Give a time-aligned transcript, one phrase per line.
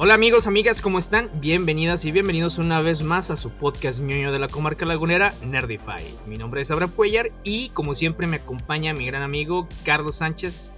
[0.00, 1.28] Hola amigos, amigas, ¿cómo están?
[1.40, 6.04] Bienvenidas y bienvenidos una vez más a su podcast ñoño de la comarca lagunera, Nerdify.
[6.24, 10.70] Mi nombre es Abraham Cuellar y como siempre me acompaña mi gran amigo Carlos Sánchez.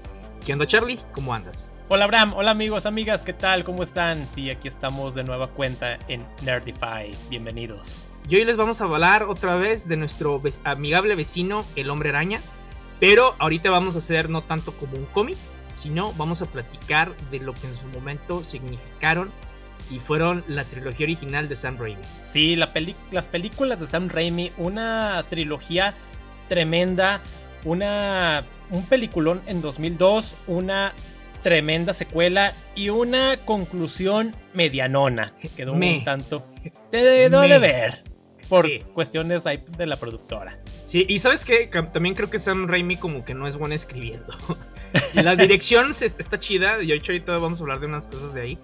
[0.46, 0.98] ¿Qué onda Charlie?
[1.12, 1.71] ¿Cómo andas?
[1.91, 3.62] Hola Abraham, hola amigos, amigas, ¿qué tal?
[3.62, 4.27] ¿Cómo están?
[4.30, 7.14] Sí, aquí estamos de nueva cuenta en Nerdify.
[7.29, 8.11] Bienvenidos.
[8.27, 12.40] Y hoy les vamos a hablar otra vez de nuestro amigable vecino, el hombre araña.
[13.00, 15.37] Pero ahorita vamos a hacer no tanto como un cómic,
[15.73, 19.31] sino vamos a platicar de lo que en su momento significaron
[19.91, 22.03] y fueron la trilogía original de Sam Raimi.
[22.23, 22.73] Sí, la
[23.11, 25.95] las películas de Sam Raimi, una trilogía
[26.49, 27.21] tremenda,
[27.65, 30.95] una un peliculón en 2002, una
[31.43, 36.47] tremenda secuela y una conclusión medianona que quedó un tanto
[36.91, 38.05] te de ver
[38.48, 40.59] por cuestiones de la productora.
[40.84, 44.37] Sí, y sabes que también creo que Sam Raimi como que no es bueno escribiendo.
[45.15, 48.59] la dirección está chida, y ahorita vamos a hablar de unas cosas de ahí.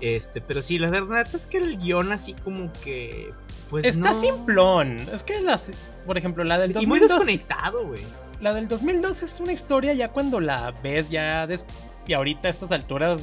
[0.00, 3.32] Este, pero sí, la verdad es que el guion así como que.
[3.68, 4.98] Pues está simplón.
[5.12, 5.72] Es que las.
[6.06, 6.82] Por ejemplo, la del 2002.
[6.82, 8.02] Y muy desconectado, güey.
[8.40, 11.46] La del 2002 es una historia ya cuando la ves, ya.
[12.06, 13.20] y ahorita a estas alturas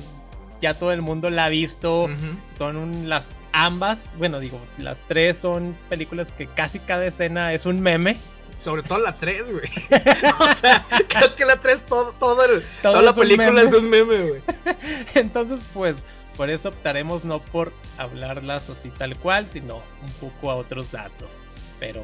[0.61, 2.09] ya todo el mundo la ha visto.
[2.51, 7.81] Son las ambas, bueno, digo, las tres son películas que casi cada escena es un
[7.81, 8.17] meme.
[8.57, 9.69] Sobre todo la 3, güey.
[10.39, 14.17] o sea, creo que la 3, todo, todo el, toda la película es un meme,
[14.17, 14.41] güey.
[15.15, 16.03] Entonces, pues,
[16.35, 21.41] por eso optaremos no por hablarlas así tal cual, sino un poco a otros datos.
[21.79, 22.03] Pero,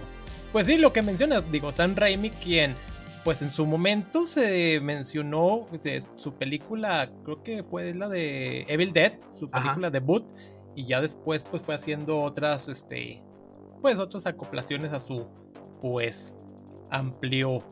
[0.51, 2.75] pues sí, lo que mencionas, digo, Sam Raimi, quien,
[3.23, 8.93] pues en su momento se mencionó pues, su película, creo que fue la de Evil
[8.93, 10.23] Dead, su película debut,
[10.75, 13.23] y ya después, pues fue haciendo otras, este,
[13.81, 15.27] pues otras acoplaciones a su,
[15.81, 16.35] pues,
[16.93, 17.63] amplio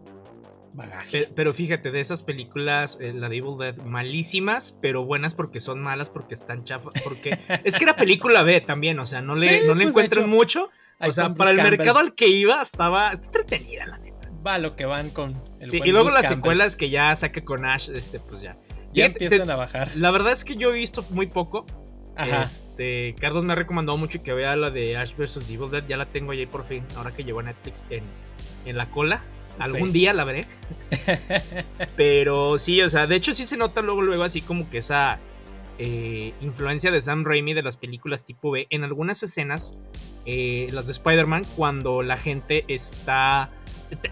[0.74, 1.30] bagaje.
[1.36, 5.82] Pero, fíjate, de esas películas, eh, la de Evil Dead, malísimas, pero buenas porque son
[5.82, 6.94] malas, porque están chafas.
[7.04, 10.30] Porque es que era película B también, o sea, no le, no le pues, encuentran
[10.30, 10.70] mucho.
[11.00, 14.30] O sea, para el mercado al que iba, estaba entretenida, la neta.
[14.46, 17.66] Va lo que van con el Sí, y luego las secuelas que ya saque con
[17.66, 18.58] Ash, este, pues ya.
[18.94, 19.96] Ya empiezan a bajar.
[19.96, 21.66] La verdad es que yo he visto muy poco.
[22.18, 25.50] Este, Carlos me ha recomendado mucho que vea la de Ash vs.
[25.50, 25.86] Evil Dead.
[25.88, 28.04] Ya la tengo ahí por fin, ahora que llegó a Netflix en,
[28.66, 29.24] en la cola.
[29.60, 30.48] Algún día la veré.
[31.96, 35.20] Pero sí, o sea, de hecho sí se nota luego, luego así como que esa
[35.78, 38.68] eh, influencia de Sam Raimi de las películas tipo B.
[38.70, 39.78] En algunas escenas,
[40.26, 43.50] eh, las de Spider-Man, cuando la gente está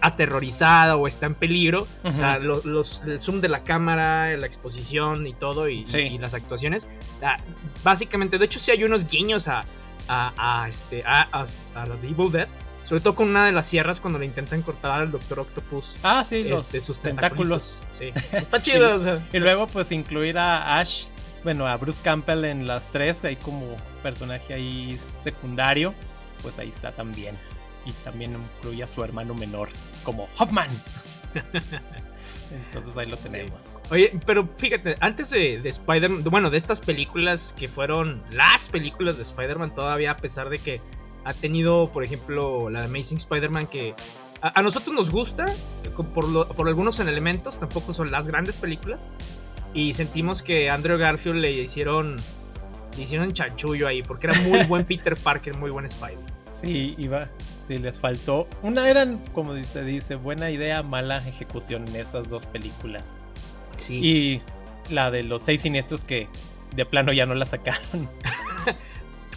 [0.00, 5.26] aterrorizada o está en peligro, o sea, los, el zoom de la cámara, la exposición
[5.26, 5.84] y todo, y,
[6.18, 6.86] las actuaciones,
[7.16, 7.38] o sea,
[7.82, 9.64] básicamente, de hecho sí hay unos guiños a,
[10.08, 12.48] a, este, a, a las Evil Dead,
[12.90, 15.96] sobre todo con una de las sierras cuando le intentan cortar al Doctor Octopus.
[16.02, 17.78] Ah, sí, los este, sus tentáculos.
[17.88, 18.90] Sí, está chido.
[18.90, 19.28] y, o sea.
[19.32, 21.04] y luego, pues, incluir a Ash,
[21.44, 25.94] bueno, a Bruce Campbell en las tres, ahí como personaje ahí secundario,
[26.42, 27.38] pues ahí está también.
[27.86, 29.68] Y también incluye a su hermano menor
[30.04, 30.68] como Hoffman.
[32.50, 33.80] Entonces ahí lo tenemos.
[33.90, 39.16] Oye, pero fíjate, antes de, de Spider-Man, bueno, de estas películas que fueron las películas
[39.16, 40.80] de Spider-Man todavía, a pesar de que
[41.24, 43.94] ha tenido, por ejemplo, la Amazing Spider-Man que
[44.42, 45.46] a, nosotros nos gusta
[46.14, 49.08] por, por algunos elementos, tampoco son las grandes películas.
[49.74, 52.16] Y sentimos que Andrew Garfield le hicieron,
[52.96, 56.18] le hicieron chanchullo ahí, porque era muy buen Peter Parker, muy buen Spider.
[56.50, 57.28] Sí, iba,
[57.66, 58.46] sí, les faltó.
[58.62, 63.16] Una eran, como se dice, buena idea, mala ejecución en esas dos películas.
[63.76, 64.00] Sí.
[64.02, 64.42] Y
[64.92, 66.28] la de los seis siniestros que
[66.74, 68.08] de plano ya no la sacaron.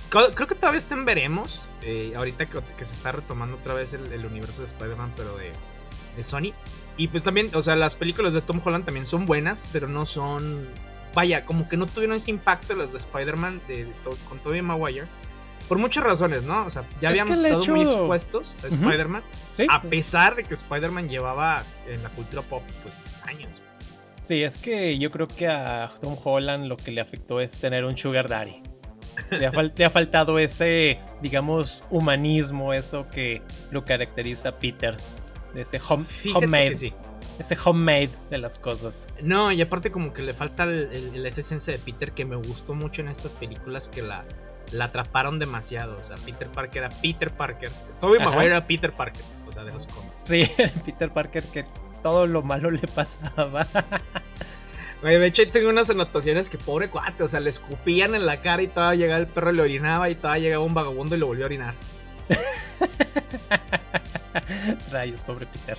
[0.10, 1.68] Creo que todavía está en veremos.
[1.82, 6.54] Eh, ahorita que, se está retomando otra vez el, universo de Spider-Man, pero de, Sony.
[6.98, 10.06] Y pues también, o sea, las películas de Tom Holland también son buenas, pero no
[10.06, 10.68] son.
[11.16, 13.92] Vaya, como que no tuvieron ese impacto las de Spider-Man de,
[14.30, 15.08] con Tobey Maguire.
[15.68, 16.66] Por muchas razones, ¿no?
[16.66, 19.24] O sea, ya habíamos estado muy expuestos a Spider-Man.
[19.70, 23.50] A pesar de que Spider-Man llevaba en la cultura pop, pues, años.
[24.20, 27.86] Sí, es que yo creo que a Tom Holland lo que le afectó es tener
[27.86, 28.62] un Sugar Daddy.
[29.32, 34.98] Le ha, faltado ese, digamos, humanismo, eso que lo caracteriza a Peter.
[35.56, 35.80] Ese
[36.34, 36.94] homemade.
[37.40, 39.08] Ese homemade de las cosas.
[39.22, 43.02] No, y aparte como que le falta la esencia de Peter que me gustó mucho
[43.02, 44.24] en estas películas que la,
[44.74, 45.98] la atraparon demasiado.
[45.98, 47.72] O sea, Peter Parker era Peter Parker.
[48.02, 50.22] Toby Maguire era Peter Parker, o sea, de los cómics.
[50.26, 50.50] Sí,
[50.86, 51.66] Peter Parker que
[52.02, 53.68] todo lo malo le pasaba.
[55.02, 58.62] de hecho, tengo unas anotaciones que pobre cuate, o sea, le escupían en la cara
[58.62, 61.28] y todavía llegaba el perro y le orinaba y todavía llegaba un vagabundo y lo
[61.28, 61.74] volvió a orinar.
[64.92, 65.78] Rayos, pobre Peter.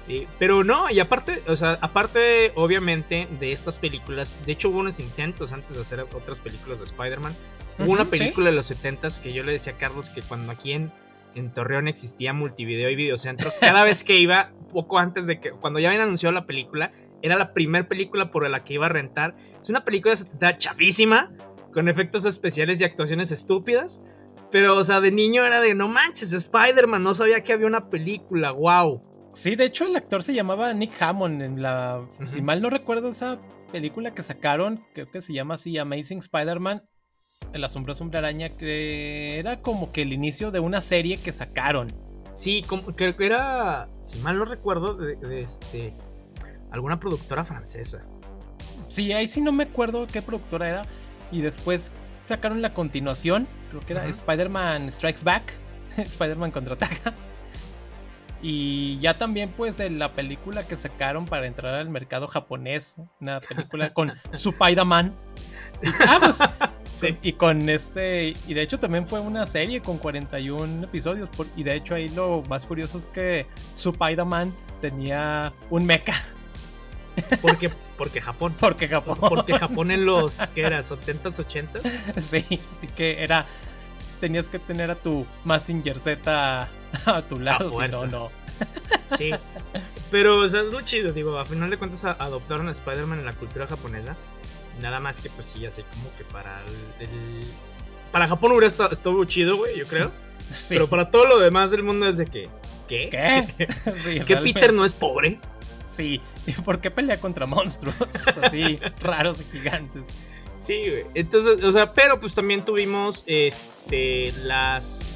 [0.00, 4.80] Sí, pero no, y aparte, o sea, aparte, obviamente, de estas películas, de hecho hubo
[4.80, 7.36] unos intentos antes de hacer otras películas de Spider-Man.
[7.78, 10.72] Hubo una película de los 70s que yo le decía a Carlos que cuando aquí
[10.72, 10.92] en,
[11.34, 15.78] en Torreón existía Multivideo y Videocentro, cada vez que iba, poco antes de que, cuando
[15.80, 16.92] ya habían anunciado la película,
[17.22, 19.36] era la primera película por la que iba a rentar.
[19.60, 21.30] Es una película de 70 chafísima,
[21.72, 24.00] con efectos especiales y actuaciones estúpidas.
[24.50, 27.88] Pero, o sea, de niño era de no manches, Spider-Man, no sabía que había una
[27.88, 29.02] película, wow.
[29.32, 33.08] Sí, de hecho el actor se llamaba Nick Hammond en la, si mal no recuerdo
[33.08, 33.40] esa
[33.72, 36.82] película que sacaron, creo que se llama así Amazing Spider-Man,
[37.52, 41.88] el asombroso hombre araña, que era como que el inicio de una serie que sacaron.
[42.34, 42.64] Sí,
[42.96, 45.94] creo que era, si mal no recuerdo, de, este,
[46.70, 48.02] alguna productora francesa.
[48.88, 50.82] Sí, ahí sí no me acuerdo qué productora era.
[51.30, 51.92] Y después
[52.24, 55.52] sacaron la continuación, creo que era Spider-Man Strikes Back,
[55.96, 57.14] Spider-Man contraataca.
[58.42, 63.40] Y ya también pues en la película que sacaron para entrar al mercado japonés, una
[63.40, 65.14] película con Spider-Man.
[66.06, 66.38] Ah, pues,
[66.94, 67.16] sí.
[67.22, 71.30] Y con este, y de hecho también fue una serie con 41 episodios.
[71.56, 76.14] y de hecho ahí lo más curioso es que Spider-Man tenía un mecha.
[77.40, 78.54] Porque, porque Japón.
[78.58, 79.18] Porque Japón.
[79.20, 80.80] Porque Japón en los, ¿qué era?
[80.80, 82.20] ¿70s, 80s?
[82.20, 83.46] Sí, así que era
[84.22, 86.68] tenías que tener a tu Massinger Z
[87.06, 88.30] a tu lado, si no, no.
[89.04, 89.32] Sí.
[90.12, 93.24] Pero, o sea, es muy chido, digo, a final de cuentas adoptaron a Spider-Man en
[93.24, 94.16] la cultura japonesa.
[94.80, 96.62] Nada más que, pues sí, ya sé, como que para
[97.00, 97.44] el.
[98.10, 100.10] Para Japón hubiera estado, muy chido, güey, yo creo.
[100.50, 100.74] Sí.
[100.74, 102.48] Pero para todo lo demás del mundo es de que.
[102.88, 103.08] ¿Qué?
[103.10, 103.68] ¿Qué?
[103.96, 105.38] Sí, ¿Que Peter no es pobre?
[105.84, 106.20] Sí.
[106.46, 107.96] ¿Y por qué pelea contra monstruos
[108.42, 110.08] así raros y gigantes?
[110.58, 111.06] Sí, güey.
[111.14, 115.11] Entonces, o sea, pero pues también tuvimos este las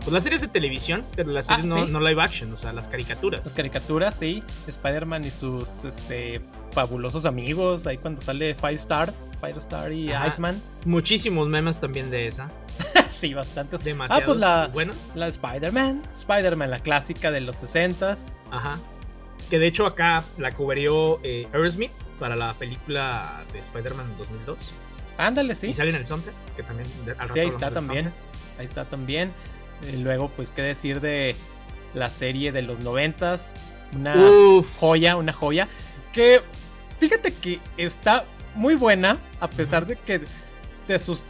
[0.00, 2.88] pues las series de televisión, pero las series ah, no, live action, o sea, las
[2.88, 3.44] caricaturas.
[3.44, 4.42] Las caricaturas, sí.
[4.66, 6.40] Spider-Man y sus este
[6.72, 10.62] fabulosos amigos, ahí cuando sale Firestar, Firestar y Iceman.
[10.86, 12.50] Muchísimos memes también de esa.
[13.08, 13.82] sí, bastantes.
[13.84, 15.10] Demasiados ah, pues la, buenos.
[15.14, 18.32] La Spider-Man, Spider-Man, la clásica de los 60s.
[18.50, 18.78] Ajá.
[19.50, 24.70] Que de hecho acá la cubrió eh, Aerosmith para la película de Spider-Man 2002.
[25.16, 25.68] Ándale, sí.
[25.68, 26.88] Y sale en el soundtrack, que también...
[27.32, 28.12] sí, ahí está también.
[28.58, 29.32] Ahí está también.
[29.96, 31.36] Luego, pues, qué decir de
[31.94, 33.54] la serie de los noventas.
[33.94, 34.14] Una
[34.78, 35.68] joya, una joya.
[36.12, 36.40] Que,
[36.98, 40.20] fíjate que está muy buena, a pesar de que
[40.86, 41.24] de sus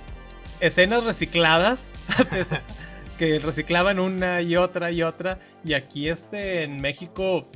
[0.60, 1.92] escenas recicladas,
[3.18, 5.38] que reciclaban una y otra y otra.
[5.64, 7.48] Y aquí este en México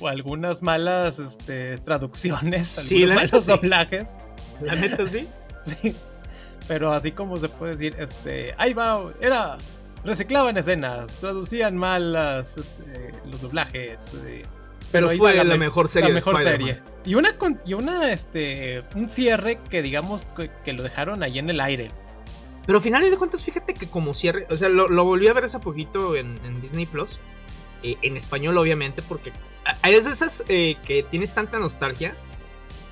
[0.00, 4.16] o algunas malas este, traducciones, algunos malos doblajes.
[4.60, 5.28] La neta sí.
[5.60, 5.94] sí.
[6.66, 9.56] Pero así como se puede decir, este, ahí va, era
[10.04, 14.12] reciclaban escenas, traducían mal las, este, los doblajes.
[14.26, 14.42] Eh,
[14.90, 16.08] pero, fue la, mejor serie.
[16.08, 16.80] La mejor serie.
[17.04, 20.26] Y una, y una, este, un cierre que digamos
[20.64, 21.88] que, lo dejaron ahí en el aire.
[22.64, 25.44] Pero al final de cuentas, fíjate que como cierre, o sea, lo, volví a ver
[25.44, 27.18] hace poquito en, en Disney Plus.
[27.82, 29.32] Eh, en español, obviamente, porque
[29.82, 32.14] hay esas eh, que tienes tanta nostalgia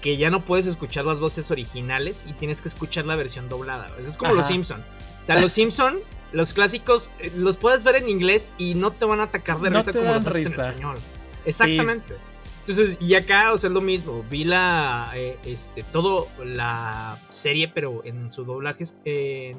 [0.00, 3.88] que ya no puedes escuchar las voces originales y tienes que escuchar la versión doblada.
[3.98, 4.84] Eso es como los Simpson.
[5.22, 5.98] O sea, los Simpson,
[6.36, 9.70] los clásicos, eh, los puedes ver en inglés y no te van a atacar de
[9.70, 10.98] risa como los haces en español.
[11.46, 12.14] Exactamente.
[12.60, 14.22] Entonces, y acá, o sea, es lo mismo.
[14.30, 15.14] Vi la,
[15.46, 19.56] este, todo la serie, pero en su doblaje en,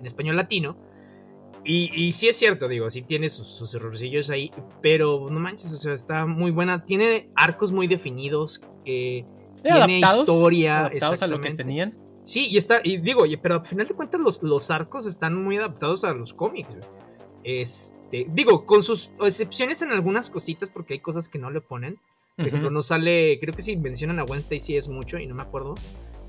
[0.00, 0.78] en español latino.
[1.62, 5.76] Y, y, sí es cierto, digo, sí tiene sus, errorcillos ahí, pero no manches, o
[5.76, 6.86] sea, está muy buena.
[6.86, 9.26] Tiene arcos muy definidos, eh,
[9.62, 10.86] tiene historia.
[10.86, 12.05] Adaptados a lo que tenían.
[12.26, 15.56] Sí, y está, y digo, pero al final de cuentas los, los arcos están muy
[15.56, 16.76] adaptados a los cómics.
[17.44, 21.98] Este, digo, con sus excepciones en algunas cositas, porque hay cosas que no le ponen.
[22.36, 25.34] Por ejemplo, no sale, creo que si mencionan a Wednesday sí es mucho y no
[25.34, 25.76] me acuerdo.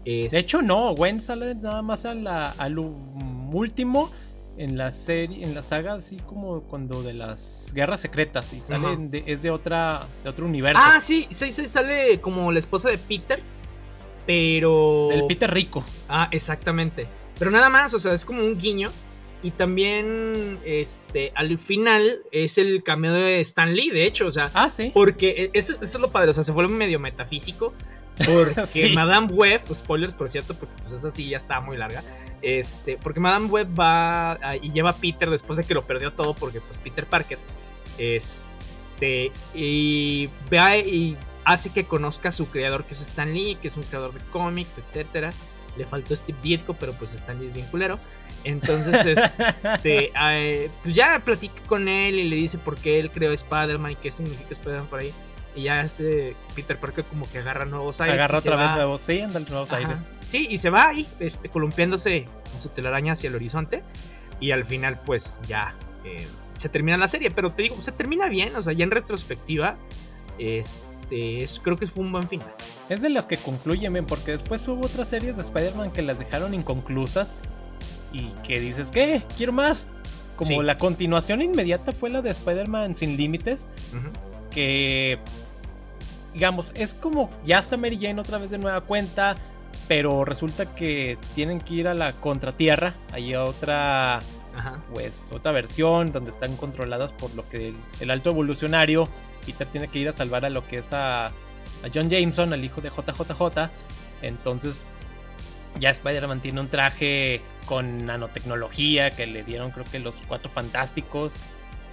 [0.05, 4.09] De hecho, no, Gwen sale nada más a la, al último
[4.57, 9.09] en la serie, en la saga, así como cuando de las guerras secretas, y sale
[9.25, 10.81] es de otra, de otro universo.
[10.81, 13.41] Ah, sí, sí, sí, sale como la esposa de Peter,
[14.27, 15.07] pero.
[15.09, 15.83] Del Peter rico.
[16.07, 17.07] Ah, exactamente.
[17.39, 18.91] Pero nada más, o sea, es como un guiño.
[19.43, 24.51] Y también, este, al final es el cameo de Stan Lee, de hecho, o sea.
[24.53, 24.91] Ah, sí.
[24.93, 27.73] Porque esto, esto es lo padre, o sea, se fue medio metafísico.
[28.25, 32.03] Porque Madame Web, spoilers por cierto, porque pues esa sí ya está muy larga.
[32.41, 36.35] Este, porque Madame Web va y lleva a Peter después de que lo perdió todo,
[36.35, 37.37] porque pues Peter Parker,
[37.97, 43.69] este, y ve y hace que conozca a su creador que es Stan Lee, que
[43.69, 45.31] es un creador de cómics, etcétera.
[45.77, 47.97] le faltó Steve Ditko, pero pues Stan Lee es bien culero.
[48.43, 49.05] Entonces,
[49.63, 53.93] este, eh, pues ya platica con él y le dice por qué él creó Spider-Man
[53.93, 55.13] y qué significa Spider-Man por ahí.
[55.55, 58.21] Y ya hace Peter Parker como que agarra nuevos aires.
[58.21, 60.09] Agarra otra vez nuevos, sí, anda nuevos aires.
[60.25, 63.83] Sí, y se va ahí, este, columpiándose en su telaraña hacia el horizonte.
[64.41, 66.27] Y al final, pues ya eh,
[66.57, 67.31] se termina la serie.
[67.31, 69.77] Pero te digo, se termina bien, o sea, ya en retrospectiva,
[70.37, 72.53] este, es, creo que fue un buen final.
[72.89, 76.53] Es de las que concluyen, porque después hubo otras series de Spider-Man que las dejaron
[76.53, 77.39] inconclusas.
[78.13, 79.23] Y que dices, ¿qué?
[79.35, 79.89] Quiero más.
[80.35, 83.69] Como la continuación inmediata fue la de Spider-Man Sin Límites.
[84.51, 85.19] Que
[86.37, 89.35] digamos, es como ya está Mary Jane otra vez de nueva cuenta,
[89.87, 94.21] pero resulta que tienen que ir a la contratierra, hay otra,
[94.93, 99.07] pues, otra versión donde están controladas por lo que el, alto evolucionario,
[99.45, 101.31] Peter tiene que ir a salvar a lo que es a,
[101.93, 103.69] John Jameson, al hijo de JJJ,
[104.21, 104.85] entonces
[105.79, 111.35] ya Spider-Man tiene un traje con nanotecnología que le dieron creo que los cuatro fantásticos,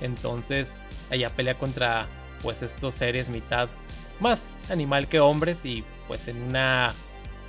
[0.00, 0.78] entonces
[1.10, 2.06] ella pelea contra
[2.42, 3.68] pues estos seres mitad
[4.20, 6.94] más animal que hombres y pues en una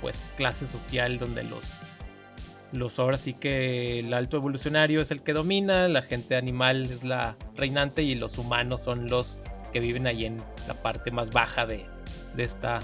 [0.00, 1.84] pues clase social donde los
[2.72, 7.04] los ahora sí que el alto evolucionario es el que domina, la gente animal es
[7.04, 9.38] la reinante y los humanos son los
[9.72, 11.86] que viven ahí en la parte más baja de,
[12.34, 12.80] de esta,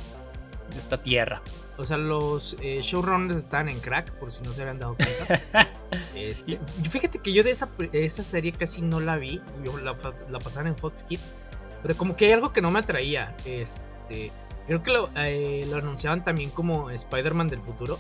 [0.73, 1.43] de esta tierra.
[1.79, 5.69] O sea, los eh, showrunners están en crack, por si no se habían dado cuenta.
[6.15, 6.59] este,
[6.89, 9.41] fíjate que yo de esa, esa serie casi no la vi.
[9.65, 9.97] Yo la,
[10.31, 11.35] la pasaron en Fox Kids.
[11.83, 13.35] Pero como que hay algo que no me atraía.
[13.45, 14.31] Este,
[14.67, 17.99] creo que eh, lo, anunciaban también como Spider-Man del futuro.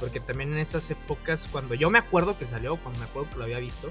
[0.00, 3.36] Porque también en esas épocas, cuando yo me acuerdo que salió, cuando me acuerdo que
[3.36, 3.90] lo había visto,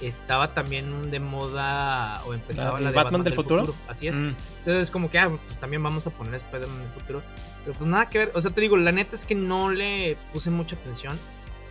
[0.00, 3.74] estaba también de moda o empezaba la, de Batman, del, futuro?
[3.88, 4.20] Así es.
[4.20, 4.34] Mm.
[4.58, 7.22] Entonces, como que, ah, pues también vamos a poner Spider-Man del futuro.
[7.64, 8.32] Pero pues nada que ver.
[8.34, 11.18] O sea, te digo, la neta es que no le puse mucha atención.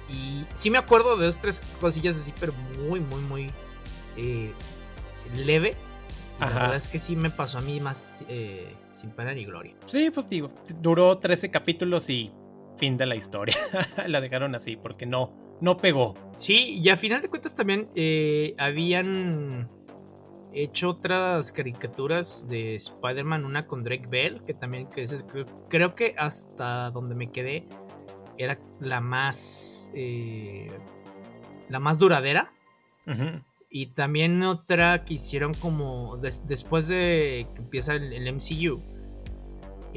[0.10, 2.54] Y sí me acuerdo de dos, tres cosillas así, pero
[2.88, 3.52] muy, muy, muy
[4.18, 4.54] eh,
[5.36, 5.76] leve.
[6.40, 9.74] La verdad es que sí me pasó a mí más eh, sin pena ni gloria.
[9.86, 10.52] Sí, pues digo,
[10.82, 12.32] duró 13 capítulos y
[12.78, 13.56] fin de la historia.
[14.08, 16.16] la dejaron así porque no, no pegó.
[16.36, 19.70] Sí, y a final de cuentas también eh, habían
[20.54, 25.06] hecho otras caricaturas de Spider-Man, una con Drake Bell, que también que
[25.70, 27.68] creo, que hasta donde me quedé
[28.38, 30.68] era la más eh,
[31.70, 32.52] la más duradera.
[33.70, 38.82] Y también otra que hicieron como después de que empieza el, MCU.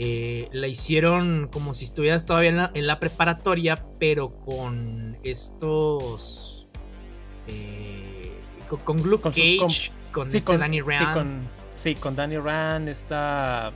[0.01, 6.69] Eh, la hicieron como si estuvieras todavía en la, preparatoria, pero con estos.
[7.49, 8.31] Eh,
[8.85, 11.43] con, Luke Cage, con, este Danny Rand.
[11.73, 13.73] Sí con, Danny Rand, esta.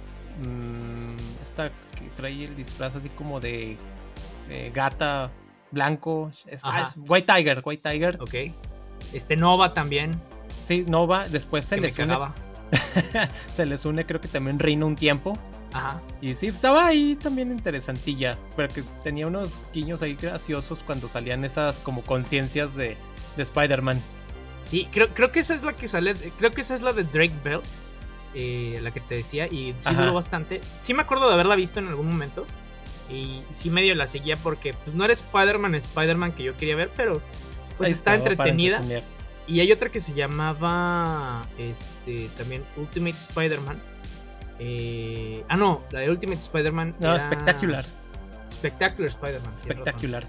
[0.47, 3.77] Mm, esta que trae el disfraz así como de,
[4.73, 5.29] gata
[5.73, 6.31] blanco.
[6.47, 8.19] Esta es White Tiger, White Tiger.
[8.23, 8.55] Ok.
[9.13, 10.13] Este Nova también.
[10.63, 11.29] Sí, Nova.
[11.29, 12.17] Después se les une.
[13.51, 15.33] se les une, creo que también Reino un tiempo.
[15.73, 16.01] Ajá.
[16.21, 18.39] Y sí, estaba ahí también interesantilla.
[18.57, 22.97] Pero que tenía unos guiños ahí graciosos cuando salían esas como conciencias de,
[23.37, 24.01] de Spider-Man.
[24.65, 26.15] Sí, creo, creo que esa es la que sale.
[26.39, 27.61] Creo que esa es la de Drake Bell.
[28.35, 29.47] Eh, la que te decía.
[29.47, 30.61] Y sí duró bastante.
[30.81, 32.47] Sí me acuerdo de haberla visto en algún momento.
[33.11, 36.91] Y sí medio la seguía porque pues no era Spider-Man, Spider-Man que yo quería ver,
[36.97, 37.21] pero
[37.77, 38.81] pues está entretenida.
[39.47, 43.83] Y hay otra que se llamaba este también Ultimate Spider-Man.
[44.65, 46.95] Eh, ah, no, la de Ultimate Spider-Man.
[47.01, 47.85] No, espectacular.
[48.49, 49.55] Spectacular Spider-Man.
[49.57, 50.25] Espectacular.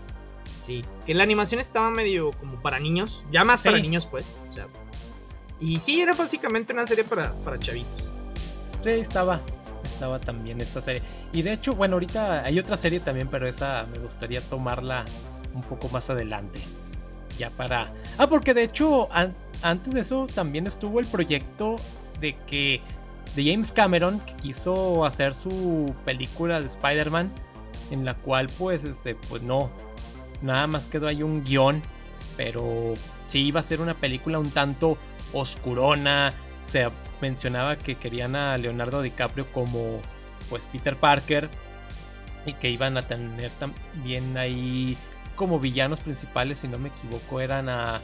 [0.59, 4.39] Sí, que la animación estaba medio como para niños, ya más para niños, pues.
[5.59, 8.09] y sí, era básicamente una serie para, para chavitos.
[8.81, 9.41] Sí, estaba.
[9.83, 11.03] Estaba también esta serie.
[11.31, 15.05] Y de hecho, bueno, ahorita hay otra serie también, pero esa me gustaría tomarla
[15.53, 16.59] un poco más adelante
[17.37, 17.91] ya para...
[18.17, 19.09] Ah, porque de hecho,
[19.61, 21.75] antes de eso también estuvo el proyecto
[22.19, 22.81] de que...
[23.35, 27.31] De James Cameron, que quiso hacer su película de Spider-Man,
[27.91, 29.71] en la cual pues, este, pues no,
[30.41, 31.81] nada más quedó ahí un guion,
[32.37, 32.93] pero
[33.27, 34.97] sí iba a ser una película un tanto
[35.33, 36.89] oscurona, se
[37.21, 39.99] mencionaba que querían a Leonardo DiCaprio como
[40.49, 41.49] pues Peter Parker
[42.45, 44.97] y que iban a tener también ahí
[45.35, 48.01] como villanos principales, si no me equivoco, eran a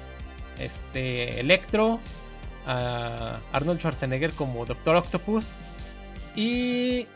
[0.57, 1.99] este Electro,
[2.69, 5.57] a Arnold Schwarzenegger como Doctor Octopus
[6.35, 7.07] y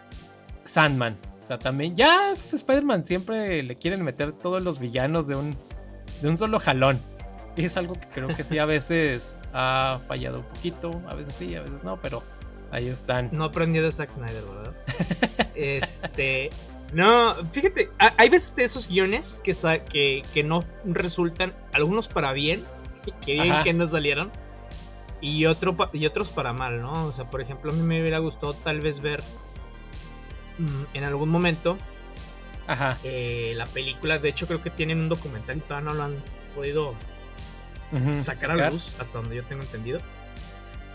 [0.64, 1.16] Sandman.
[1.40, 5.56] O sea, también ya Spider-Man siempre le quieren meter todos los villanos de un,
[6.22, 7.00] de un solo jalón.
[7.56, 11.36] Y es algo que creo que sí a veces ha fallado un poquito, a veces
[11.36, 12.24] sí, a veces no, pero
[12.72, 13.30] ahí están.
[13.32, 14.74] No aprendió de Zack Snyder, ¿verdad?
[15.56, 16.50] este,
[16.94, 19.54] No, fíjate, hay veces de esos guiones que,
[19.88, 22.64] que, que no resultan, algunos para bien,
[23.26, 24.32] que bien que no salieron,
[25.24, 27.06] y, otro, y otros para mal, ¿no?
[27.06, 29.24] O sea, por ejemplo, a mí me hubiera gustado tal vez ver
[30.60, 31.78] mm, en algún momento
[32.68, 32.98] Ajá.
[33.04, 36.16] Eh, la película, de hecho creo que tienen un documental y todavía no lo han
[36.56, 36.96] podido
[38.20, 40.00] sacar a la luz, hasta donde yo tengo entendido.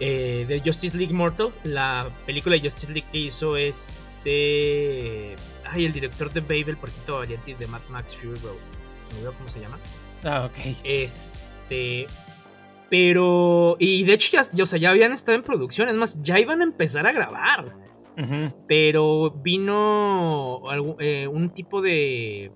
[0.00, 5.36] Eh, de Justice League Mortal, la película de Justice League que hizo este...
[5.70, 8.56] Ay, el director de Babel, porquito valiente de Mad Max Fury Road.
[8.96, 9.78] Se me olvidó cómo se llama.
[10.24, 10.76] Ah, ok.
[10.82, 12.08] Este...
[12.90, 13.76] Pero...
[13.78, 16.60] Y de hecho ya, o sea, ya habían estado en producción, es más, ya iban
[16.60, 17.88] a empezar a grabar.
[18.66, 20.60] Pero vino
[20.98, 22.50] eh, un tipo de.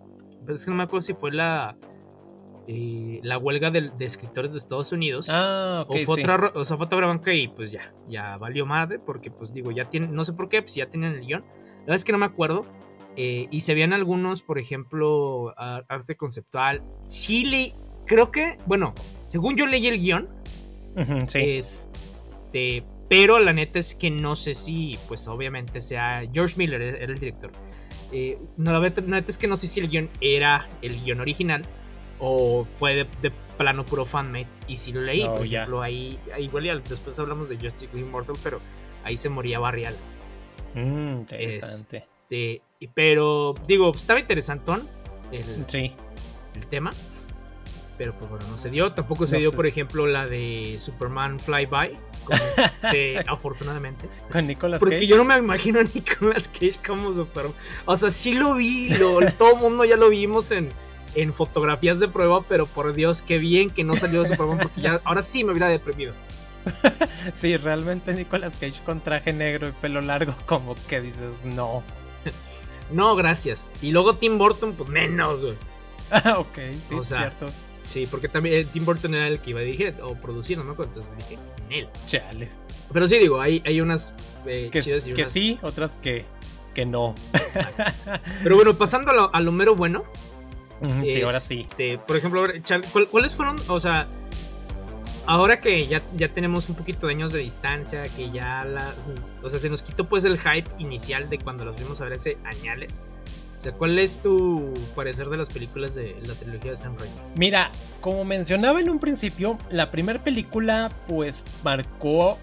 [0.45, 1.77] Pues es que no me acuerdo si fue la.
[2.67, 5.29] Eh, la huelga de, escritores de Estados Unidos.
[5.31, 9.31] Ah, o fue otra, o sea, fue otra y pues ya, ya valió madre, porque
[9.31, 11.43] pues digo, ya tienen, no sé por qué, pues ya tienen el guion.
[11.43, 12.65] La verdad es que no me acuerdo.
[13.17, 16.83] Eh, y se veían algunos, por ejemplo, arte conceptual.
[17.05, 17.75] Sí, le,
[18.07, 18.95] creo que, bueno,
[19.27, 20.29] según yo leí el guion,
[21.27, 21.39] sí.
[21.39, 27.13] este, pero la neta es que no sé si, pues obviamente sea George Miller, era
[27.13, 27.51] el director.
[28.13, 31.63] Eh, no, la neta es que no sé si el guion era el guion original
[32.19, 34.49] o fue de, plano puro fanmate.
[34.67, 38.61] Y si lo leí, por ejemplo, ahí, igual después hablamos de Justice Immortal, pero
[39.05, 39.95] ahí se moría Barrial.
[40.75, 42.09] Mm, interesante.
[42.31, 42.63] Este,
[42.95, 44.89] pero digo, estaba interesantón
[45.33, 45.93] el, sí.
[46.55, 46.93] el tema
[48.03, 48.93] pero pues bueno, no se dio.
[48.93, 51.97] Tampoco se dio, por ejemplo, la de Superman Flyby.
[52.29, 54.09] Este, afortunadamente.
[54.33, 54.91] Con Nicolas Cage.
[54.91, 57.55] Porque yo no me imagino a Nicolas Cage como Superman.
[57.85, 60.69] O sea, sí lo vi, lo, todo el mundo ya lo vimos en,
[61.15, 64.81] en fotografías de prueba, pero por Dios, qué bien que no salió de Superman, porque
[64.81, 66.13] ya ahora sí me hubiera deprimido.
[67.33, 71.85] sí, realmente Nicolas Cage con traje negro y pelo largo, como que dices, no.
[72.91, 73.71] no, gracias.
[73.81, 75.57] Y luego Tim Burton, pues menos, güey.
[76.37, 77.47] ok, sí, es cierto.
[77.83, 80.71] Sí, porque también eh, Tim Burton era el que iba a dirigir o producir, ¿no?
[80.71, 81.39] Entonces dije,
[81.71, 81.89] él.
[82.07, 82.59] Chales.
[82.93, 84.15] Pero sí, digo, hay, hay unas
[84.47, 86.25] eh, que, que sí, otras que,
[86.75, 87.15] que no.
[88.43, 90.05] Pero bueno, pasando a lo, a lo mero bueno.
[91.03, 91.67] sí, ahora sí.
[91.69, 92.45] Este, por ejemplo,
[93.11, 94.09] ¿cuáles fueron, o sea,
[95.27, 99.07] ahora que ya, ya tenemos un poquito de años de distancia, que ya las,
[99.43, 102.15] o sea, se nos quitó pues el hype inicial de cuando los vimos a ver
[102.15, 103.03] ese añales.
[103.71, 107.15] ¿Cuál es tu parecer de las películas de la trilogía de Sam Raimi?
[107.37, 107.71] Mira,
[108.01, 112.39] como mencionaba en un principio, la primera película pues marcó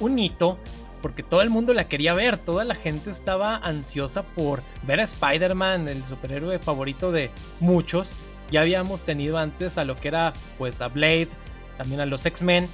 [0.00, 0.58] un hito
[1.00, 5.04] porque todo el mundo la quería ver, toda la gente estaba ansiosa por ver a
[5.04, 8.14] Spider-Man, el superhéroe favorito de muchos.
[8.50, 11.28] Ya habíamos tenido antes a lo que era pues a Blade,
[11.76, 12.68] también a los X-Men,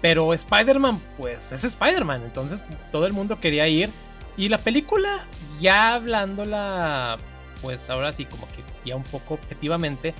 [0.00, 3.90] pero Spider-Man pues es Spider-Man, entonces todo el mundo quería ir
[4.36, 5.26] y la película,
[5.60, 7.16] ya hablándola,
[7.62, 10.14] pues ahora sí, como que ya un poco objetivamente,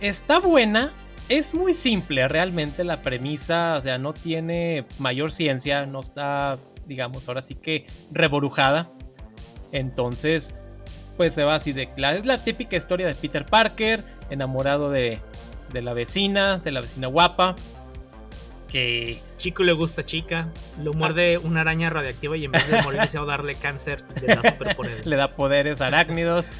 [0.00, 0.92] está buena.
[1.28, 7.28] Es muy simple realmente la premisa, o sea, no tiene mayor ciencia, no está, digamos,
[7.28, 8.90] ahora sí que reborujada.
[9.72, 10.54] Entonces,
[11.16, 11.88] pues se va así de.
[11.96, 15.20] Es la típica historia de Peter Parker, enamorado de,
[15.72, 17.54] de la vecina, de la vecina guapa,
[18.70, 20.48] que chico le gusta chica,
[20.82, 24.42] lo muerde una araña radiactiva y en vez de morirse o darle cáncer, le da
[24.42, 25.06] superpoderes.
[25.06, 26.50] le da poderes arácnidos.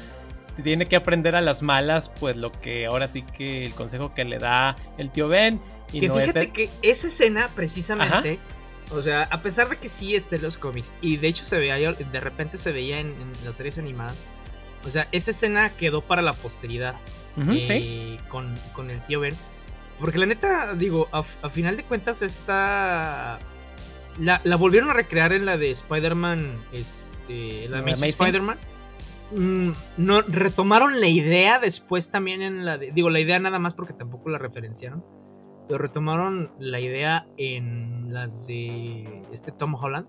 [0.63, 4.25] Tiene que aprender a las malas, pues lo que ahora sí que el consejo que
[4.25, 5.61] le da el tío Ben.
[5.93, 8.37] Y que fíjate que esa escena, precisamente,
[8.91, 11.57] o sea, a pesar de que sí esté en los cómics, y de hecho se
[11.57, 14.25] veía, de repente se veía en, las series animadas,
[14.85, 16.95] o sea, esa escena quedó para la posteridad.
[17.37, 19.37] Eh, con, con el tío Ben
[20.01, 23.37] porque la neta, digo, a, final de cuentas, esta.
[24.19, 26.57] La, volvieron a recrear en la de Spider-Man.
[26.73, 27.69] Este.
[27.69, 28.57] La de Spider-Man.
[29.35, 32.91] Mm, no, retomaron la idea después también en la de.
[32.91, 35.05] Digo, la idea nada más porque tampoco la referenciaron.
[35.67, 39.23] Pero retomaron la idea en las de.
[39.31, 40.07] Este Tom Holland.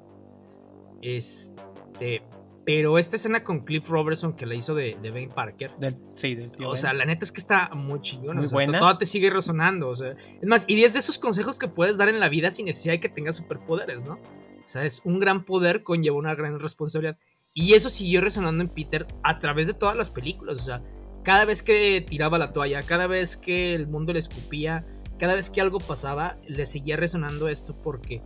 [1.03, 2.23] Este.
[2.65, 5.73] Pero esta escena con Cliff Robertson que la hizo de, de Ben Parker.
[6.15, 8.41] sí, del tío O sea, la neta es que está muy chingona.
[8.41, 8.79] Muy buena.
[8.79, 9.89] Todo te sigue resonando.
[9.89, 12.51] O sea, es más, y es de esos consejos que puedes dar en la vida
[12.51, 14.15] sin necesidad de que tengas superpoderes, ¿no?
[14.15, 17.19] O sea, es un gran poder conlleva una gran responsabilidad.
[17.53, 20.59] Y eso siguió resonando en Peter a través de todas las películas.
[20.59, 20.83] O sea,
[21.25, 24.87] cada vez que tiraba la toalla, cada vez que el mundo le escupía,
[25.19, 28.23] cada vez que algo pasaba, le seguía resonando esto porque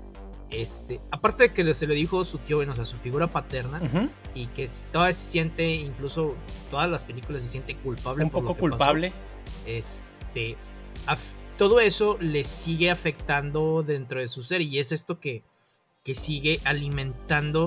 [0.50, 3.80] este, aparte de que se le dijo su tío, o sea, su figura paterna,
[4.34, 6.34] y que todavía se siente, incluso
[6.70, 8.24] todas las películas se siente culpable.
[8.24, 9.12] Un poco culpable.
[9.66, 10.56] este,
[11.56, 15.42] todo eso le sigue afectando dentro de su ser, y es esto que,
[16.04, 17.66] que sigue alimentando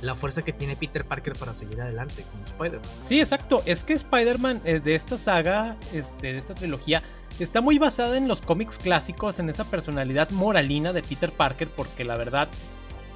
[0.00, 2.90] la fuerza que tiene Peter Parker para seguir adelante como Spider-Man.
[3.02, 3.62] Sí, exacto.
[3.66, 7.02] Es que Spider-Man eh, de esta saga, este, de esta trilogía,
[7.38, 12.04] está muy basada en los cómics clásicos, en esa personalidad moralina de Peter Parker, porque
[12.04, 12.48] la verdad,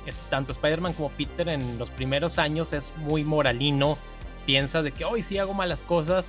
[0.07, 3.99] es, tanto Spider-Man como Peter en los primeros años es muy moralino,
[4.47, 6.29] piensa de que hoy sí hago malas cosas.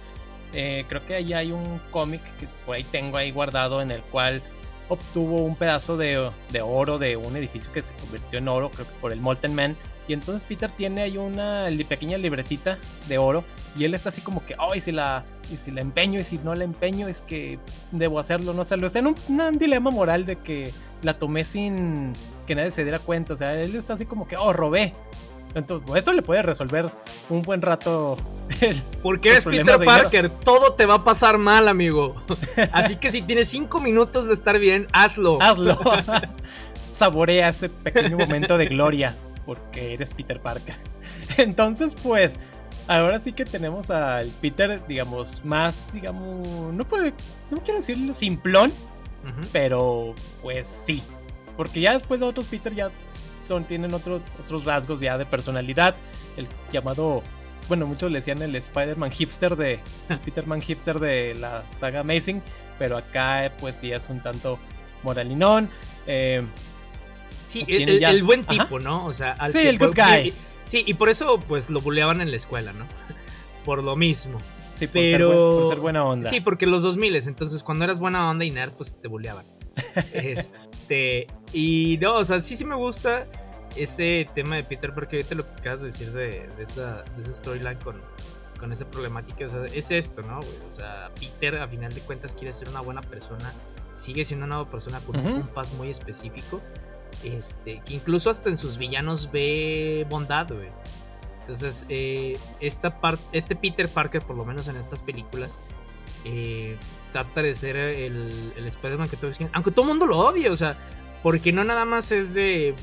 [0.54, 4.02] Eh, creo que ahí hay un cómic que por ahí tengo ahí guardado en el
[4.04, 4.42] cual
[4.90, 8.88] obtuvo un pedazo de, de, oro de un edificio que se convirtió en oro, creo
[8.88, 9.76] que por el Molten Man.
[10.08, 13.44] Y entonces Peter tiene ahí una pequeña libretita de oro
[13.78, 16.38] y él está así como que, ay, si la, y si la empeño y si
[16.38, 17.58] no la empeño es que
[17.92, 18.86] debo hacerlo, no hacerlo.
[18.86, 22.14] Está en un, un, dilema moral de que la tomé sin
[22.46, 23.34] que nadie se diera cuenta.
[23.34, 24.94] O sea, él está así como que, oh, robé.
[25.56, 26.92] Entonces, pues, esto le puede resolver
[27.30, 28.18] un buen rato.
[28.62, 32.16] El, Porque eres Peter Parker, todo te va a pasar mal, amigo.
[32.72, 35.40] Así que si tienes cinco minutos de estar bien, hazlo.
[35.42, 35.80] Hazlo.
[36.92, 40.76] Saborea ese pequeño momento de gloria porque eres Peter Parker.
[41.38, 42.40] Entonces, pues,
[42.88, 47.14] ahora sí que tenemos al Peter, digamos, más, digamos, no puede,
[47.50, 48.72] no quiero decirlo simplón,
[49.52, 51.02] pero pues sí.
[51.56, 52.92] Porque ya después de otros Peter ya
[53.46, 55.96] son, tienen otros otros rasgos ya de personalidad.
[56.36, 57.22] El llamado,
[57.68, 59.80] bueno, muchos le decían el Spider-Man hipster de,
[60.26, 62.42] Peter-Man hipster de la saga Amazing,
[62.80, 64.60] pero acá pues sí es un tanto
[65.04, 65.70] moralinón.
[66.08, 66.44] Eh,
[67.46, 69.06] Sí, el, buen tipo, ¿no?
[69.06, 70.34] O sea, sí, el good guy.
[70.64, 72.86] sí, y por eso pues lo buleaban en la escuela, ¿no?
[73.66, 74.38] por lo mismo.
[74.76, 75.60] Sí, por, Pero...
[75.68, 76.30] ser, ser buena onda.
[76.30, 79.46] Sí, porque los 2000, entonces cuando eras buena onda y nerd, pues te buleaban.
[80.14, 83.28] este, y no, o sea, sí, sí me gusta
[83.76, 87.34] ese tema de Peter, porque ahorita lo que acabas de decir de, esa, de esa
[87.34, 88.02] storyline con,
[88.60, 90.40] con esa problemática, o sea, es esto, ¿no?
[90.40, 93.54] O sea, Peter a final de cuentas quiere ser una buena persona,
[93.96, 96.62] sigue siendo una buena persona con un compás muy específico,
[97.24, 100.70] este, que incluso hasta en sus villanos ve bondad, güey.
[101.42, 102.98] Entonces, eh, esta
[103.34, 105.60] este Peter Parker, por lo menos en estas películas,
[106.24, 106.78] eh,
[107.12, 109.54] trata de ser el, el Spider-Man que todos quieren.
[109.54, 110.78] Aunque todo el mundo lo odia, o sea,
[111.24, 112.76] porque no nada más es de.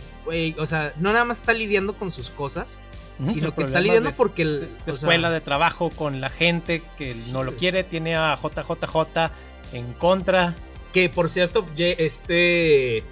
[0.58, 2.80] o sea, no nada más está lidiando con sus cosas,
[3.28, 4.42] sino que está lidiando porque.
[4.42, 9.30] El, de, escuela de trabajo con la gente que no lo quiere, tiene a JJJ
[9.74, 10.54] en contra.
[10.94, 13.04] Que por cierto, este.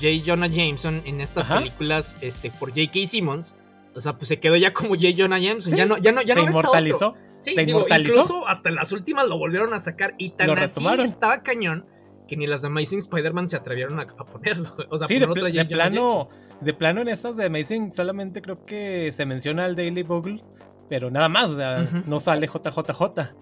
[0.00, 0.22] J.
[0.24, 3.06] Jonah Jameson en estas películas este, por J.K.
[3.06, 3.56] Simmons.
[3.94, 5.08] O sea, pues se quedó ya como J.
[5.16, 5.76] Jonah Jameson.
[5.76, 7.14] Ya no, ya no, ya se inmortalizó.
[7.38, 8.20] Sí, se inmortalizó.
[8.20, 11.86] Incluso hasta las últimas lo volvieron a sacar y tan así estaba cañón
[12.30, 14.76] que ni las de Amazing Spider-Man se atrevieron a, ponerlo.
[14.88, 15.26] O sea, sí, de,
[15.66, 16.28] plano,
[16.60, 20.44] de plano en estas de Amazing solamente creo que se menciona al Daily Bugle,
[20.88, 23.34] pero nada más, o sea, no sale JJJ.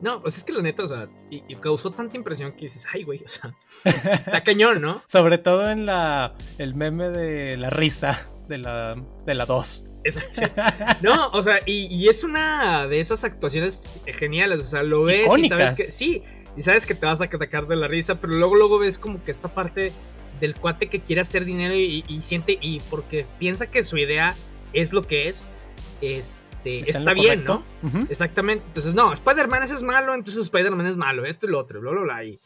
[0.00, 3.04] No, pues es que la neta, o sea, y, causó tanta impresión que dices, ay,
[3.04, 5.02] güey, o sea, está cañón, ¿no?
[5.06, 9.86] Sobre todo en la el meme de la risa de la, de la 2.
[10.04, 10.62] Exacto.
[11.02, 15.48] No, o sea, y, es una de esas actuaciones geniales, o sea, lo ves y
[15.48, 16.22] sabes que, sí,
[16.56, 19.22] y sabes que te vas a atacar de la risa, pero luego, luego ves como
[19.22, 19.92] que esta parte
[20.40, 24.34] del cuate que quiere hacer dinero y, y siente, y porque piensa que su idea
[24.72, 25.50] es lo que es,
[26.00, 27.62] es este, está, bien, ¿no?
[28.08, 28.64] Exactamente.
[28.66, 32.02] Entonces, no, Spider-Man es malo, entonces Spider-Man es malo, esto y lo otro, bla, bla,
[32.02, 32.24] bla.
[32.24, 32.38] Y,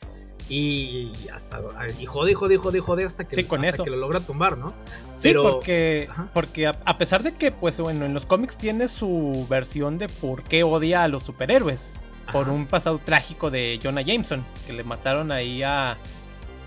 [0.49, 1.61] y hasta
[1.99, 4.75] y jode, jode, jode, jode hasta que, con hasta que lo logra tumbar, ¿no?
[5.17, 9.97] Sí, porque, porque a, pesar de que, pues bueno, en los cómics tiene su versión
[9.97, 11.95] de por qué odia a los superhéroes.
[12.33, 15.99] Por un pasado trágico de Jonah Jameson, que le mataron ahí a,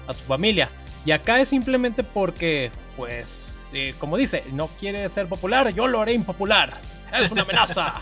[0.05, 0.69] a su familia.
[1.03, 6.01] Y acá es simplemente porque, pues, eh, como dice, no quiere ser popular, yo lo
[6.01, 6.79] haré impopular.
[7.13, 7.93] Es una amenaza.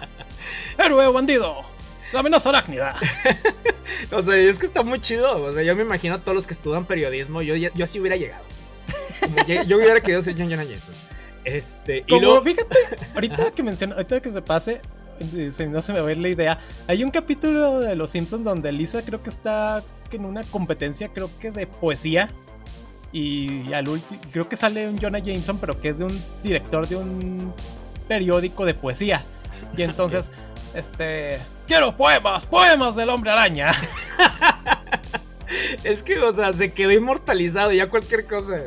[0.77, 1.63] Héroe o bandido.
[2.11, 2.95] La amenaza arácnida.
[4.11, 5.43] o sea, es que está muy chido.
[5.43, 7.41] O sea, yo me imagino a todos los que estudian periodismo.
[7.41, 8.43] Yo, yo así hubiera llegado.
[9.67, 10.65] yo hubiera querido ser John Jonah
[11.43, 12.41] Este, y luego...
[12.41, 12.75] fíjate,
[13.13, 14.81] ahorita que menciona, ahorita que se pase,
[15.67, 16.59] no se me va a ir la idea.
[16.87, 21.29] Hay un capítulo de Los Simpsons donde Lisa creo que está en una competencia, creo
[21.39, 22.29] que de poesía.
[23.11, 26.87] Y al último, creo que sale un Jonah Jameson, pero que es de un director
[26.87, 27.53] de un
[28.07, 29.23] periódico de poesía.
[29.75, 30.31] Y entonces,
[30.73, 33.71] este, quiero poemas, poemas del hombre araña.
[35.83, 38.61] es que, o sea, se quedó inmortalizado ya cualquier cosa.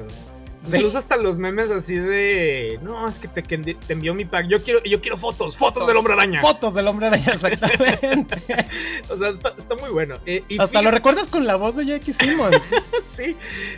[0.67, 2.79] Incluso hasta los memes así de.
[2.83, 4.49] No, es que te, te, envió mi pack.
[4.49, 6.41] Yo quiero, yo quiero fotos, fotos, del hombre araña.
[6.41, 8.37] Fotos del hombre araña, exactamente.
[9.09, 10.17] o sea, está, muy bueno.
[10.27, 12.75] Eh, hasta lo recuerdas con la voz de Jackie Simmons.
[13.03, 13.37] sí.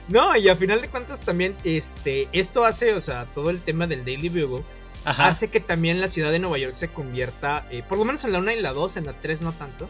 [0.09, 3.87] No, y a final de cuentas también, este, esto hace, o sea, todo el tema
[3.87, 4.65] del Daily Bugle
[5.05, 8.33] hace que también la ciudad de Nueva York se convierta, eh, por lo menos en
[8.33, 9.89] la 1 y la 2, en la 3 no tanto,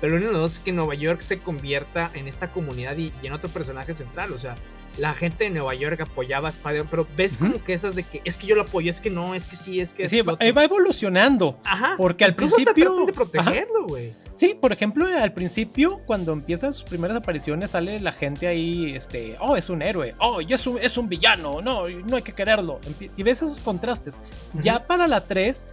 [0.00, 3.32] pero en la 2 es que Nueva York se convierta en esta comunidad y, en
[3.32, 4.32] otro personaje central.
[4.32, 4.54] O sea,
[4.98, 8.22] la gente de Nueva York apoyaba a Spider-Man, pero ves como que esas de que
[8.24, 10.08] es que yo lo apoyo, es que no, es que sí, es que.
[10.08, 11.58] Sí, va, evolucionando.
[11.64, 11.94] Ajá.
[11.96, 13.06] Porque al principio.
[13.06, 14.12] de protegerlo, güey.
[14.36, 19.34] Sí, por ejemplo, al principio, cuando empiezan sus primeras apariciones, sale la gente ahí, este,
[19.40, 22.34] oh, es un héroe, oh, y es un, es un villano, no, no hay que
[22.34, 22.78] quererlo.
[23.16, 24.20] Y ves esos contrastes.
[24.60, 25.66] Ya para la 3,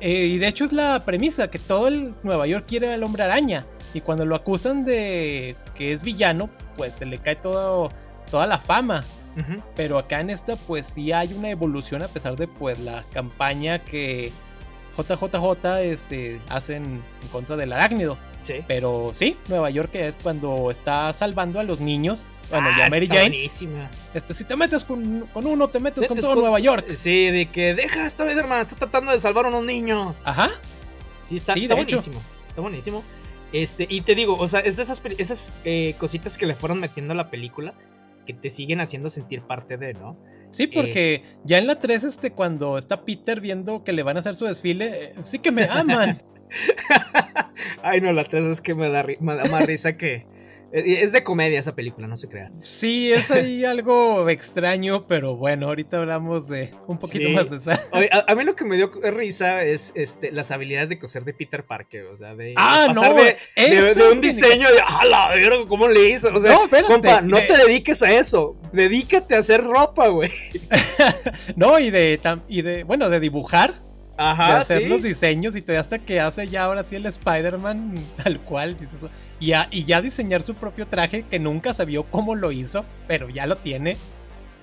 [0.00, 3.22] eh, y de hecho es la premisa, que todo el Nueva York quiere al hombre
[3.22, 3.64] araña.
[3.94, 7.88] Y cuando lo acusan de que es villano, pues se le cae todo
[8.30, 9.02] toda la fama.
[9.76, 13.78] Pero acá en esta pues sí hay una evolución a pesar de pues la campaña
[13.78, 14.32] que
[15.02, 18.18] JJJ este, hacen en contra del arácnido.
[18.42, 18.54] Sí.
[18.66, 22.28] Pero sí, Nueva York es cuando está salvando a los niños.
[22.50, 23.28] Bueno, ya ah, Mary Jane.
[23.28, 23.90] Buenísima.
[24.14, 26.94] Este, si te metes con, uno, te metes, con todo Nueva York.
[26.94, 30.16] Sí, de que deja esto, hermano, está tratando de salvar a unos niños.
[30.24, 30.50] Ajá.
[31.20, 32.20] Sí, está, buenísimo.
[32.48, 33.04] Está buenísimo.
[33.52, 36.80] Este, y te digo, o sea, es de esas, esas eh, cositas que le fueron
[36.80, 37.74] metiendo a la película
[38.26, 40.16] que te siguen haciendo sentir parte de, ¿no?
[40.50, 44.20] Sí, porque ya en la 3, este, cuando está Peter viendo que le van a
[44.20, 46.22] hacer su desfile, eh, sí que me aman.
[47.82, 50.26] Ay, no, la 3 es que me da, me da más risa que,
[50.72, 52.52] es de comedia esa película, no se crean.
[52.60, 57.80] Sí, es ahí algo extraño, pero bueno, ahorita hablamos de un poquito más de esa.
[58.26, 61.64] a, mí lo que me dio risa es este, las habilidades de coser de Peter
[61.64, 66.10] Parker, o sea, de, ah, pasar de, un diseño de, ah, la verga, ¿cómo le
[66.10, 66.34] hizo?
[66.34, 70.30] O sea, no, compa, no te dediques a eso, dedícate a hacer ropa, güey.
[71.56, 73.87] no, y de, y de, bueno, de dibujar
[74.18, 77.94] Ajá, de hacer los diseños y te hasta que hace ya ahora sí el Spider-Man
[78.22, 78.76] tal cual.
[78.78, 79.06] Dices,
[79.40, 83.28] y, y ya diseñar su propio traje que nunca se vio cómo lo hizo, pero
[83.28, 83.96] ya lo tiene.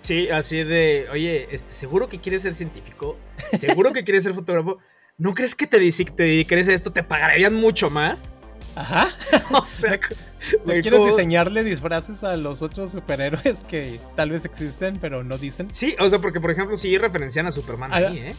[0.02, 3.18] Sí, así de, oye, este, seguro que quieres ser científico,
[3.58, 4.78] seguro que quieres ser fotógrafo.
[5.18, 6.92] ¿No crees que te, te dediques a esto?
[6.92, 8.34] ¿Te pagarían mucho más?
[8.76, 9.10] Ajá.
[9.52, 10.00] o sea,
[10.66, 15.70] ¿no quieres diseñarle disfraces a los otros superhéroes que tal vez existen, pero no dicen?
[15.74, 18.36] Sí, o sea, porque por ejemplo, sí referencian a Superman ahí, ¿eh?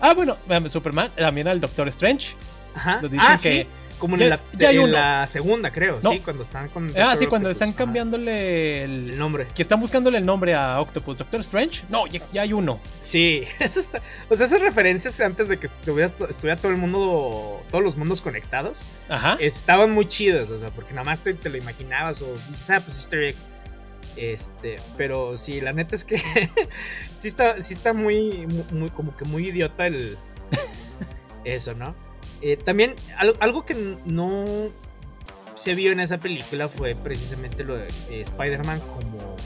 [0.00, 0.36] Ah, bueno,
[0.68, 2.34] Superman, también al Doctor Strange.
[2.74, 3.00] Ajá.
[3.02, 3.66] Lo dicen ah, que, sí.
[3.98, 4.40] Como en, la,
[4.86, 6.92] la, segunda, creo, sí, cuando están con.
[6.96, 9.48] ah, sí, cuando están cambiándole el, nombre.
[9.54, 11.16] Que están buscándole el nombre a Octopus.
[11.16, 11.84] ¿Doctor Strange?
[11.88, 12.78] No, ya, hay uno.
[13.00, 13.42] Sí,
[14.30, 18.82] o sea, esas referencias antes de que estuviera todo el mundo, todos los mundos conectados,
[19.08, 19.36] Ajá.
[19.40, 22.98] estaban muy chidas, o sea, porque nada más te, lo imaginabas o dices, ah, pues
[22.98, 23.36] Easter egg.
[24.16, 26.16] Este, pero sí, la neta es que
[27.16, 30.18] sí está, sí está muy, muy, como que muy idiota el.
[31.44, 31.94] Eso, ¿no?
[32.40, 32.94] Eh, también,
[33.40, 34.44] algo, que no
[35.54, 39.36] se vio en esa película fue precisamente lo de eh, Spider-Man como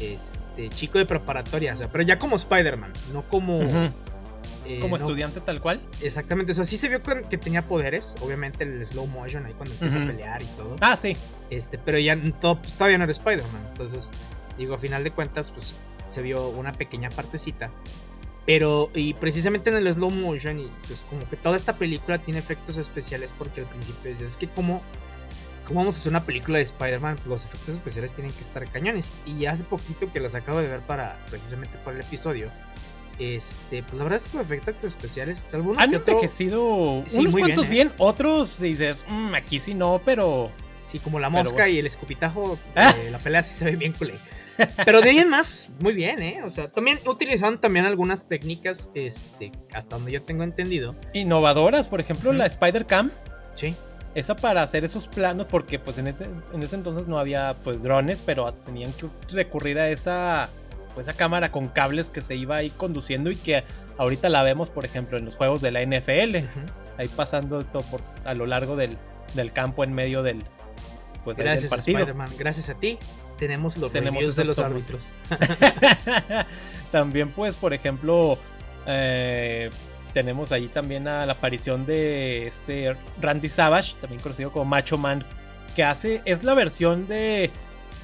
[0.00, 3.60] este chico de preparatoria, o sea, pero ya como Spider-Man, no como.
[4.64, 5.80] Eh, como estudiante tal cual.
[6.00, 10.02] Exactamente, eso así se vio que, tenía poderes, obviamente el slow motion ahí cuando empieza
[10.02, 10.76] a pelear y todo.
[10.80, 11.16] Ah, sí.
[11.50, 14.10] Este, pero ya todavía no era Spider-Man, entonces
[14.56, 15.74] digo, a final de cuentas, pues
[16.06, 17.70] se vio una pequeña partecita.
[18.44, 22.40] Pero, y precisamente en el slow motion, y pues como que toda esta película tiene
[22.40, 24.82] efectos especiales porque al principio dices, es que como,
[25.66, 27.16] ¿cómo vamos a hacer una película de Spider-Man?
[27.16, 29.12] Pues los efectos especiales tienen que estar cañones.
[29.26, 32.50] Y hace poquito que las acabo de ver para, precisamente para el episodio,
[33.18, 37.70] este, pues la verdad es que los efectos especiales, algunos han envejecido unos cuantos ¿eh?
[37.70, 40.50] bien, otros dices, mm, aquí sí no, pero...
[40.84, 42.92] Sí, como la mosca y el escupitajo, ah.
[43.10, 44.14] la pelea sí se ve bien culé.
[44.84, 46.40] Pero de ahí en más, muy bien, ¿eh?
[46.44, 50.94] O sea, también utilizaban también algunas técnicas, este, hasta donde yo tengo entendido.
[51.14, 53.10] Innovadoras, por ejemplo, la Spider Cam.
[53.54, 53.74] Sí.
[54.14, 57.82] Esa para hacer esos planos, porque pues en, este, en ese entonces no había pues
[57.82, 60.50] drones, pero tenían que recurrir a esa
[60.94, 63.64] pues esa cámara con cables que se iba ahí conduciendo y que
[63.98, 66.36] ahorita la vemos, por ejemplo, en los juegos de la NFL,
[66.98, 68.96] ahí pasando todo por, a lo largo del,
[69.34, 70.38] del campo en medio del,
[71.24, 72.06] pues, Gracias, del partido.
[72.38, 72.98] Gracias a ti
[73.42, 75.12] tenemos los tenemos de los árbitros.
[76.92, 78.38] también, pues, por ejemplo,
[78.86, 79.68] eh,
[80.12, 85.24] tenemos ahí también a la aparición de este Randy Savage, también conocido como Macho Man,
[85.74, 87.50] que hace, es la versión de,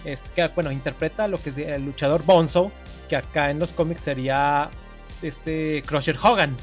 [0.04, 2.70] este, que, bueno, interpreta lo que es el luchador Bonzo,
[3.08, 4.70] que acá en los cómics sería
[5.22, 6.56] este Crusher Hogan,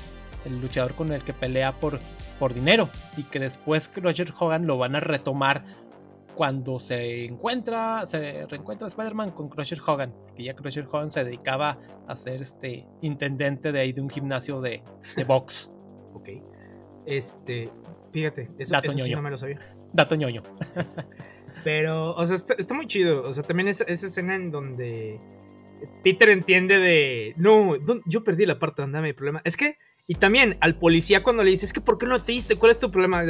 [0.45, 1.99] el luchador con el que pelea por,
[2.39, 5.63] por dinero, y que después Crusher Hogan lo van a retomar
[6.35, 11.77] cuando se encuentra, se reencuentra Spider-Man con Crusher Hogan, que ya Crusher Hogan se dedicaba
[12.07, 14.83] a ser este intendente de ahí de un gimnasio de,
[15.15, 15.73] de box.
[16.13, 16.29] ok.
[17.05, 17.71] Este,
[18.11, 19.59] fíjate, eso, sí no me lo sabía.
[19.93, 20.43] Dato ñoño.
[21.65, 23.23] Pero, o sea, está, muy chido.
[23.23, 25.19] O sea, también esa, esa, escena en donde
[26.03, 27.75] Peter entiende de, no,
[28.05, 29.41] yo perdí la parte donde me problema.
[29.43, 32.33] Es que, y también al policía cuando le dice, es que ¿por qué no te
[32.33, 32.55] diste?
[32.55, 33.23] ¿Cuál es tu problema?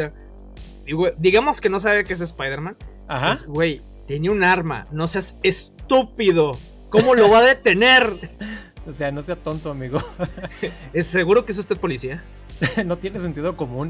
[1.18, 2.76] digamos que no sabe que es Spider-Man.
[3.08, 3.30] Ajá.
[3.30, 4.86] Pues, güey, tenía un arma.
[4.92, 6.60] No seas estúpido.
[6.90, 8.38] ¿Cómo lo va a detener?
[8.88, 10.00] O sea, no sea tonto, amigo.
[10.94, 12.24] ¿Es seguro que es usted policía?
[12.86, 13.90] no tiene sentido común.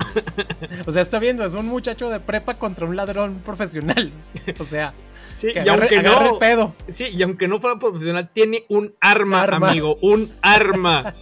[0.86, 4.12] O sea, está viendo, es un muchacho de prepa contra un ladrón profesional.
[4.60, 4.94] O sea,
[5.36, 6.74] sí, y aunque no, pedo.
[6.88, 11.16] Sí, y aunque no fuera profesional, tiene un arma, amigo, un arma.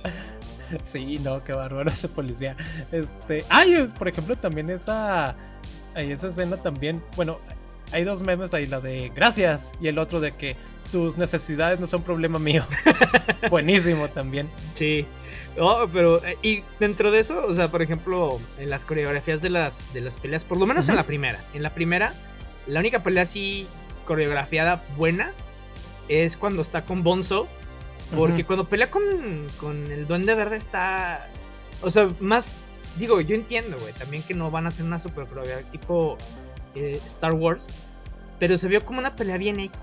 [0.82, 2.56] Sí, no, qué bárbaro ese policía.
[2.92, 5.36] Este, ay, por ejemplo, también esa,
[5.96, 7.40] esa escena también, bueno,
[7.94, 10.56] hay dos memes ahí, la de gracias y el otro de que
[10.92, 12.66] tus necesidades no son problema mío.
[13.50, 14.50] Buenísimo también.
[14.74, 15.06] Sí.
[15.60, 19.52] Oh, pero, eh, y dentro de eso, o sea, por ejemplo, en las coreografías de
[19.52, 22.14] las, de las peleas, por lo menos en la primera, en la primera,
[22.66, 23.68] la única pelea así
[24.06, 25.32] coreografiada buena
[26.10, 27.48] es cuando está con Bonzo,
[28.16, 29.04] porque cuando pelea con,
[29.58, 31.30] con el Duende Verde está,
[31.82, 32.58] o sea, más,
[32.98, 36.18] digo, yo entiendo, güey, también que no van a hacer una super coreografía tipo
[36.76, 37.70] eh, Star Wars,
[38.40, 39.82] pero se vio como una pelea bien X.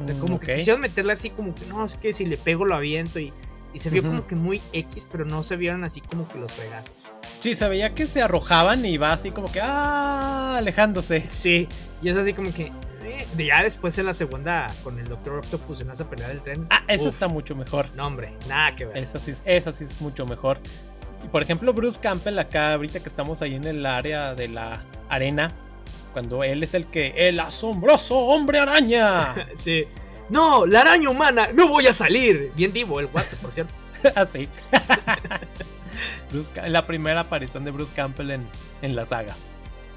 [0.00, 2.36] O sea, como mm, que quisieron meterla así como que no, es que si le
[2.36, 3.32] pego lo aviento y
[3.74, 6.52] y se vio como que muy X, pero no se vieron así como que los
[6.52, 6.94] fregazos.
[7.40, 10.56] Sí, se veía que se arrojaban y va así como que ¡ah!
[10.56, 11.24] alejándose.
[11.28, 11.66] Sí,
[12.00, 12.70] y es así como que.
[13.02, 16.66] Eh, ya después en la segunda, con el Doctor Octopus en esa pelea del tren.
[16.70, 17.86] Ah, eso está mucho mejor.
[17.96, 18.96] No, hombre, nada que ver.
[18.96, 20.58] Esa sí, esa sí es mucho mejor.
[21.22, 24.84] Y por ejemplo, Bruce Campbell, acá, ahorita que estamos ahí en el área de la
[25.08, 25.50] arena,
[26.14, 27.12] cuando él es el que.
[27.16, 29.34] ¡El asombroso hombre araña!
[29.54, 29.84] sí.
[30.30, 32.50] No, la araña humana, no voy a salir.
[32.56, 33.74] Bien divo el guate, por cierto.
[34.14, 34.48] Así.
[36.56, 38.48] Ah, la primera aparición de Bruce Campbell en,
[38.82, 39.36] en, la saga.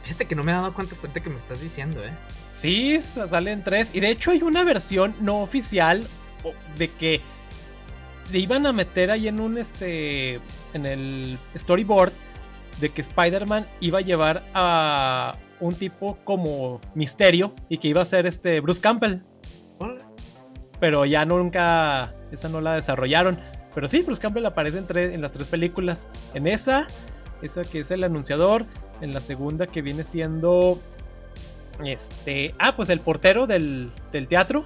[0.04, 2.12] Fíjate que no me he dado cuenta hasta que me estás diciendo, ¿eh?
[2.52, 3.96] Sí, salen tres.
[3.96, 6.08] Y de hecho hay una versión no oficial
[6.78, 7.22] de que
[8.32, 10.40] le iban a meter ahí en un este.
[10.74, 12.14] en el storyboard.
[12.80, 17.54] De que Spider-Man iba a llevar a un tipo como misterio.
[17.70, 19.22] Y que iba a ser este Bruce Campbell
[20.80, 23.40] pero ya nunca, esa no la desarrollaron.
[23.74, 26.08] Pero sí, Bruce Campbell aparece en, en las tres películas.
[26.34, 26.88] En esa,
[27.42, 28.66] esa que es el anunciador.
[29.02, 30.80] En la segunda que viene siendo...
[31.84, 32.56] Este...
[32.58, 33.92] Ah, pues el portero del,
[34.30, 34.66] teatro.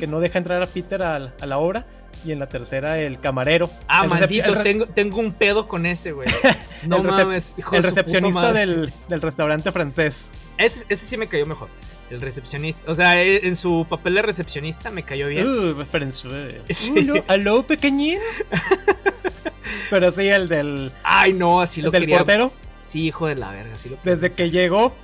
[0.00, 1.86] Que no deja entrar a Peter a, la obra.
[2.24, 3.70] Y en la tercera, el camarero.
[3.86, 6.28] Ah, maldito, tengo, tengo, un pedo con ese, güey.
[6.86, 10.32] No el mames, El recepcionista del, del, restaurante francés.
[10.56, 11.68] Ese, ese sí me cayó mejor.
[12.10, 12.90] El recepcionista.
[12.90, 15.46] O sea, e, en su papel de recepcionista me cayó bien.
[15.46, 15.84] Uh,
[16.70, 17.10] sí.
[17.10, 18.18] Uh, ¿Aló, pequeñín?
[19.90, 20.92] Pero sí, el del.
[21.02, 22.52] Ay, no, así lo ¿Del portero?
[22.82, 24.94] Sí, hijo de la verga, así lo Desde que llegó.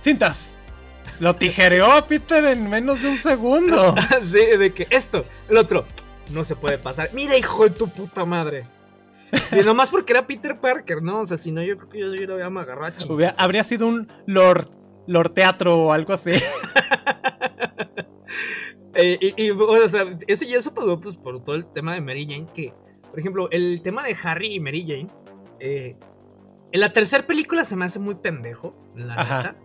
[0.00, 0.56] Cintas.
[1.20, 3.94] Lo tijereó a Peter en menos de un segundo.
[4.22, 5.84] sí, de que esto, el otro.
[6.30, 7.10] No se puede pasar.
[7.12, 8.66] Mira, hijo de tu puta madre.
[9.52, 11.20] Y nomás porque era Peter Parker, ¿no?
[11.20, 13.86] O sea, si no, yo creo que yo, yo lo había agarrado a Habría sido
[13.86, 14.68] un Lord
[15.06, 16.32] Lord Teatro o algo así.
[18.92, 22.26] Eh, y, o sea, eso y eso pasó pues, por todo el tema de Mary
[22.28, 22.48] Jane.
[22.52, 22.74] Que,
[23.08, 25.08] por ejemplo, el tema de Harry y Mary Jane.
[25.60, 25.96] Eh,
[26.72, 29.56] en la tercera película se me hace muy pendejo, la Ajá.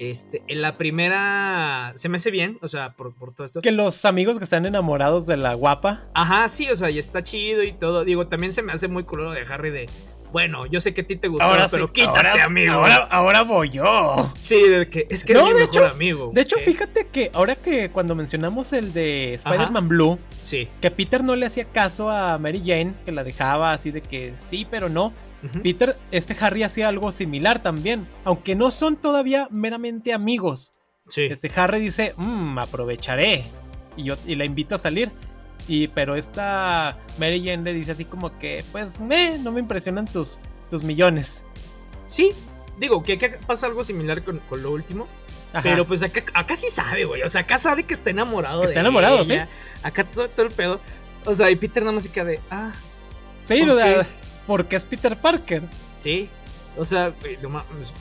[0.00, 3.60] Este, en la primera se me hace bien, o sea, por, por, todo esto.
[3.60, 6.08] Que los amigos que están enamorados de la guapa.
[6.14, 8.02] Ajá, sí, o sea, y está chido y todo.
[8.02, 9.90] Digo, también se me hace muy culero de Harry de
[10.32, 12.82] bueno, yo sé que a ti te gustó, pero quítate, amigo.
[13.10, 14.32] Ahora, voy yo.
[14.38, 16.30] Sí, de que es que no, de hecho, amigo.
[16.32, 20.66] De hecho, fíjate que ahora que cuando mencionamos el de Spider-Man Blue, sí.
[20.80, 24.32] que Peter no le hacía caso a Mary Jane, que la dejaba así de que
[24.36, 25.12] sí, pero no.
[25.62, 30.72] Peter, este Harry hacía algo similar también, aunque no son todavía meramente amigos.
[31.08, 31.22] Sí.
[31.22, 33.44] Este Harry dice, mmm, aprovecharé.
[33.96, 35.10] Y, yo, y la invito a salir.
[35.66, 40.06] Y pero esta Mary Jane le dice así como que, pues, me, no me impresionan
[40.06, 41.44] tus, tus millones.
[42.06, 42.32] Sí,
[42.78, 45.06] digo que acá pasa algo similar con, lo último.
[45.64, 47.22] Pero pues acá, acá sí sabe, güey.
[47.22, 48.62] O sea, acá sabe que está enamorado.
[48.62, 49.36] Está enamorado, sí.
[49.82, 50.80] Acá todo, el pedo.
[51.24, 52.72] O sea, y Peter nada más se queda de, ah.
[53.40, 54.06] Sí, lo de,
[54.50, 55.62] porque es Peter Parker.
[55.94, 56.28] Sí.
[56.76, 57.14] O sea,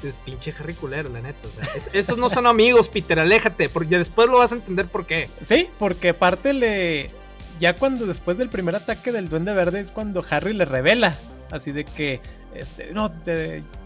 [0.04, 1.48] es, pinche Harry culero, la neta.
[1.48, 5.06] O sea, esos no son amigos, Peter, aléjate, porque después lo vas a entender por
[5.06, 5.30] qué.
[5.44, 7.12] Sí, porque aparte le,
[7.60, 11.20] ya cuando después del primer ataque del Duende Verde es cuando Harry le revela.
[11.52, 12.20] Así de que,
[12.56, 13.14] este, no,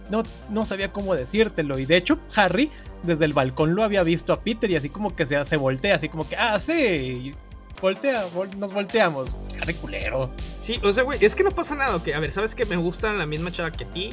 [0.09, 1.79] no, no sabía cómo decírtelo.
[1.79, 2.71] Y de hecho, Harry
[3.03, 5.95] desde el balcón lo había visto a Peter y así como que se, se voltea,
[5.95, 7.35] así como que, ah, sí,
[7.83, 8.25] voltea,
[8.57, 9.35] nos volteamos.
[9.61, 10.31] Harry culero.
[10.57, 12.01] Sí, o sea, güey, es que no pasa nada.
[12.01, 14.09] Que, a ver, ¿sabes que me gustan la misma chava que a ti?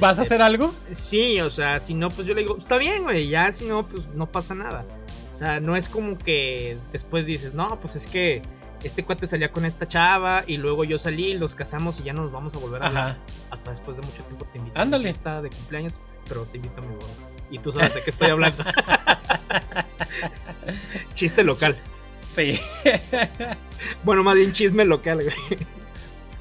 [0.00, 0.72] ¿Vas a este, hacer algo?
[0.92, 3.86] Sí, o sea, si no, pues yo le digo, está bien, güey, ya si no,
[3.86, 4.84] pues no pasa nada.
[5.32, 8.42] O sea, no es como que después dices, no, pues es que
[8.82, 12.22] este cuate salía con esta chava y luego yo salí, los casamos y ya no
[12.22, 13.18] nos vamos a volver a hablar.
[13.50, 15.08] Hasta después de mucho tiempo te invito Ándale.
[15.08, 17.12] a esta de cumpleaños, pero te invito a mi boda.
[17.50, 18.62] Y tú sabes de qué estoy hablando.
[21.14, 21.78] Chiste local.
[22.26, 22.58] Sí.
[24.04, 25.66] bueno, más bien chisme local, güey.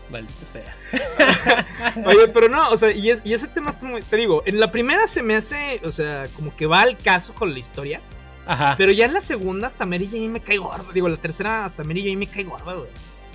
[0.10, 0.76] Maldito sea.
[2.06, 4.02] Oye, pero no, o sea, y, ese tema está muy.
[4.02, 7.34] Te digo, en la primera se me hace, o sea, como que va al caso
[7.34, 8.02] con la historia.
[8.46, 8.76] Ajá.
[8.78, 10.92] Pero ya en la segunda hasta Mary Jane me cae gorda.
[10.94, 12.90] Digo, la tercera hasta Mary Jane me cae gorda, güey.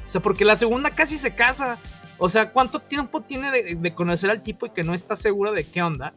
[0.06, 1.78] O sea, porque la segunda casi se casa.
[2.18, 5.64] O sea, ¿cuánto tiempo tiene de, conocer al tipo y que no está seguro de
[5.64, 6.14] qué onda?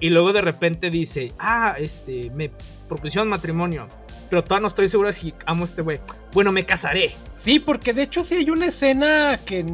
[0.00, 2.50] Y luego de repente dice, ah, este, me
[2.88, 3.88] propusieron matrimonio.
[4.30, 5.98] Pero todavía no estoy segura si amo a este güey.
[6.32, 7.14] Bueno, me casaré.
[7.36, 9.64] Sí, porque de hecho sí hay una escena que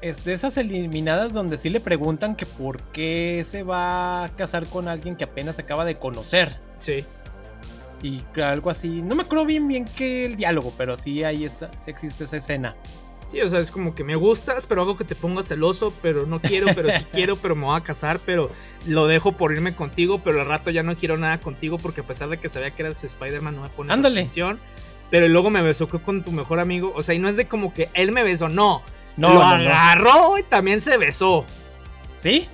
[0.00, 4.66] es de esas eliminadas donde sí le preguntan que por qué se va a casar
[4.68, 6.58] con alguien que apenas acaba de conocer.
[6.78, 7.04] Sí.
[8.02, 9.02] Y algo así.
[9.02, 12.36] No me acuerdo bien bien que el diálogo, pero sí hay esa, sí existe esa
[12.36, 12.76] escena.
[13.28, 16.26] Sí, o sea, es como que me gustas, pero hago que te pongas celoso, pero
[16.26, 18.50] no quiero, pero sí quiero, pero me voy a casar, pero
[18.86, 22.04] lo dejo por irme contigo, pero al rato ya no quiero nada contigo porque a
[22.04, 24.60] pesar de que sabía que eras Spider-Man no me pones atención.
[25.10, 27.72] Pero luego me besó con tu mejor amigo, o sea, y no es de como
[27.72, 28.82] que él me besó, no.
[29.16, 31.44] No, lo agarró y también se besó.
[32.16, 32.48] ¿Sí?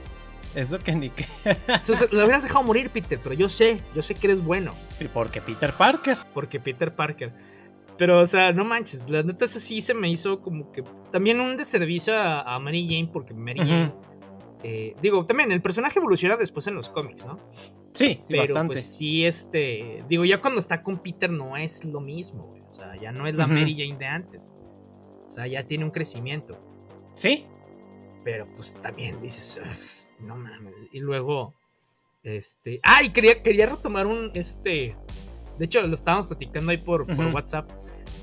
[0.55, 1.25] Eso que ni que.
[1.67, 4.75] Entonces, lo hubieras dejado morir, Peter, pero yo sé, yo sé que eres bueno.
[5.01, 6.19] ¿Y por qué Peter Parker?
[6.35, 7.33] Porque Peter Parker.
[8.03, 10.83] Pero, o sea, no manches, la neta sí se me hizo como que
[11.13, 13.95] también un deservicio a, Mary Jane, porque Mary Jane.
[14.65, 17.39] Eh, digo, también el personaje evoluciona después en los cómics, ¿no?
[17.93, 18.73] Sí, pero bastante.
[18.73, 20.03] pues sí, este.
[20.09, 22.63] Digo, ya cuando está con Peter no es lo mismo, güey.
[22.63, 24.53] O sea, ya no es la Mary Jane de antes.
[25.29, 26.59] O sea, ya tiene un crecimiento.
[27.15, 27.47] Sí.
[28.25, 30.75] Pero pues también dices, no mames.
[30.91, 31.55] Y luego,
[32.25, 32.81] este.
[32.83, 34.97] Ah, y quería, quería retomar un, este.
[35.59, 37.71] De hecho, lo estábamos platicando ahí por, WhatsApp.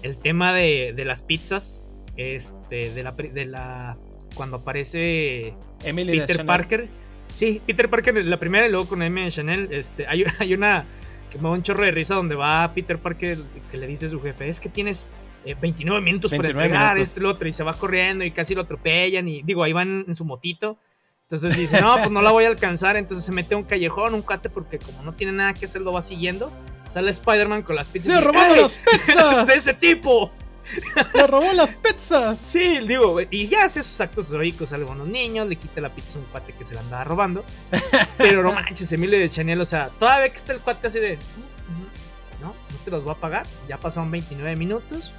[0.01, 1.82] El tema de, las pizzas.
[2.17, 3.97] Este, de la, de la.
[4.36, 5.53] Cuando aparece
[5.84, 6.88] Emily Peter Parker.
[7.32, 9.69] Sí, Peter Parker la primera y luego con Emily Chanel.
[9.71, 10.86] Este, hay, hay una
[11.30, 13.38] que me da un chorro de risa donde va Peter Parker
[13.71, 15.09] que le dice a su jefe: Es que tienes
[15.45, 17.47] 29 eh, minutos para entregar esto y lo otro.
[17.47, 19.27] Y se va corriendo y casi lo atropellan.
[19.27, 20.77] Y digo, ahí van en su motito.
[21.23, 22.97] Entonces dice, no, pues no la voy a alcanzar.
[22.97, 25.82] Entonces se mete a un callejón, un cate, porque como no tiene nada que hacer,
[25.82, 26.51] lo va siguiendo.
[26.90, 28.16] Sale Spider-Man con las pizzas.
[28.16, 29.50] ¡Se robó las pizzas!
[29.56, 30.32] ¡Ese tipo!
[31.14, 32.38] ¡Le robó las pizzas!
[32.38, 36.18] Sí, digo, y ya hace sus actos heroicos a algunos niños, le quita la pizza
[36.18, 37.46] a un cuate que se la andaba robando.
[38.18, 41.18] Pero no manches, Emilio de Chanel, o sea, todavía que está el cuate así de.
[42.42, 43.46] No, no te los voy a pagar.
[43.68, 45.14] Ya pasaron 29 minutos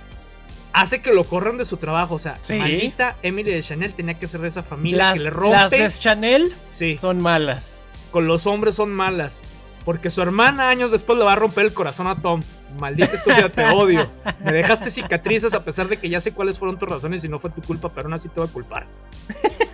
[0.73, 2.15] hace que lo corran de su trabajo.
[2.15, 5.57] O sea, maldita Emily de Chanel tenía que ser de esa familia que le rompe.
[5.57, 6.97] Las de Chanel sí.
[6.97, 7.85] son malas.
[8.11, 9.43] Con los hombres son malas.
[9.85, 12.43] Porque su hermana años después le va a romper el corazón a Tom.
[12.79, 14.09] Maldita estúpida, te odio.
[14.45, 17.39] Me dejaste cicatrices a pesar de que ya sé cuáles fueron tus razones y no
[17.39, 18.87] fue tu culpa, pero aún así te voy a culpar.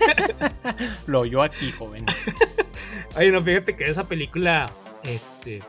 [1.06, 2.14] Lo oyó aquí, jóvenes.
[3.14, 4.70] Ay, no, fíjate que esa película,
[5.02, 5.62] este,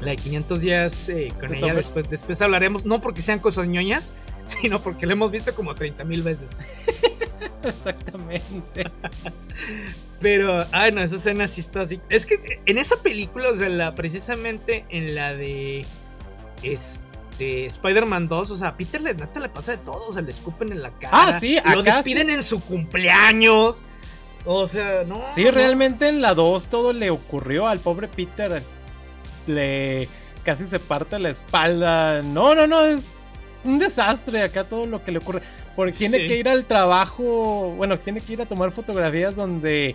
[0.00, 4.14] la de 500 días eh, con ella, después, después hablaremos, no porque sean cosas ñoñas,
[4.46, 6.58] sino porque lo hemos visto como 30 mil veces.
[7.64, 8.90] Exactamente.
[10.20, 12.00] Pero, ay, no, esa escena sí está así.
[12.10, 15.86] Es que en esa película, o sea, la, precisamente en la de
[16.62, 20.20] este Spider-Man 2, o sea, a Peter le, neta le pasa de todo, o sea,
[20.20, 21.10] le escupen en la cara.
[21.12, 23.82] Ah, sí, Lo despiden en su cumpleaños.
[24.44, 25.22] O sea, no.
[25.34, 28.62] Sí, realmente en la 2 todo le ocurrió al pobre Peter.
[29.46, 30.08] Le
[30.44, 32.22] casi se parte la espalda.
[32.22, 33.14] No, no, no, es
[33.64, 35.42] un desastre acá todo lo que le ocurre.
[35.76, 39.94] Porque tiene que ir al trabajo, bueno, tiene que ir a tomar fotografías donde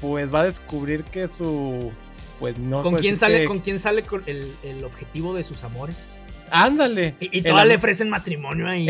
[0.00, 1.92] pues va a descubrir que su
[2.40, 6.20] pues no ¿Con quién sale con quién sale con el, objetivo de sus amores?
[6.50, 7.14] Ándale.
[7.20, 8.86] Y, y le ofrecen matrimonio ahí.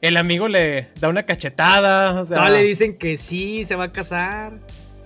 [0.00, 2.20] El, amigo le da una cachetada.
[2.20, 4.52] O sea, le dicen que sí, se va a casar.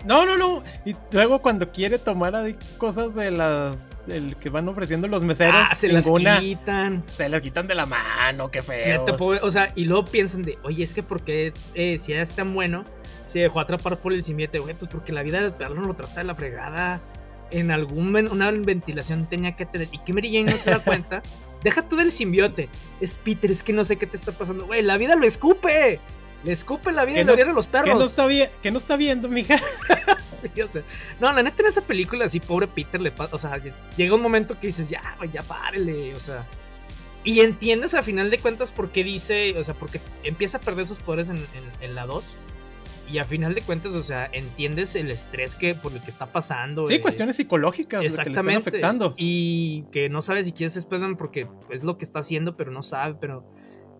[0.04, 0.62] No, no, no.
[0.84, 5.56] Y luego cuando quiere tomar ahí cosas de las el que van ofreciendo los meseros,
[5.56, 6.08] ah, se las
[6.40, 7.04] quitan.
[7.10, 9.04] Se las quitan de la mano, qué feo.
[9.42, 12.84] O sea, y luego piensan de, oye, es que porque eh, si es tan bueno,
[13.24, 15.94] se dejó atrapar por el simbiote, güey, pues porque la vida de perro no lo
[15.94, 17.00] trata de la fregada.
[17.50, 19.88] En algún una ventilación tenía que tener.
[19.92, 21.22] Y que Mary Jane no se da cuenta.
[21.62, 22.68] Deja tú del simbiote.
[23.00, 24.66] Es Peter, es que no sé qué te está pasando.
[24.66, 26.00] Güey, la vida lo escupe.
[26.44, 27.88] Le escupe la vida y la vida de los perros.
[27.88, 29.58] Que no está, bien, que no está viendo, mija.
[30.32, 30.82] sí, o sea.
[31.18, 33.34] No, la neta en esa película, así, pobre Peter le pasa.
[33.34, 33.58] O sea,
[33.96, 36.14] llega un momento que dices, ya, ya párele.
[36.14, 36.46] O sea.
[37.24, 39.58] Y entiendes a final de cuentas por qué dice.
[39.58, 42.36] O sea, porque empieza a perder sus poderes en, la 2.
[43.10, 46.26] Y a final de cuentas, o sea, entiendes el estrés que por el que está
[46.26, 46.86] pasando.
[46.86, 49.14] Sí, eh, cuestiones psicológicas exactamente, que le están afectando.
[49.16, 52.82] Y que no sabe si quieres esperar porque es lo que está haciendo, pero no
[52.82, 53.44] sabe, pero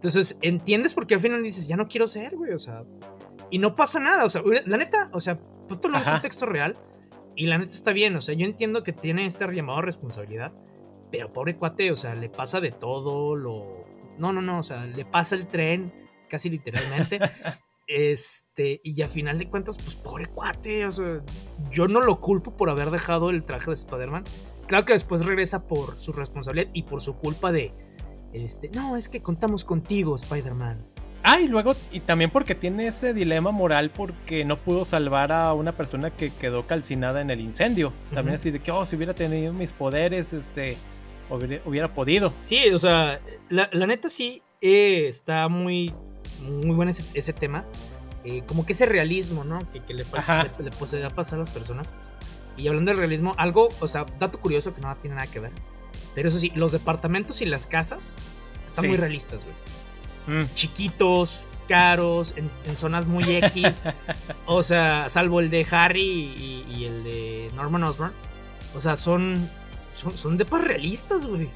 [0.04, 2.84] entonces, entiendes por qué al final dices, ya no quiero ser, güey, o sea.
[3.50, 6.76] Y no pasa nada, o sea, la neta, o sea, ponte en un contexto real.
[7.34, 10.52] Y la neta está bien, o sea, yo entiendo que tiene este llamado responsabilidad.
[11.10, 13.86] Pero pobre cuate, o sea, le pasa de todo, lo.
[14.18, 15.90] no, no, no, o sea, le pasa el tren
[16.28, 17.18] casi literalmente.
[17.86, 21.20] Este, y a final de cuentas, pues pobre cuate, o sea,
[21.70, 24.24] yo no lo culpo por haber dejado el traje de Spider-Man.
[24.66, 27.74] Claro que después regresa por su responsabilidad y por su culpa de,
[28.34, 30.84] este, no, es que contamos contigo, Spider-Man.
[31.22, 35.54] Ah, y luego, y también porque tiene ese dilema moral porque no pudo salvar a
[35.54, 37.94] una persona que quedó calcinada en el incendio.
[38.12, 40.76] También así de que, oh, si hubiera tenido mis poderes, este,
[41.30, 42.34] hubiera, podido.
[42.42, 45.94] Sí, o sea, la, neta sí eh, está muy
[46.42, 47.64] muy bueno ese, tema.
[48.24, 49.60] Eh, como que ese realismo, ¿no?
[49.72, 51.94] Que, le, le, le, a pasar a las personas.
[52.56, 55.52] Y hablando del realismo, algo, o sea, dato curioso que no tiene nada que ver.
[56.14, 58.16] Pero eso sí, los departamentos y las casas
[58.64, 60.42] están muy realistas, güey.
[60.42, 60.52] Mm.
[60.54, 63.82] Chiquitos, caros, en, zonas muy X.
[64.46, 68.12] o sea, salvo el de Harry y, el de Norman Osborn.
[68.74, 69.48] O sea, son,
[69.94, 71.48] son, son depas realistas, güey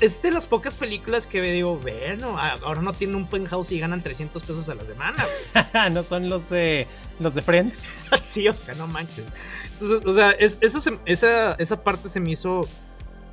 [0.00, 4.02] es de las pocas películas que digo, bueno, ahora no tienen un penthouse y ganan
[4.02, 5.24] 300 pesos a la semana.
[5.92, 6.86] no son los de,
[7.20, 7.86] los de Friends.
[8.20, 9.26] sí, o sea, no manches.
[9.72, 12.68] Entonces, o sea, eso esa, esa parte se me hizo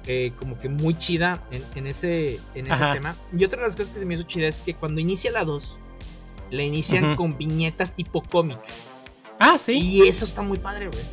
[0.05, 3.15] eh, como que muy chida en, ese, en ese tema.
[3.37, 5.45] Y otra de las cosas que se me hizo chida es que cuando inicia la
[5.45, 5.79] 2,
[6.51, 8.59] la inician con viñetas tipo cómic.
[9.39, 9.79] Ah, sí.
[9.79, 11.03] Y eso está muy padre, güey.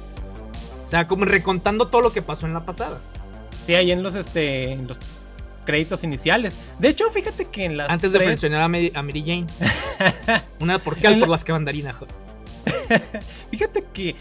[0.84, 3.00] O sea, como recontando todo lo que pasó en la pasada.
[3.62, 4.98] Sí, ahí en los, este, en los
[5.64, 6.58] créditos iniciales.
[6.78, 7.90] De hecho, fíjate que en las.
[7.90, 9.46] Antes de mencionar a, Mary, Jane.
[10.60, 11.94] Una por qué por las que mandarina.
[13.50, 14.16] fíjate que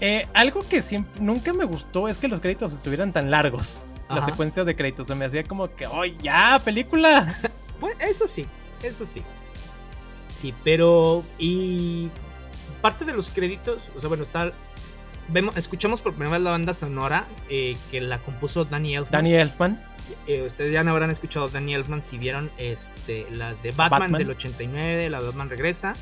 [0.00, 3.80] eh, algo que siempre nunca me gustó es que los créditos estuvieran tan largos.
[4.08, 5.06] La secuencia de créditos.
[5.06, 7.36] Se me hacía como que, ¡oh, ya, película!
[7.80, 8.46] pues eso sí,
[8.82, 9.22] eso sí.
[10.34, 11.24] Sí, pero.
[11.38, 12.08] Y.
[12.82, 14.52] Parte de los créditos, o sea, bueno, está
[15.28, 19.12] vemos, escuchamos por primera vez la banda sonora eh, que la compuso Danny Elfman.
[19.12, 19.82] Danny Elfman.
[20.26, 24.30] Eh, ustedes ya no habrán escuchado Danny Elfman si vieron este, las de Batman, del
[24.30, 25.94] 89, la de Batman Regresa,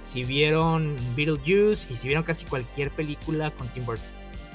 [0.00, 4.04] si vieron Beetlejuice y si vieron casi cualquier película con Tim Burton.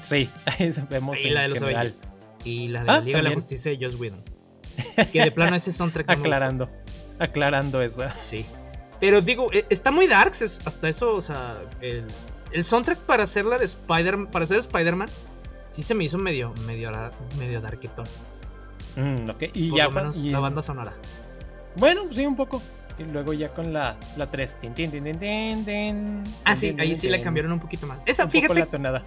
[0.02, 0.28] Sí,
[0.90, 1.20] vemos.
[1.20, 2.08] Y la de los Avengers.
[2.46, 4.22] Y la de la ah, Liga de la Justicia de Joss Whedon.
[5.12, 6.08] Que de plano ese soundtrack.
[6.10, 6.70] aclarando,
[7.18, 8.02] aclarando eso.
[8.12, 8.46] Sí.
[9.00, 12.04] Pero digo, e, está muy darks, hasta eso, o sea, el,
[12.52, 15.08] el soundtrack para hacer la de Spider para hacer Spider-Man,
[15.70, 16.90] sí se me hizo medio, medio,
[17.38, 18.06] medio darketón.
[18.94, 19.84] Mm, ok, y Por ya.
[19.86, 20.92] Lo menos la banda sonora.
[21.76, 22.62] Bueno, sí, un poco.
[22.98, 24.56] Y luego ya con la, la 3.
[26.44, 27.98] ah, sí, ahí sí le cambiaron un poquito más.
[28.06, 28.54] Esa, fíjate.
[28.54, 29.04] La tonada.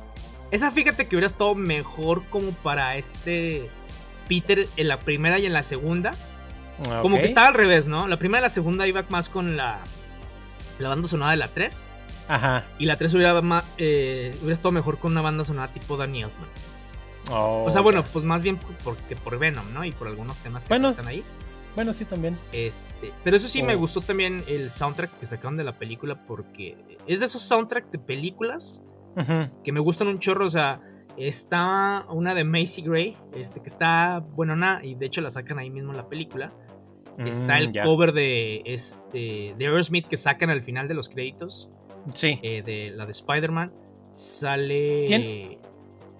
[0.51, 3.69] Esa, fíjate que hubiera estado mejor como para este
[4.27, 6.13] Peter en la primera y en la segunda.
[6.89, 8.07] Ah, como que estaba al revés, ¿no?
[8.07, 9.79] La primera y la segunda iba más con la,
[10.79, 11.89] la banda sonora de la 3.
[12.29, 12.65] Ajá.
[12.77, 16.47] Y la 3 hubiera, eh, hubiera estado mejor con una banda sonora tipo Danny Elfman.
[17.31, 19.85] Oh, o sea, bueno, pues más bien porque por Venom, ¿no?
[19.85, 21.23] Y por algunos temas que están ahí.
[21.75, 22.37] Bueno, sí, también.
[22.51, 23.79] Este, pero eso sí me oh.
[23.79, 26.75] gustó también el soundtrack que sacaron de la película porque
[27.07, 28.81] es de esos soundtracks de películas
[29.63, 30.45] que me gustan un chorro.
[30.45, 30.81] O sea,
[31.17, 35.69] está una de Macy Gray, este, que está buenona y de hecho la sacan ahí
[35.69, 36.53] mismo en la película.
[37.17, 41.69] está mm, el cover de este de Aerosmith que sacan al final de los créditos.
[42.13, 42.39] Sí.
[42.41, 43.71] Eh, de la de Spider-Man.
[44.11, 45.59] Sale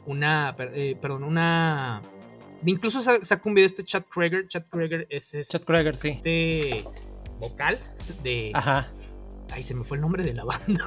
[0.05, 0.55] una.
[0.59, 2.01] Eh, perdón, una.
[2.65, 4.47] Incluso sacó un video este Chad Kreger.
[4.47, 5.59] Chad Kreger es este.
[5.59, 6.09] Chad sí.
[6.09, 6.83] Este
[7.39, 7.79] vocal
[8.23, 8.51] de.
[8.53, 8.89] Ajá.
[9.51, 10.85] Ay, se me fue el nombre de la banda.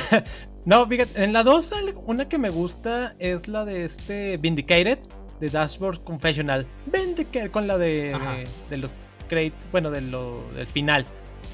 [0.64, 1.72] no, fíjate, en la 2
[2.06, 4.98] una que me gusta es la de este Vindicated,
[5.40, 6.66] de Dashboard Confessional.
[6.86, 8.96] Vindicated con la de, de, los
[9.28, 11.06] credits, bueno, de lo, del final.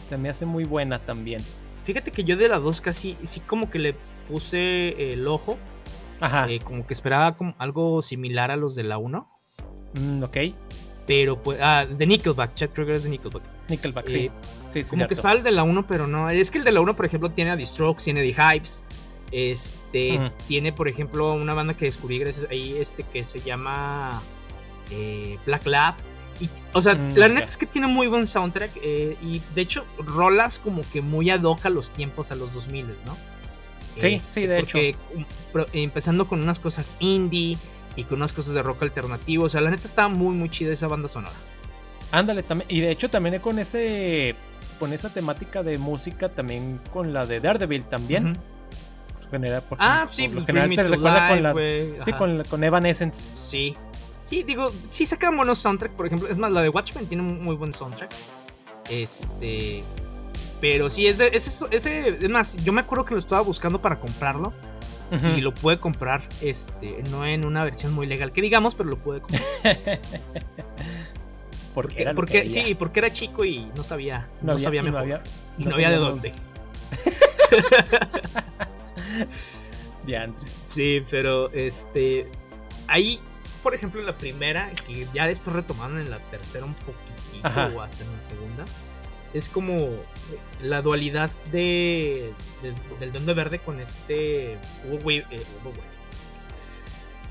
[0.09, 1.43] Se me hace muy buena también.
[1.85, 3.95] Fíjate que yo de la 2 casi, sí como que le
[4.29, 5.57] puse el ojo.
[6.21, 6.51] Ajá.
[6.51, 9.29] Eh, como que esperaba como algo similar a los de la 1.
[9.95, 10.37] Mm, ok.
[11.09, 11.59] Pero pues.
[11.61, 12.55] Ah, de Nickelback.
[12.55, 13.43] Chad Kruger es de Nickelback.
[13.69, 14.27] Nickelback, sí.
[14.27, 14.31] Eh,
[14.69, 14.91] sí, sí.
[14.91, 16.31] Como que esperaba el de la 1, pero no.
[16.31, 18.57] Es que el de la 1, por ejemplo, tiene a The Strokes, tiene a The
[18.57, 18.85] Hypes.
[19.33, 20.31] Este.
[20.47, 24.23] Tiene, por ejemplo, una banda que descubrí gracias ahí, este, que se llama.
[24.91, 25.97] Eh, Black Lab
[26.73, 29.85] o sea, mm, la neta es que tiene muy buen soundtrack eh, y de hecho
[29.99, 33.17] rolas como que muy ad hoc a los tiempos, a los 2000, ¿no?
[33.97, 34.99] Sí, sí, de porque, hecho.
[35.15, 37.59] Um, empezando con unas cosas indie
[37.99, 40.73] y con unas cosas de rock alternativo, o sea, la neta está muy, muy chida
[40.73, 41.35] esa banda sonora.
[42.13, 44.37] Ándale, también, y de hecho también con ese,
[44.79, 48.39] con esa temática de música, también con la de Daredevil también.
[49.79, 51.55] ah, sí, pues general se recuerda con la,
[52.05, 53.31] sí, con, con Evanescence.
[53.35, 53.77] Sí,
[54.29, 56.29] Sí, digo, sí sacan buenos soundtrack, por ejemplo.
[56.29, 58.11] Es más, la de Watchmen tiene un muy buen soundtrack.
[58.91, 59.83] Este.
[60.61, 63.99] Pero sí, es de, ese, es más, yo me acuerdo que lo estaba buscando para
[63.99, 64.53] comprarlo.
[65.11, 68.99] Y lo pude comprar, este, no en una versión muy legal que digamos, pero lo
[68.99, 69.43] pude comprar.
[71.75, 75.23] Porque, era porque sí, porque era chico y no sabía, no, sabía mejor.
[75.59, 76.33] y no había de dónde.
[80.07, 80.65] Diantres.
[80.71, 82.27] Sí, pero este.
[82.89, 83.21] Ahí,
[83.63, 87.81] por ejemplo, en la primera, que ya después retomaron en la tercera un poquitito o
[87.81, 88.65] hasta en la segunda.
[89.35, 89.91] Es como
[90.63, 92.33] la dualidad de,
[93.01, 94.57] del Duende Verde con este
[94.91, 95.25] Hugo eh,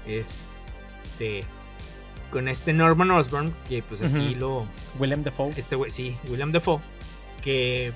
[0.06, 1.44] Este
[2.32, 4.68] con este Norman Osborn, que pues aquí lo.
[5.00, 5.54] William Defoe.
[5.56, 6.80] Este güey, sí, William Defoe.
[7.42, 7.94] Que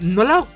[0.00, 0.46] no la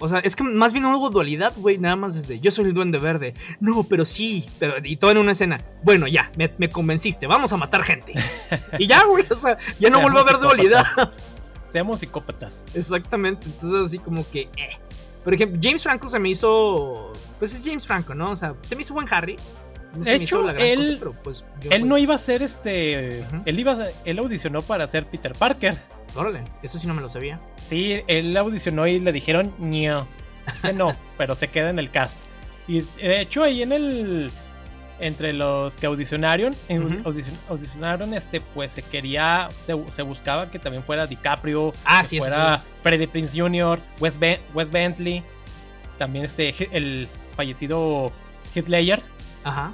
[0.00, 2.66] o sea, es que más bien no hubo dualidad, güey, nada más desde yo soy
[2.66, 3.34] el duende verde.
[3.58, 5.60] No, pero sí, pero y todo en una escena.
[5.82, 8.14] Bueno, ya, me, convenciste, vamos a matar gente.
[8.78, 10.84] Y ya, güey, o sea, ya no vuelvo a ver dualidad.
[11.68, 12.64] Seamos psicópatas.
[12.74, 14.42] Exactamente, entonces así como que...
[14.56, 14.76] Eh.
[15.22, 17.12] Por ejemplo, James Franco se me hizo...
[17.38, 18.32] Pues es James Franco, ¿no?
[18.32, 19.36] O sea, se me hizo buen Harry.
[19.94, 23.24] de hecho, él, pues, él no pues iba a ser este...
[23.44, 25.76] Él iba él audicionó para ser Peter Parker.
[26.14, 27.38] Órale, eso sí no me lo sabía.
[27.62, 30.06] Sí, él audicionó y le dijeron, no,
[30.46, 32.16] este no, pero se queda en el cast.
[32.66, 34.30] Y de hecho ahí en el...
[35.00, 36.56] Entre los que audicionaron,
[37.48, 43.06] audicionaron, este, pues se quería, se, buscaba que también fuera DiCaprio, ah, que fuera Freddie
[43.06, 44.18] Prince Jr., Wes,
[44.70, 45.22] Bentley,
[45.98, 48.10] también este, el fallecido
[48.54, 49.00] Hitler.
[49.44, 49.72] Ajá.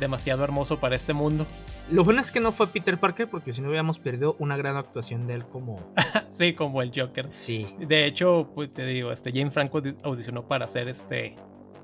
[0.00, 1.46] Demasiado hermoso para este mundo.
[1.90, 4.76] Lo bueno es que no fue Peter Parker porque si no hubiéramos perdido una gran
[4.76, 5.92] actuación de él como...
[6.28, 7.30] sí, como el Joker.
[7.30, 7.66] Sí.
[7.78, 11.36] De hecho, pues te digo, este James Franco audicionó para ser este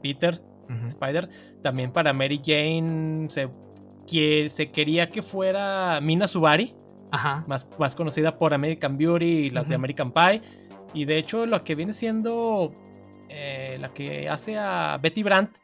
[0.02, 0.42] Peter
[0.86, 1.28] Spider.
[1.62, 3.48] También para Mary Jane se,
[4.06, 6.74] que, se quería que fuera Mina Subari.
[7.10, 7.44] Ajá.
[7.46, 10.42] Más, más conocida por American Beauty y las de American Pie.
[10.92, 12.72] Y de hecho, lo que viene siendo
[13.28, 15.56] eh, la que hace a Betty Brandt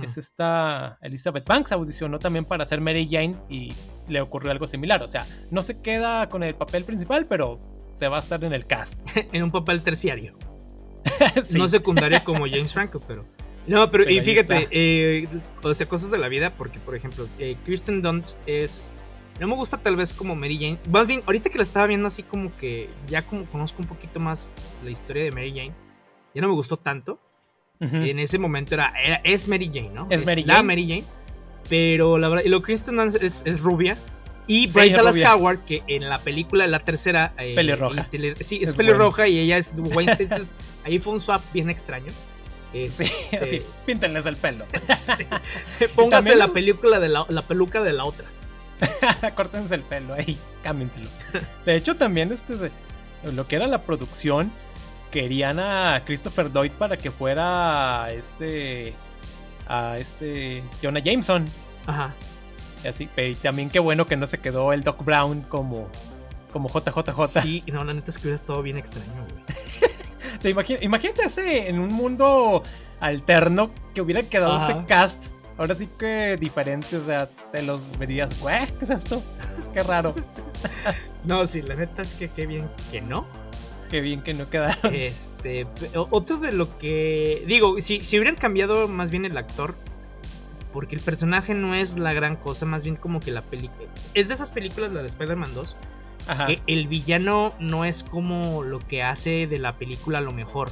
[0.00, 3.72] es esta Elizabeth Banks, audicionó también para ser Mary Jane y
[4.06, 5.02] le ocurrió algo similar.
[5.02, 7.58] O sea, no se queda con el papel principal, pero
[7.94, 8.96] se va a estar en el cast.
[9.32, 10.36] en un papel terciario.
[11.56, 13.24] No secundario como James Franco, pero.
[13.66, 15.28] No, pero, y fíjate, eh,
[15.62, 18.92] o sea, cosas de la vida, porque por ejemplo, eh, Kirsten Dunst es.
[19.40, 20.78] No me gusta tal vez como Mary Jane.
[20.90, 24.20] Más bien, ahorita que la estaba viendo así como que ya como conozco un poquito
[24.20, 24.52] más
[24.84, 25.72] la historia de Mary Jane,
[26.34, 27.18] ya no me gustó tanto.
[27.80, 28.94] En ese momento era,
[29.24, 30.06] es Mary Jane, ¿no?
[30.08, 31.04] Es, Mary la Mary Jane.
[31.68, 33.96] Pero la verdad, lo Kristen Dunst es, rubia.
[34.46, 37.32] Y Bryce Dallas Howard, que en la película, la tercera.
[37.38, 38.08] Eh, pelirroja.
[38.38, 40.54] sí, es, pelirroja y ella es Wayne Entonces,
[40.84, 42.12] ahí fue un swap bien extraño.
[42.72, 44.64] Sí, este, así, píntenles el pelo.
[44.96, 45.26] sí.
[45.94, 48.26] Póngase la película de la, la, peluca de la otra.
[49.36, 51.08] Córtense el pelo ahí, cámbienselo.
[51.64, 52.70] De hecho, también este,
[53.24, 54.50] lo que era la producción
[55.10, 58.94] querían a Christopher Lloyd para que fuera este
[59.68, 61.46] a este Jonah Jameson.
[61.86, 62.14] Ajá.
[62.82, 65.88] Y así, pero también qué bueno que no se quedó el Doc Brown como
[66.52, 67.40] como JJJ.
[67.40, 69.92] Sí, no, la neta es que hubiera estado bien extraño, güey.
[70.40, 72.62] ¿Te imagínate ese en un mundo
[73.02, 75.34] alterno que hubiera quedado ese cast.
[75.58, 79.22] Ahora sí que diferente, o sea, te los verías, güey, ¿qué es esto?
[79.74, 80.14] Qué raro.
[81.24, 83.26] no, sí, la neta es que qué bien que no.
[83.90, 84.94] Qué bien que no quedaron.
[84.94, 87.44] Este, otro de lo que.
[87.46, 89.74] Digo, si, si hubieran cambiado más bien el actor,
[90.72, 93.88] porque el personaje no es la gran cosa, más bien como que la película.
[94.14, 95.76] Es de esas películas, la de Spider-Man 2,
[96.46, 100.70] que el villano no es como lo que hace de la película lo mejor,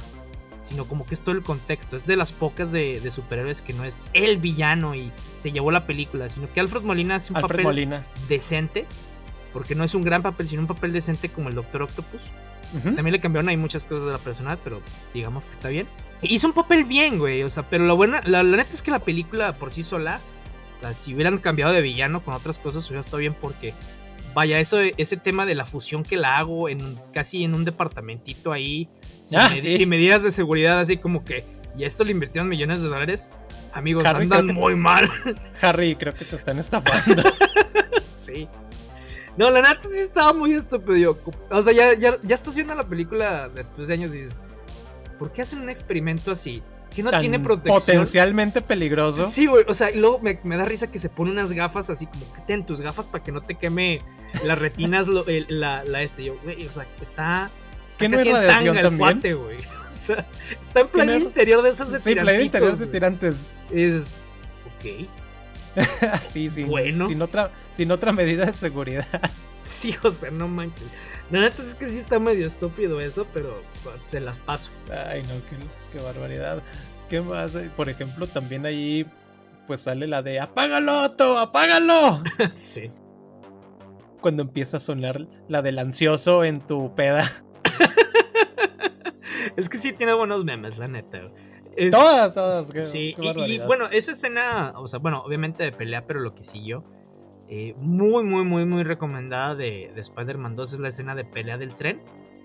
[0.59, 1.95] sino como que es todo el contexto.
[1.95, 5.85] Es de las pocas de, superhéroes que no es el villano y se llevó la
[5.85, 8.85] película, sino que Alfred Molina hace un papel decente,
[9.53, 12.31] porque no es un gran papel, sino un papel decente como el Doctor Octopus.
[12.71, 14.81] También le cambiaron ahí muchas cosas de la personal, pero
[15.13, 15.87] digamos que está bien.
[16.21, 17.43] Hizo un papel bien, güey.
[17.43, 20.21] O sea, pero lo buena, la, neta es que la película por sí sola,
[20.93, 23.73] si hubieran cambiado de villano con otras cosas, hubiera estado bien porque,
[24.33, 28.51] vaya, eso, ese tema de la fusión que la hago en casi en un departamentito
[28.51, 28.89] ahí,
[29.35, 31.43] ah, sin, medidas de seguridad, así como que,
[31.77, 33.29] y esto le invirtieron millones de dólares,
[33.73, 35.09] amigos, andan muy mal.
[35.61, 37.23] Harry, creo que te están estafando.
[38.13, 38.47] sí.
[39.37, 41.17] No, la neta sí estaba muy estúpido.
[41.49, 44.41] O sea, ya, ya, ya estás viendo la película después de años y dices,
[45.21, 46.63] ¿por qué hacen un experimento así?
[46.95, 47.79] Que no tiene protección.
[47.79, 49.27] Potencialmente peligroso.
[49.27, 49.63] Sí, güey.
[49.67, 52.41] O sea, y luego me, da risa que se pone unas gafas así como que
[52.41, 53.99] ten tus gafas para que no te queme
[54.45, 56.23] las retinas, la, la este.
[56.23, 57.51] Yo, güey, o sea, está.
[57.99, 58.97] ¿Qué no es radiación también?
[58.97, 59.57] Cuate, güey.
[59.91, 63.53] O sea, está en plan interior de esas de Sí, plan interior de tirantes.
[63.69, 64.15] Y dices,
[64.65, 66.17] ok.
[66.19, 66.63] sí, sí.
[66.63, 67.05] Bueno.
[67.05, 69.05] Sin otra, sin otra medida de seguridad.
[69.81, 70.87] sí, o sea, no manches.
[71.31, 73.61] La neta es que sí está medio estúpido eso, pero
[74.01, 74.69] se las paso.
[75.07, 75.29] Ay, no,
[75.91, 76.61] qué, barbaridad.
[77.09, 77.55] ¿Qué más?
[77.77, 79.05] Por ejemplo, también ahí
[79.67, 82.21] pues sale la de apágalo, Otto, apágalo.
[82.53, 82.91] sí.
[84.19, 87.25] cuando empieza a sonar la del ansioso en tu peda.
[89.55, 91.31] es que sí tiene buenos memes, la neta.
[91.91, 92.73] todas, todas.
[92.89, 96.83] sí, y, bueno, esa escena, o sea, bueno, obviamente de pelea, pero lo que siguió,
[97.53, 101.57] eh, muy, muy, muy, muy recomendada de, de Spider-Man 2 es la escena de pelea
[101.57, 102.01] del tren.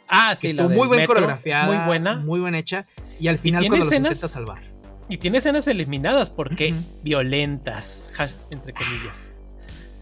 [0.09, 2.85] Ah, sí, estuvo muy bien coreografiada, muy buena, muy bien hecha,
[3.21, 4.63] y al final cuando los intenta salvar.
[5.09, 8.11] Y tiene escenas eliminadas porque violentas,
[8.53, 9.33] entre comillas.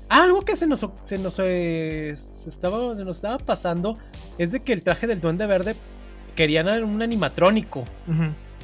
[0.09, 3.99] Algo que se nos, se nos, eh, estaba, se nos estaba pasando
[4.39, 5.77] es de que el traje del Duende Verde
[6.35, 7.85] querían un animatrónico.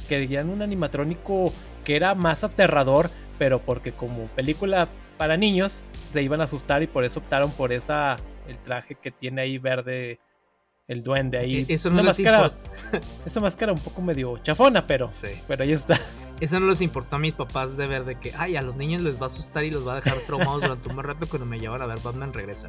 [0.09, 4.89] Querían un animatrónico que era más aterrador, pero porque como película
[5.21, 8.17] para niños se iban a asustar y por eso optaron por esa
[8.47, 10.19] el traje que tiene ahí verde
[10.87, 11.63] el duende ahí.
[11.69, 12.51] E-, eso no máscara,
[13.27, 15.27] esa máscara un poco medio chafona, pero, sí.
[15.47, 15.99] pero ahí está.
[16.39, 19.03] Eso no les importó a mis papás de ver de que, ay, a los niños
[19.03, 21.45] les va a asustar y los va a dejar traumados durante un buen rato cuando
[21.45, 22.67] me llevan a ver Batman regresa.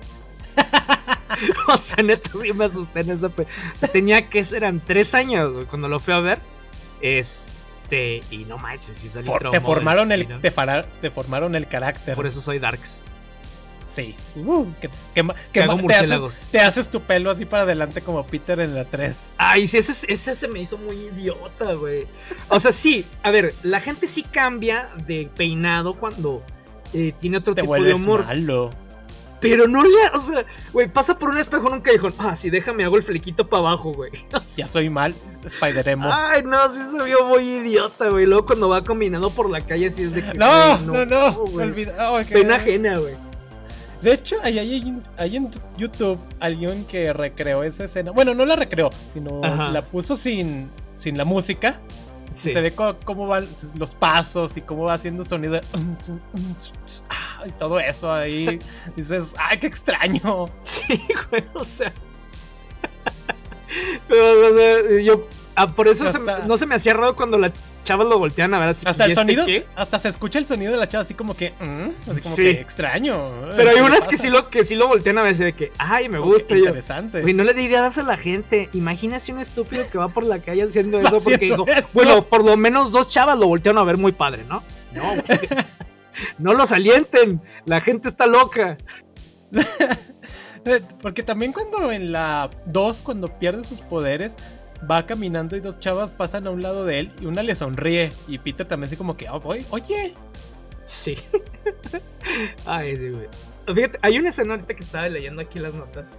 [1.69, 3.29] o sea, neta, sí me asusté en esa.
[3.29, 6.39] O tenía que ser, eran tres años cuando lo fui a ver.
[7.01, 7.51] Este,
[7.91, 10.51] y no manches, si salí te formaron el, te,
[11.01, 12.15] te formaron el carácter.
[12.15, 13.05] Por eso soy Darks.
[13.93, 14.17] Sí.
[14.37, 14.89] Uh, que,
[16.51, 19.35] te, haces, tu pelo así para adelante como Peter en la 3.
[19.37, 22.07] Ay, sí, ese, ese se me hizo muy idiota, güey.
[22.49, 26.43] O sea, sí, a ver, la gente sí cambia de peinado cuando
[26.95, 28.25] eh, tiene otro tipo de humor.
[28.25, 28.71] Malo.
[29.43, 30.09] Pero no le.
[30.15, 32.15] O sea, güey, pasa por un espejo en un callejón.
[32.19, 34.13] Ah, sí, déjame, hago el flequito para abajo, güey.
[34.57, 35.15] ya soy mal,
[35.45, 36.09] Spider-Emo.
[36.11, 38.25] Ay, no, sí se vio muy idiota, güey.
[38.25, 40.39] Luego cuando va combinando por la calle, así es de que.
[40.39, 41.43] No, no, no, no.
[41.43, 43.15] Olvida, Pena ajena, güey.
[44.01, 48.11] De hecho, hay, hay, en YouTube alguien que recreó esa escena.
[48.11, 51.81] Bueno, no la recreó, sino la puso sin, sin la música.
[52.35, 55.61] Se ve cómo, van los pasos y cómo va haciendo sonido.
[57.47, 58.59] y todo eso ahí.
[58.97, 60.47] Dices, ¡ay, qué extraño!
[60.65, 61.93] Sí, güey, o sea.
[64.09, 65.27] Pero, o sea, yo.
[65.55, 66.05] Ah, por eso
[66.47, 67.53] no se me hacía raro cuando la
[67.83, 68.87] chavas lo voltean a ver así.
[68.87, 71.53] Hasta el este sonido, hasta se escucha el sonido de la chava así como que,
[71.61, 73.31] mm", así como que extraño.
[73.57, 75.73] Pero hay unas que sí lo que sí lo voltean a ver así de que,
[75.79, 76.57] ay, me gusta.
[76.57, 77.23] interesante.
[77.23, 78.69] Güey, no le di ideas a la gente.
[78.73, 82.57] Imagínese un estúpido que va por la calle haciendo eso porque dijo, bueno, por lo
[82.57, 84.63] menos dos chavas lo voltearon a ver muy padre, ¿no?
[84.93, 85.25] No, güey.
[86.39, 87.41] no los alienten.
[87.65, 88.77] La gente está loca.
[91.01, 94.37] Porque también cuando en la 2, cuando pierde sus poderes,
[94.91, 98.13] va caminando y dos chavas pasan a un lado de él y una le sonríe
[98.27, 100.15] y Peter también así como que, oh, oye.
[100.85, 101.17] Sí.
[102.67, 103.29] Ay, sí, güey.
[103.73, 106.17] Fíjate, hay una escena ahorita que estaba leyendo aquí las notas.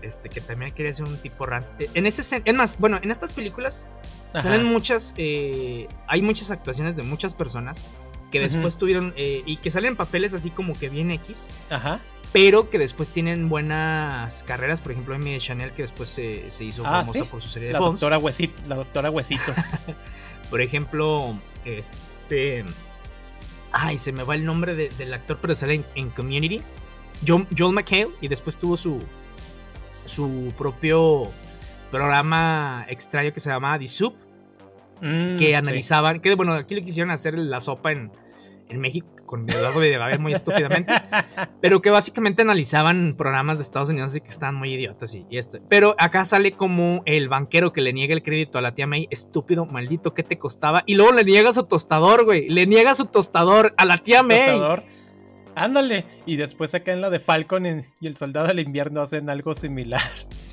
[0.00, 1.66] Este, que también quería hacer un tipo rant.
[1.80, 3.88] Eh, en ese es más, bueno, en estas películas
[4.34, 7.82] salen muchas, eh, hay muchas actuaciones de muchas personas
[8.30, 11.48] que después tuvieron, eh, y que salen papeles así como que bien X.
[11.68, 12.00] Ajá
[12.32, 14.80] pero que después tienen buenas carreras.
[14.80, 17.80] Por ejemplo, Amy Chanel, que después se, hizo ah, famosa por su serie de la
[17.80, 18.18] Doctora
[18.66, 19.56] la doctora Huesitos.
[20.50, 22.64] por ejemplo, este.
[23.72, 26.62] Ay, se me va el nombre del actor, pero sale en, Community.
[27.26, 28.98] Joel, McHale, y después tuvo su,
[30.04, 31.24] su propio
[31.90, 34.14] programa extraño que se llamaba The Soup.
[35.00, 38.10] Mm, que analizaban, que bueno, aquí le quisieron hacer la sopa en,
[38.68, 40.92] en México con Eduardo Videgaray muy estúpidamente,
[41.60, 45.58] pero que básicamente analizaban programas de Estados Unidos y que estaban muy idiotas y, esto.
[45.68, 49.06] Pero acá sale como el banquero que le niega el crédito a la tía May,
[49.10, 50.82] estúpido, maldito, ¿qué te costaba?
[50.86, 54.46] Y luego le niega su tostador, güey, le niega su tostador a la tía May.
[54.46, 54.82] ¿Tostador?
[55.54, 56.04] Ándale.
[56.24, 60.00] Y después acá en la de Falcon y el Soldado del Invierno hacen algo similar.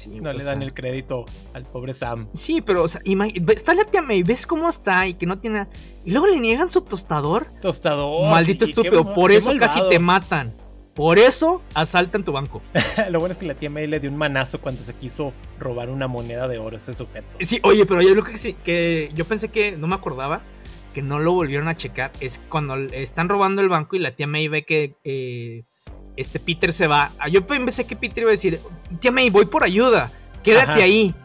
[0.08, 2.28] No le dan el crédito al pobre Sam.
[2.34, 3.02] Sí, pero, o sea,
[3.50, 5.68] está la tía May, ves cómo está y que no tiene.
[6.04, 7.48] Y luego le niegan su tostador.
[7.62, 8.30] Tostador.
[8.30, 10.56] Maldito estúpido, por eso casi te matan.
[10.94, 12.62] Por eso asaltan tu banco.
[13.10, 15.90] Lo bueno es que la tía May le dio un manazo cuando se quiso robar
[15.90, 17.28] una moneda de oro ese sujeto.
[17.42, 20.42] Sí, oye, pero yo creo que sí, que yo pensé que no me acordaba
[20.94, 24.28] que no lo volvieron a checar es cuando están robando el banco y la tía
[24.28, 25.66] May ve que eh,
[26.18, 27.12] este Peter se va.
[27.20, 28.60] Ah, yo pensé que Peter iba a decir,
[29.00, 30.12] tía May, voy por ayuda,
[30.44, 31.16] quédate ahí.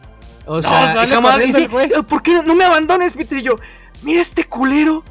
[0.45, 1.05] O sea,
[1.37, 1.69] dice,
[2.07, 3.37] ¿por qué no me abandones, Peter?
[3.37, 3.55] Y yo,
[4.01, 5.03] mira este culero.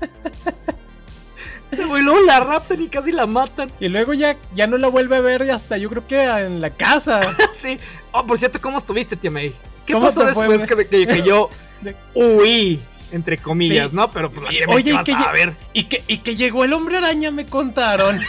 [1.72, 3.70] y luego la raptan y casi la matan.
[3.80, 6.70] Y luego ya, ya no la vuelve a ver hasta yo creo que en la
[6.70, 7.36] casa.
[7.52, 7.78] sí.
[8.12, 9.54] Oh, por cierto, ¿cómo estuviste, tía May?
[9.84, 11.48] ¿Qué pasó después que, que, yo
[12.14, 12.80] huí?
[13.12, 14.10] entre comillas, ¿no?
[14.10, 15.56] Pero pues la Oye, y que, a ver.
[15.72, 18.20] Y que, y que llegó el hombre araña, me contaron.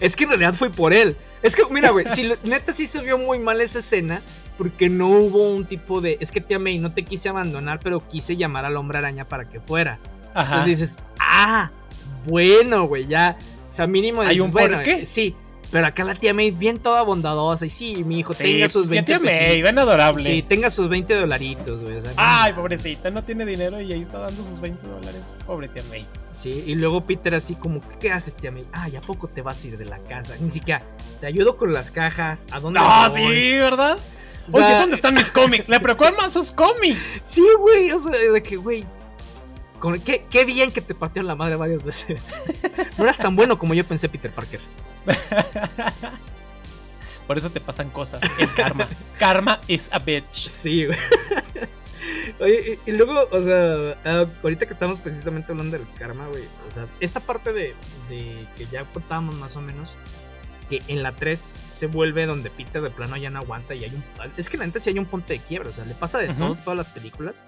[0.00, 1.16] Es que en realidad fue por él.
[1.42, 4.22] Es que, mira, güey, si neta sí se vio muy mal esa escena,
[4.56, 6.18] porque no hubo un tipo de.
[6.20, 9.26] Es que te amé y no te quise abandonar, pero quise llamar al hombre araña
[9.26, 9.98] para que fuera.
[10.34, 10.56] Ajá.
[10.56, 11.70] Entonces dices, ah,
[12.26, 13.38] bueno, güey, ya.
[13.68, 14.22] O sea, mínimo.
[14.22, 15.06] ¿Hay un bueno, qué?
[15.06, 15.34] Sí.
[15.70, 17.66] Pero acá la tía May bien toda bondadosa.
[17.66, 20.24] Y sí, mi hijo, tenga sus 20 tía May, ven adorable.
[20.24, 21.98] Sí, tenga sus 20 dolaritos, güey.
[22.16, 25.32] Ay, pobrecita, no tiene dinero y ahí está dando sus 20 dólares.
[25.46, 26.06] Pobre tía May.
[26.32, 28.66] Sí, y luego Peter así como, ¿qué haces, tía May?
[28.72, 30.34] Ah, ¿ya poco te vas a ir de la casa?
[30.40, 30.82] Ni siquiera,
[31.20, 32.46] te ayudo con las cajas.
[32.50, 33.98] ¿A dónde Ah, sí, ¿verdad?
[34.50, 35.68] Oye, ¿dónde están mis cómics?
[35.68, 37.22] Le preocupan más sus cómics.
[37.26, 38.86] Sí, güey, o sea, de que, güey,
[40.04, 42.42] Qué, qué, bien que te partieron la madre varias veces.
[42.96, 44.60] No eras tan bueno como yo pensé, Peter Parker.
[47.26, 48.22] Por eso te pasan cosas.
[48.38, 48.88] El karma.
[49.18, 50.32] karma is a bitch.
[50.32, 50.98] Sí, güey.
[52.40, 56.44] Oye, y, luego, o sea, ah, ahorita que estamos precisamente hablando del karma, güey.
[56.66, 57.74] O sea, esta parte de,
[58.08, 59.94] de que ya contábamos más o menos.
[60.70, 63.90] Que en la 3 se vuelve donde Peter de plano ya no aguanta y hay
[63.94, 64.04] un.
[64.36, 65.70] Es que la neta sí hay un punto de quiebra.
[65.70, 67.46] O sea, le pasa de todo, todas las películas.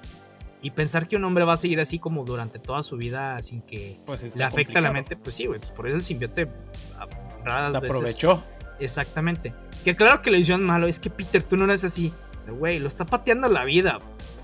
[0.63, 3.63] Y pensar que un hombre va a seguir así como durante toda su vida sin
[3.63, 5.59] que pues le afecte a la mente, pues sí, güey.
[5.59, 6.49] Pues por eso el simbiote
[7.45, 8.43] raras aprovechó.
[8.79, 9.55] Exactamente.
[9.85, 12.13] Que claro que le hicieron malo, es que Peter, tú no eres así.
[12.39, 14.01] O sea, güey, lo está pateando la vida.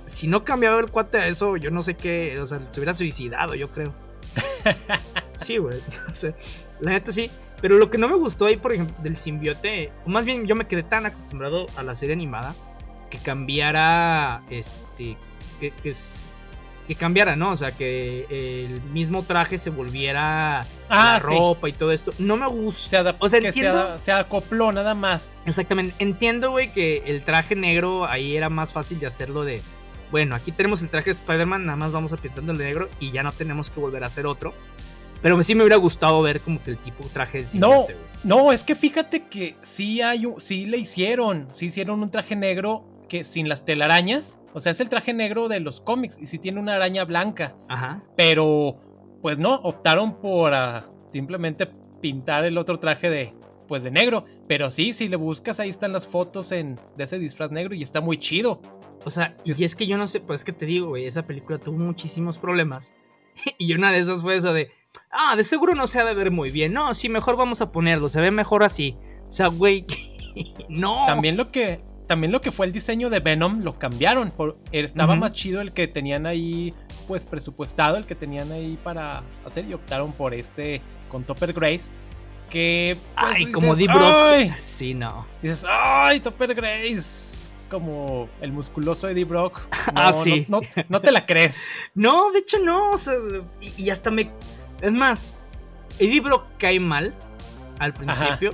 [0.07, 2.37] Si no cambiaba el cuate a eso, yo no sé qué.
[2.41, 3.93] O sea, se hubiera suicidado, yo creo.
[5.37, 5.81] sí, güey.
[6.11, 6.35] O sea,
[6.81, 7.31] la neta sí.
[7.61, 10.55] Pero lo que no me gustó ahí, por ejemplo, del simbiote, o más bien yo
[10.55, 12.55] me quedé tan acostumbrado a la serie animada
[13.11, 15.17] que cambiara este
[15.57, 16.33] que, es,
[16.87, 17.53] que cambiara, ¿no?
[17.53, 22.13] O sea, que el mismo traje se volviera ah, la ropa y todo esto.
[22.19, 23.17] No me gusta.
[23.19, 25.31] o sea, entiendo, se, acopló nada más.
[25.47, 25.95] Exactamente.
[25.99, 29.63] Entiendo, güey, que el traje negro ahí era más fácil de hacerlo de.
[30.11, 33.11] Bueno, aquí tenemos el traje de Spider-Man, nada más vamos a pintando el negro y
[33.11, 34.55] ya no tenemos que volver a hacer otro.
[35.23, 37.87] Pero sí me hubiera gustado ver como que el tipo traje del No,
[38.23, 42.37] no, es que fíjate que sí hay un, sí le hicieron, sí hicieron un traje
[42.37, 44.39] negro que sin las telarañas.
[44.57, 47.55] O sea, es el traje negro de los cómics y si tiene una araña blanca.
[47.69, 48.03] Ajá.
[48.17, 48.81] Pero,
[49.21, 51.69] pues no, optaron por ah, simplemente
[52.01, 53.35] pintar el otro traje de,
[53.69, 54.25] pues de negro.
[54.49, 57.83] Pero sí, si le buscas, ahí están las fotos en, de ese disfraz negro y
[57.83, 58.63] está muy chido.
[59.05, 61.27] O sea, y es que yo no sé, pues es que te digo, güey, esa
[61.27, 62.95] película tuvo muchísimos problemas.
[63.59, 64.71] y una de esas fue eso de,
[65.11, 66.73] ah, de seguro no se ha de ver muy bien.
[66.73, 68.97] No, sí, mejor vamos a ponerlo, se ve mejor así.
[69.29, 69.85] O sea, güey,
[70.71, 71.05] no.
[71.05, 74.31] También lo que, también lo que fue el diseño de Venom lo cambiaron.
[74.31, 76.75] Por, estaba más chido el que tenían ahí,
[77.09, 81.93] pues presupuestado, el que tenían ahí para hacer y optaron por este con Topper Grace.
[82.51, 82.97] Que.
[83.19, 84.57] Pues, ay, como Deep Brock.
[84.57, 85.27] Sí, no.
[85.43, 87.51] Dices, ay, Topper Grace.
[87.69, 89.61] Como el musculoso Eddie Brock.
[89.95, 90.47] ah, sí.
[90.49, 91.75] No, no, te la crees.
[91.95, 92.93] no, de hecho no.
[92.93, 93.15] O sea,
[93.77, 94.31] y, hasta me.
[94.81, 95.37] Es más,
[95.99, 97.13] Eddie Brock cae mal
[97.81, 98.53] al principio.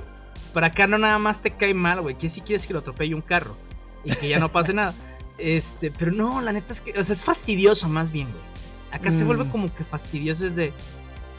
[0.53, 2.15] Para acá no nada más te cae mal, güey.
[2.15, 3.57] Que si quieres que lo atropelle un carro
[4.03, 4.93] y que ya no pase nada.
[5.37, 8.43] Este, pero no, la neta es que, o sea, es fastidioso más bien, güey.
[8.91, 9.49] Acá se vuelve mm.
[9.49, 10.71] como que fastidioso es de,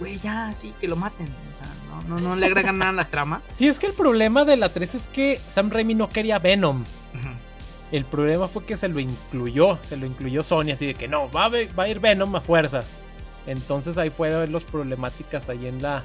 [0.01, 1.29] güey, ya, sí, que lo maten.
[1.53, 1.67] O sea,
[2.09, 3.43] no, no, le agregan nada a la trama.
[3.51, 6.85] Sí, es que el problema de la 3 es que Sam Raimi no quería Venom.
[7.93, 11.31] El problema fue que se lo incluyó, se lo incluyó Sony, así de que no,
[11.31, 12.83] va a, va a ir Venom a fuerza.
[13.47, 16.03] Entonces ahí fueron los problemáticas ahí en la,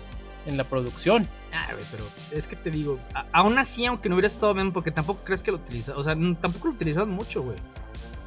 [0.50, 1.28] en la producción.
[1.54, 3.00] Ah, pero es que te digo,
[3.32, 6.16] aún así, aunque no hubiera estado bien, porque tampoco crees que lo utiliza, o sea,
[6.42, 7.58] tampoco lo utilizaban mucho, güey.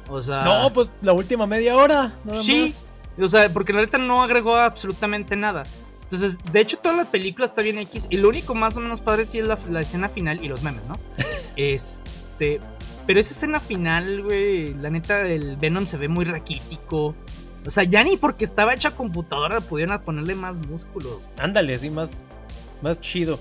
[0.09, 0.43] O sea.
[0.43, 2.73] No, pues la última media hora, nada sí,
[3.19, 5.63] O sea, porque la neta no agregó absolutamente nada.
[6.03, 8.07] Entonces, de hecho, toda la película está bien X.
[8.09, 10.61] Y lo único más o menos padre sí es la, la escena final y los
[10.61, 10.95] memes, ¿no?
[11.55, 12.59] este.
[13.05, 17.15] Pero esa escena final, güey, la neta, el Venom se ve muy raquítico.
[17.65, 21.27] O sea, ya ni porque estaba hecha computadora pudieron ponerle más músculos.
[21.39, 22.21] Ándale, así más,
[22.81, 23.39] más chido.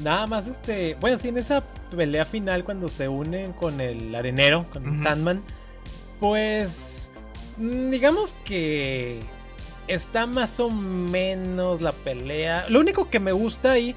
[0.00, 0.96] Nada más este.
[1.00, 1.62] Bueno, sí, en esa
[1.94, 5.42] pelea final, cuando se unen con el arenero, con el Sandman,
[6.20, 7.12] pues.
[7.58, 9.20] Mm, digamos que.
[9.86, 12.66] Está más o menos la pelea.
[12.70, 13.94] Lo único que me gusta ahí.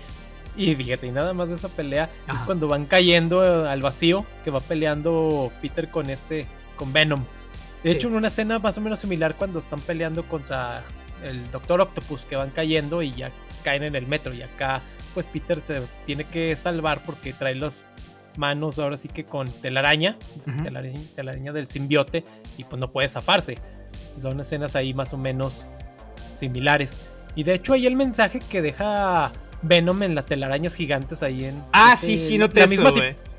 [0.57, 4.25] Y fíjate, y nada más de esa pelea es cuando van cayendo al vacío.
[4.43, 6.45] Que va peleando Peter con este.
[6.75, 7.23] con Venom.
[7.87, 10.83] De hecho, en una escena más o menos similar cuando están peleando contra
[11.23, 13.31] el Doctor Octopus que van cayendo y ya
[13.63, 14.81] caen en el metro y acá
[15.13, 17.87] pues Peter se tiene que salvar porque trae las
[18.37, 20.15] manos ahora sí que con telaraña,
[21.15, 22.23] telaraña, del simbiote
[22.57, 23.57] y pues no puede zafarse.
[24.21, 25.67] Son escenas ahí más o menos
[26.35, 26.99] similares.
[27.35, 29.31] Y de hecho ahí el mensaje que deja
[29.63, 31.63] Venom en las telarañas gigantes ahí en...
[31.73, 32.93] Ah, sí, sí, no te la misma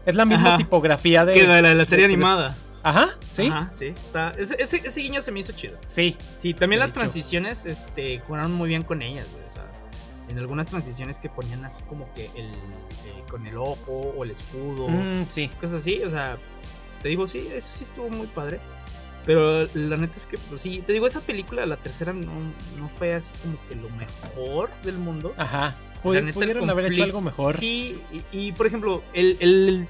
[0.05, 1.35] Es la misma tipografía de...
[1.35, 2.57] Que la, la, serie animada.
[2.83, 3.47] Ajá, sí.
[3.47, 3.87] Ajá, sí.
[3.87, 5.77] Está, ese, ese, guiño se me hizo chido.
[5.87, 6.17] Sí.
[6.39, 9.45] Sí, también las transiciones este, jugaron muy bien con ellas, güey.
[9.45, 9.67] O sea,
[10.29, 14.31] en algunas transiciones que ponían así como que el eh, con el ojo o el
[14.31, 14.89] escudo.
[14.89, 15.49] Mm, sí.
[15.61, 16.39] Cosas así, o sea,
[17.03, 18.61] te digo, sí, eso sí estuvo muy padre.
[19.25, 22.33] Pero la neta es que, pues sí, te digo, esa película, la tercera, no,
[22.79, 25.35] no fue así como que lo mejor del mundo.
[25.37, 25.77] Ajá.
[26.03, 27.55] pudieron haber hecho algo mejor.
[27.55, 28.01] Sí,
[28.33, 29.87] y, por ejemplo, el,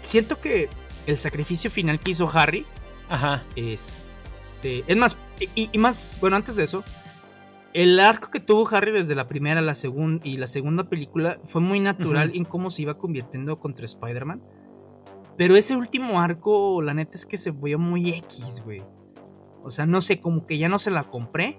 [0.00, 0.70] siento que
[1.06, 2.64] el sacrificio final que hizo Harry.
[3.08, 3.42] Ajá.
[3.56, 4.84] Este.
[4.86, 5.18] Es más,
[5.54, 6.84] y, más, bueno, antes de eso.
[7.72, 11.60] El arco que tuvo Harry desde la primera la segunda y la segunda película fue
[11.60, 14.40] muy natural en cómo se iba convirtiendo contra Spider-Man.
[15.36, 18.84] Pero ese último arco, la neta es que se vio muy X, güey.
[19.64, 21.56] O sea, no sé, como que ya no se la compré.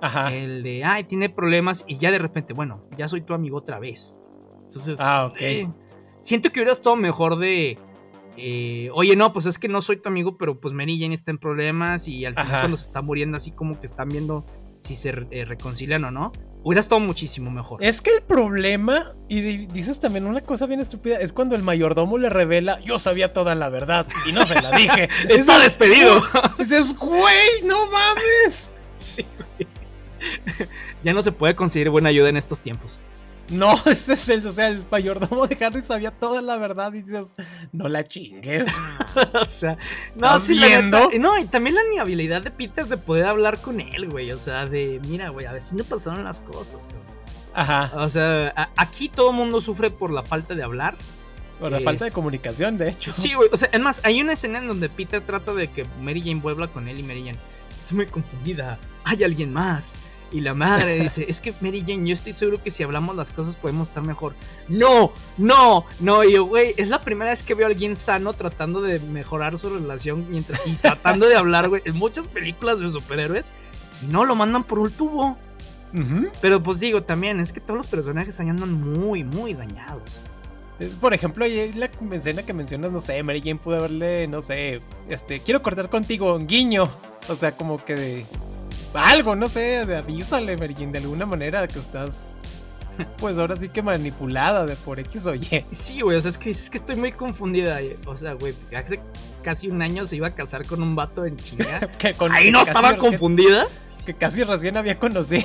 [0.00, 0.34] Ajá.
[0.34, 3.78] El de, ay, tiene problemas y ya de repente, bueno, ya soy tu amigo otra
[3.78, 4.18] vez.
[4.64, 5.40] Entonces, ah, ok.
[5.40, 5.70] Eh,
[6.18, 7.78] siento que hubiera estado mejor de,
[8.36, 11.30] eh, oye, no, pues es que no soy tu amigo, pero pues Mary Jane está
[11.30, 14.44] en problemas y al final cuando se está muriendo así como que están viendo
[14.80, 16.32] si se eh, reconcilian o no.
[16.62, 17.82] Hubiera estado muchísimo mejor.
[17.82, 22.16] Es que el problema, y dices también una cosa bien estúpida, es cuando el mayordomo
[22.18, 25.08] le revela, yo sabía toda la verdad y no se la dije.
[25.28, 26.22] Está despedido.
[26.58, 28.74] Dices, güey, no mames.
[28.96, 29.68] Sí, güey.
[31.04, 33.02] ya no se puede conseguir buena ayuda en estos tiempos.
[33.50, 37.02] No, ese es el, o sea, el mayordomo de Harry sabía toda la verdad y
[37.02, 37.34] dices,
[37.72, 38.68] no la chingues.
[39.40, 39.76] o sea,
[40.14, 41.10] no, sí, viendo?
[41.18, 44.32] no, y también la habilidad de Peter de poder hablar con él, güey.
[44.32, 47.14] O sea, de, mira, güey, a ver si no pasaron las cosas, güey.
[47.54, 47.92] Ajá.
[47.96, 50.96] O sea, aquí todo el mundo sufre por la falta de hablar.
[51.60, 53.12] Por la falta de comunicación, de hecho.
[53.12, 53.48] Sí, güey.
[53.52, 56.40] O sea, es más, hay una escena en donde Peter trata de que Mary Jane
[56.40, 57.38] vuelva con él y Mary Jane,
[57.82, 58.78] estoy muy confundida.
[59.04, 59.94] Hay alguien más.
[60.32, 63.30] Y la madre dice, es que Mary Jane, yo estoy seguro que si hablamos las
[63.30, 64.34] cosas podemos estar mejor.
[64.68, 66.24] No, no, no.
[66.24, 69.56] Y yo, güey, es la primera vez que veo a alguien sano tratando de mejorar
[69.56, 73.52] su relación mientras, y tratando de hablar, güey, en muchas películas de superhéroes.
[74.02, 75.38] Y no, lo mandan por un tubo.
[76.40, 80.20] Pero pues digo, también es que todos los personajes andan muy, muy dañados.
[81.00, 84.82] Por ejemplo, ahí la escena que mencionas, no sé, Mary Jane pudo haberle, no sé,
[85.08, 86.90] este, quiero cortar contigo, guiño.
[87.28, 88.26] O sea, como que de,
[88.94, 92.38] algo, no sé, de avísale, Mergin, de alguna manera que estás.
[93.18, 95.64] Pues ahora sí que manipulada de por X o Y.
[95.72, 97.80] Sí, güey, o sea, es que, es que estoy muy confundida.
[98.06, 99.00] O sea, güey, hace
[99.42, 101.90] casi un año se iba a casar con un vato en China.
[102.30, 103.66] Ahí no estaba confundida.
[104.06, 105.42] Que casi recién había conocido.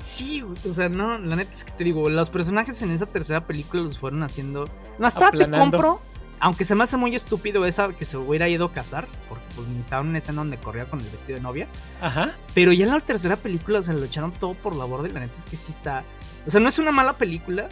[0.00, 3.04] Sí, güey, o sea, no, la neta es que te digo, los personajes en esa
[3.04, 4.64] tercera película los fueron haciendo.
[4.98, 6.00] No, hasta te compro
[6.40, 9.68] aunque se me hace muy estúpido esa que se hubiera ido a casar, porque pues
[9.68, 11.68] necesitaba una escena donde corría con el vestido de novia.
[12.00, 12.34] Ajá.
[12.54, 15.20] Pero ya en la tercera película se lo echaron todo por la borda y la
[15.20, 16.02] neta es que sí está.
[16.46, 17.68] O sea, no es una mala película.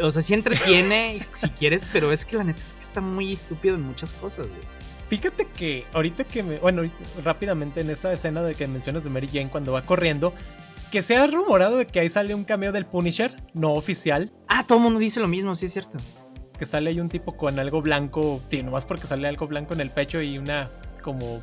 [0.00, 3.32] O sea, sí entretiene si quieres, pero es que la neta es que está muy
[3.32, 4.60] estúpido en muchas cosas, güey.
[5.08, 6.58] Fíjate que ahorita que me.
[6.58, 6.82] Bueno,
[7.22, 10.34] rápidamente en esa escena de que mencionas de Mary Jane cuando va corriendo.
[10.90, 14.32] Que se ha rumorado de que ahí sale un cameo del Punisher, no oficial.
[14.48, 15.98] Ah, todo el mundo dice lo mismo, sí es cierto
[16.58, 19.80] que sale ahí un tipo con algo blanco, no nomás porque sale algo blanco en
[19.80, 20.70] el pecho y una
[21.02, 21.42] como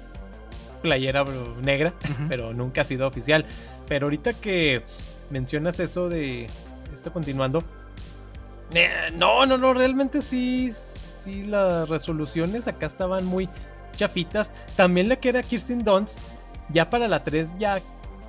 [0.82, 1.24] playera
[1.62, 1.94] negra,
[2.28, 3.46] pero nunca ha sido oficial.
[3.88, 4.84] Pero ahorita que
[5.30, 6.48] mencionas eso de
[6.94, 7.64] esto continuando,
[9.14, 13.50] no, no, no, realmente sí, sí las resoluciones acá estaban muy
[13.96, 14.52] chafitas.
[14.76, 16.20] También la que era Kirsten Dunst,
[16.70, 17.82] ya para la 3 ya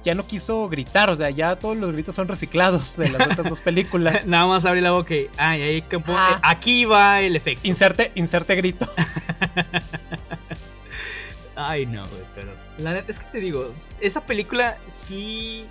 [0.02, 3.48] ya no quiso gritar, o sea, ya todos los gritos son reciclados de las otras
[3.48, 4.26] dos películas.
[4.26, 6.40] Nada más abrir la boca y, ay, ahí ah.
[6.42, 7.66] aquí va el efecto.
[7.66, 8.90] Inserte, inserte grito.
[11.56, 15.66] ay, no, güey, pero la neta es que te digo, esa película sí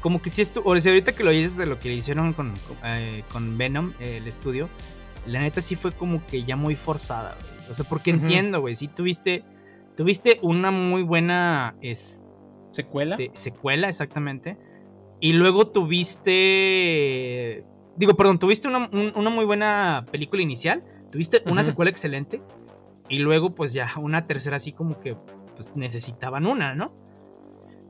[0.00, 2.32] como que sí estuvo, o sea, ahorita que lo dices de lo que le hicieron
[2.32, 2.54] con,
[2.84, 4.68] eh, Venom, el estudio,
[5.26, 7.70] la neta sí fue como que ya muy forzada, güey.
[7.70, 9.44] O sea, porque entiendo, güey, sí tuviste,
[9.96, 12.27] tuviste una muy buena, este,
[12.82, 13.18] ¿Secuela?
[13.32, 14.56] secuela, exactamente.
[15.20, 17.64] Y luego tuviste.
[17.96, 20.84] Digo, perdón, tuviste una, muy buena película inicial.
[21.10, 22.40] Tuviste una secuela excelente.
[23.08, 25.16] Y luego, pues ya, una tercera así como que
[25.56, 26.92] pues, necesitaban una, ¿no?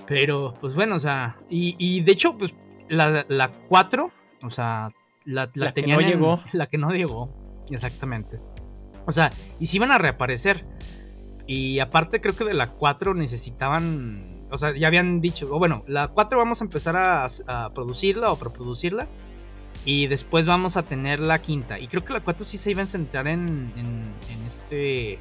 [0.07, 1.37] Pero, pues bueno, o sea.
[1.51, 2.55] Y, de hecho, pues
[2.89, 4.11] la, la 4,
[4.43, 4.91] o sea,
[5.27, 6.41] la, la, que no llegó.
[6.55, 7.31] La que no llegó,
[7.71, 8.41] exactamente.
[9.05, 10.65] O sea, y si iban a reaparecer.
[11.47, 15.85] Y aparte, creo que de la 4 necesitaban o sea, ya habían dicho, o bueno,
[15.87, 19.09] la 4 vamos a empezar a, producirla o preproducirla.
[19.85, 21.79] Y después vamos a tener la quinta.
[21.79, 25.19] Y creo que la 4 sí se iba a centrar en, en, este.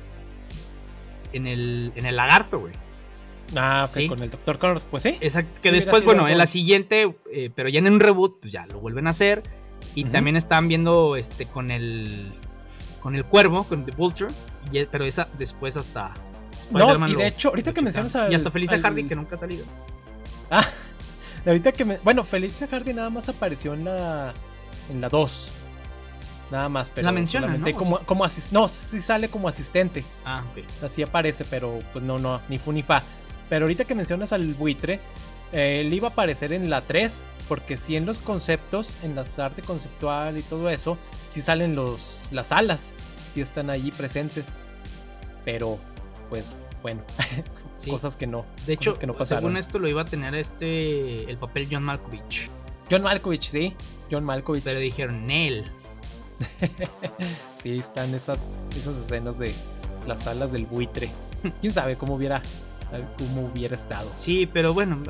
[1.32, 2.74] En el, en el lagarto, güey.
[3.56, 4.10] Ah, sí.
[4.10, 4.58] con el Dr.
[4.58, 5.18] Connors, pues sí.
[5.22, 5.62] Exacto.
[5.62, 8.80] Que después, bueno, en la siguiente, eh, pero ya en un reboot, pues ya lo
[8.80, 9.44] vuelven a hacer.
[9.96, 12.34] Y también están viendo este con el.
[13.02, 14.34] Con el cuervo, con The Vulture.
[14.92, 16.14] pero esa después hasta
[16.72, 18.30] no, y de hecho, ahorita que mencionas a.
[18.32, 19.66] Y hasta Felicia Hardy, que nunca ha salido.
[20.50, 20.66] Ah,
[21.46, 21.98] ahorita que me.
[22.04, 24.34] Bueno, Felicia Hardy nada más apareció en la.
[24.90, 25.52] En la 2.
[26.52, 27.06] Nada más, pero.
[27.06, 27.74] La menciona, ¿no?
[27.74, 30.04] Como, como no, sí sale como asistente.
[30.26, 30.84] Ah, ok.
[30.84, 33.04] Así aparece, pero pues no, no, ni fu ni fa.
[33.50, 35.00] Pero ahorita que mencionas al buitre,
[35.54, 39.40] eh, él iba a aparecer en la 3, porque si en los conceptos, en las
[39.40, 40.98] arte conceptual y todo eso,
[41.30, 42.94] sí salen los, las alas,
[43.34, 44.56] sí están allí presentes.
[45.46, 45.80] Pero,
[46.30, 47.02] pues, bueno,
[47.90, 48.46] cosas que no.
[48.66, 52.50] De hecho, que no según esto lo iba a tener este, el papel John Malkovich.
[52.90, 53.76] John Malkovich, sí,
[54.12, 54.64] John Malkovich.
[54.64, 55.66] Pero dijeron, Nel.
[57.56, 59.54] sí, están esas, esas escenas de
[60.06, 61.10] las alas del buitre.
[61.62, 62.42] Quién sabe cómo hubiera,
[63.18, 64.10] cómo hubiera estado.
[64.14, 65.02] Sí, pero bueno,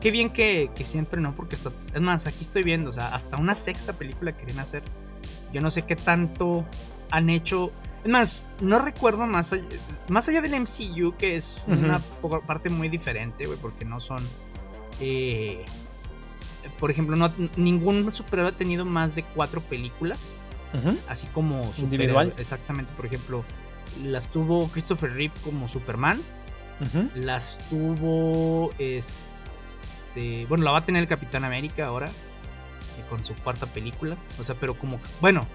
[0.00, 3.54] qué bien que, siempre no, porque es más, aquí estoy viendo, o sea, hasta una
[3.54, 4.82] sexta película querían hacer.
[5.52, 6.64] Yo no sé qué tanto
[7.10, 7.72] han hecho.
[8.04, 9.64] Es más, no recuerdo más allá,
[10.08, 12.00] más allá del MCU, que es una
[12.46, 14.26] parte muy diferente, güey, porque no son.
[15.00, 15.64] Eh,
[16.78, 20.40] por ejemplo, no, ningún superhéroe ha tenido más de cuatro películas.
[21.06, 22.34] Así como individual.
[22.38, 23.44] Exactamente, por ejemplo,
[24.02, 26.20] las tuvo Christopher Reeve como Superman.
[27.14, 30.46] Las tuvo este.
[30.48, 32.08] Bueno, la va a tener el Capitán América ahora.
[32.08, 34.16] Eh, con su cuarta película.
[34.40, 34.98] O sea, pero como.
[35.20, 35.46] Bueno.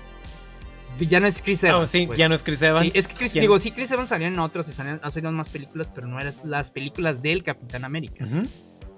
[1.00, 1.90] Ya no es Chris oh, Evans.
[1.90, 2.18] sí, pues.
[2.18, 2.92] ya no es Chris Evans.
[2.92, 5.50] Sí, es que Chris, digo, sí, Chris Evans salía en otros y salían, salieron más
[5.50, 8.26] películas, pero no eran las películas del Capitán América.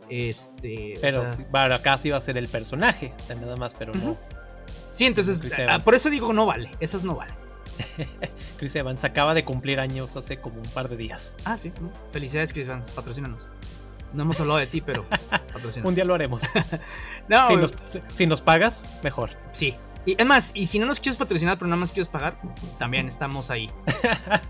[0.09, 0.95] Este.
[1.01, 1.23] Pero
[1.75, 3.13] acá sí va a ser el personaje.
[3.21, 4.17] O sea, nada más, pero no.
[4.91, 5.41] Sí, entonces.
[5.67, 6.71] Ah, por eso digo, no vale.
[6.79, 7.35] Esas no valen.
[8.57, 11.37] Chris Evans acaba de cumplir años hace como un par de días.
[11.45, 11.71] Ah, sí.
[12.11, 12.89] Felicidades, Chris Evans.
[12.89, 13.47] Patrocínanos.
[14.13, 15.77] No hemos hablado de ti, pero patrocínanos.
[15.89, 16.41] un día lo haremos.
[17.29, 17.73] no, si, nos,
[18.13, 19.29] si nos pagas, mejor.
[19.53, 19.75] Sí,
[20.05, 22.39] y es más, y si no nos quieres patrocinar, pero nada más quieres pagar,
[22.77, 23.69] también estamos ahí.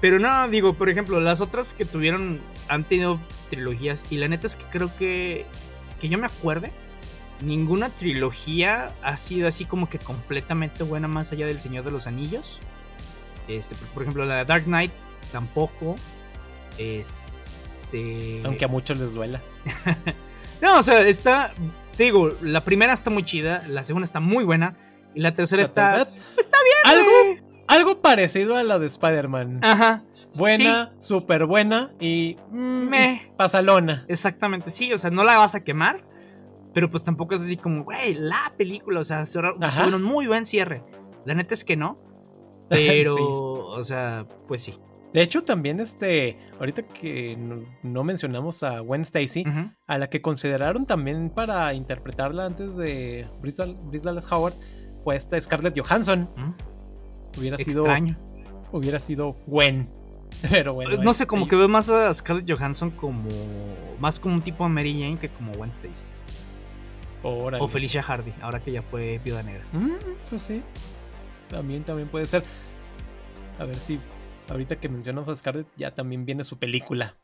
[0.00, 3.18] Pero no, digo, por ejemplo, las otras que tuvieron han tenido
[3.48, 5.46] trilogías y la neta es que creo que,
[6.00, 6.70] que yo me acuerde,
[7.40, 12.06] ninguna trilogía ha sido así como que completamente buena más allá del Señor de los
[12.06, 12.60] Anillos.
[13.48, 14.92] Este, por ejemplo, la de Dark Knight
[15.32, 15.96] tampoco.
[16.78, 18.42] Este.
[18.44, 19.40] Aunque a muchos les duela.
[20.62, 21.52] no, o sea, está.
[21.96, 24.76] Te digo, la primera está muy chida, la segunda está muy buena.
[25.14, 26.02] Y la tercera está.
[26.36, 26.98] Está bien.
[26.98, 29.60] Algo, algo parecido a la de Spider-Man.
[29.62, 30.04] Ajá.
[30.34, 32.36] Buena, súper buena y.
[32.50, 33.32] Mm, Me.
[33.38, 34.04] Pasalona.
[34.08, 36.04] Exactamente, sí, o sea, no la vas a quemar.
[36.74, 39.00] Pero pues tampoco es así como, güey, la película.
[39.00, 40.82] O sea, tuvieron muy buen cierre.
[41.24, 41.98] La neta es que no.
[42.68, 44.74] Pero, o sea, pues sí.
[45.16, 47.38] De hecho, también este, ahorita que
[47.82, 49.46] no, mencionamos a Gwen Stacy,
[49.86, 53.64] a la que consideraron también para interpretarla antes de Bryce
[54.30, 54.52] Howard,
[55.04, 56.28] fue esta Scarlett Johansson.
[57.38, 58.14] Hubiera Extraño.
[58.14, 58.62] sido.
[58.72, 59.88] Hubiera sido Gwen.
[60.50, 61.02] Pero bueno.
[61.02, 63.30] No sé, como que veo más a Scarlett Johansson como.
[63.98, 66.04] Más como un tipo Mary Jane que como Gwen Stacy.
[67.22, 69.64] O Felicia Hardy, ahora que ya fue viuda negra.
[69.72, 69.92] Mm,
[70.28, 70.62] pues sí.
[71.48, 72.44] También, también puede ser.
[73.58, 73.98] A ver si.
[74.48, 77.14] Ahorita que mencionamos a Scarlett, ya también viene su película.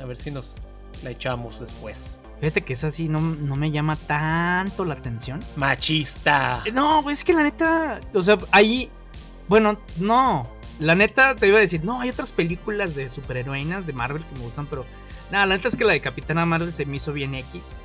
[0.00, 0.56] A ver si nos
[1.02, 2.20] la echamos después.
[2.40, 5.40] Fíjate que esa sí no, no me llama tanto la atención.
[5.56, 6.62] Machista.
[6.72, 8.00] No, es que la neta.
[8.14, 8.90] O sea, ahí
[9.48, 10.48] bueno, no.
[10.78, 14.34] La neta te iba a decir, no, hay otras películas de superheroínas de Marvel que
[14.36, 14.86] me gustan, pero
[15.30, 17.78] nada, la neta es que la de Capitana Marvel se me hizo bien X.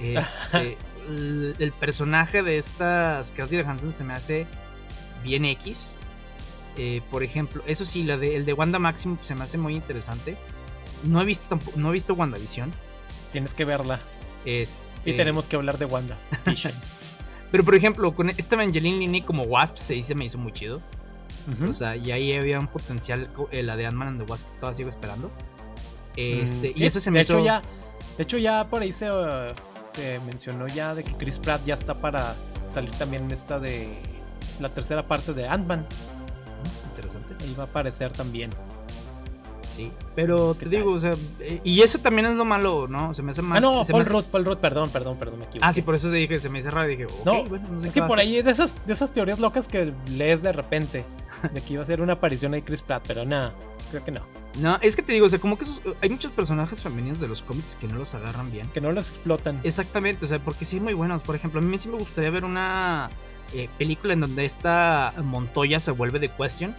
[0.00, 0.78] Este,
[1.08, 4.46] el, personaje de esta Scarlett Johansson se me hace
[5.22, 5.98] bien X.
[6.76, 9.74] Eh, por ejemplo, eso sí, la de, el de Wanda Maximoff se me hace muy
[9.74, 10.36] interesante.
[11.04, 12.70] No he visto tampoco, no he visto WandaVision.
[13.32, 14.00] Tienes que verla.
[14.44, 15.10] Este...
[15.10, 16.18] Y tenemos que hablar de Wanda.
[17.50, 20.80] Pero por ejemplo, con esta Evangeline Lini como Wasp se, se me hizo muy chido.
[21.68, 24.76] O sea, y ahí había un potencial, eh, la de Ant-Man and the Wasp, todavía
[24.76, 25.30] sigo esperando.
[26.16, 27.34] Este, mm, y ese se me de hizo...
[27.34, 27.62] Hecho ya,
[28.16, 29.08] de hecho, ya por ahí se,
[29.92, 32.36] se mencionó ya de que Chris Pratt ya está para
[32.70, 33.88] salir también en esta de
[34.60, 35.86] la tercera parte de Ant-Man.
[36.92, 37.34] Interesante.
[37.42, 38.50] Ahí va a aparecer también.
[39.72, 43.14] Sí, pero te digo, o sea, eh, y eso también es lo malo, ¿no?
[43.14, 43.56] Se me hace mal.
[43.56, 45.66] Ah, no, Paul, Rudd, Paul Rudd, perdón, perdón, perdón, me equivoqué.
[45.66, 47.94] Ah, sí, por eso dije, se me hizo raro, dije, no, bueno, no sé Es
[47.94, 51.06] que por ahí de esas, de esas teorías locas que lees de repente,
[51.54, 53.54] de que iba a ser una aparición ahí Chris Pratt, pero nada,
[53.90, 54.20] creo que no.
[54.58, 55.64] No, es que te digo, o sea, como que
[56.02, 58.68] hay muchos personajes femeninos de los cómics que no los agarran bien.
[58.68, 59.60] Que no los explotan.
[59.64, 61.22] Exactamente, o sea, porque sí muy buenos.
[61.22, 63.08] Por ejemplo, a mí sí me gustaría ver una
[63.54, 66.74] eh, película en donde esta Montoya se vuelve de Question.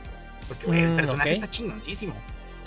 [0.47, 2.13] Porque el mm, personaje está chingoncísimo.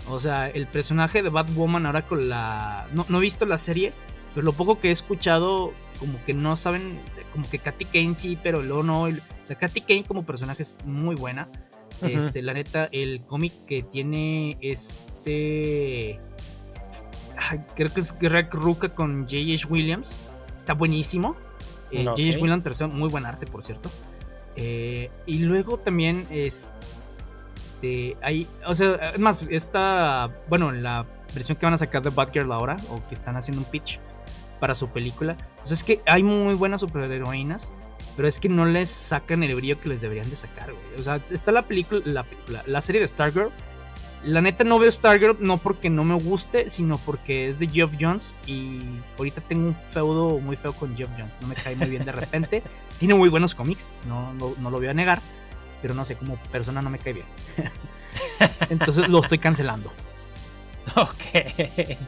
[0.09, 2.87] O sea, el personaje de Batwoman ahora con la...
[2.93, 3.93] No, he visto la serie,
[4.35, 7.01] pero lo poco que he escuchado, como que no saben,
[7.33, 9.03] como que Katy Kane sí, pero luego no.
[9.03, 9.11] O
[9.43, 11.49] sea, Katy Kane como personaje es muy buena.
[12.03, 16.21] Este, la neta, el cómic que tiene este...
[17.75, 19.67] creo que es Greg Ruka con J.H.
[19.69, 20.21] Williams.
[20.57, 21.37] Está buenísimo.
[21.91, 22.39] Eh, J.H.
[22.39, 23.91] Williams, tercero, muy buen arte, por cierto.
[24.57, 26.73] Eh, y luego también, este
[27.77, 31.05] este, hay, o sea, es más, esta, bueno, la
[31.35, 34.01] versión que van a sacar de Batgirl ahora, o que están haciendo un pitch,
[34.61, 35.37] para su película.
[35.59, 37.73] Pues es que hay muy buenas superheroínas,
[38.17, 41.01] pero es que no les sacan el brillo que les deberían de sacar, güey.
[41.01, 43.51] O sea, está la película, la película, la serie de Stargirl.
[44.25, 47.93] La neta no veo Stargirl no porque no me guste, sino porque es de Geoff
[48.01, 48.81] Jones y
[49.19, 51.39] ahorita tengo un feudo muy feo con Geoff Jones.
[51.43, 52.63] No me cae muy bien de repente.
[52.99, 55.21] Tiene muy buenos cómics, no, no, no lo voy a negar,
[55.83, 57.27] pero no sé, como persona no me cae bien.
[58.71, 59.93] Entonces lo estoy cancelando.
[60.95, 61.99] Ok.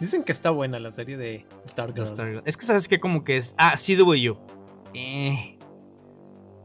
[0.00, 2.42] Dicen que está buena la serie de Stargirl.
[2.44, 3.54] Es que sabes que como que es.
[3.56, 4.36] Ah, CW.
[4.94, 5.58] Eh,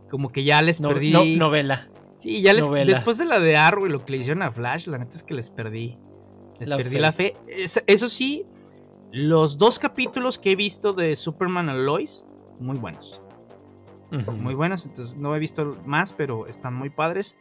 [0.10, 1.12] como que ya les perdí.
[1.12, 1.90] No, novela.
[2.18, 2.70] Sí, ya les.
[2.70, 5.24] Después de la de Arrow y lo que le hicieron a Flash, la neta es
[5.24, 5.98] que les perdí.
[6.60, 7.36] Les perdí la fe.
[7.88, 8.46] eso sí,
[9.12, 12.26] los dos capítulos que he visto de Superman and Lois,
[12.60, 13.22] muy buenos.
[14.12, 14.86] Muy buenos.
[14.86, 17.38] Entonces no he visto más, pero están muy padres.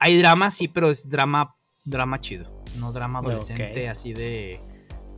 [0.00, 2.52] Hay drama, sí, pero es drama, drama chido.
[2.78, 4.60] No drama adolescente así de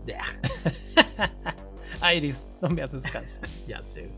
[2.16, 3.38] Iris, no me haces caso.
[3.68, 4.10] ya sé.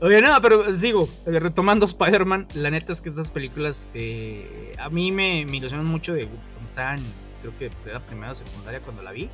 [0.00, 4.88] Oye, nada, pero sigo, eh, retomando Spider-Man, la neta es que estas películas eh, a
[4.90, 7.00] mí me, me, ilusionan mucho de cuando estaban,
[7.42, 9.28] creo que era primera o secundaria cuando la vi,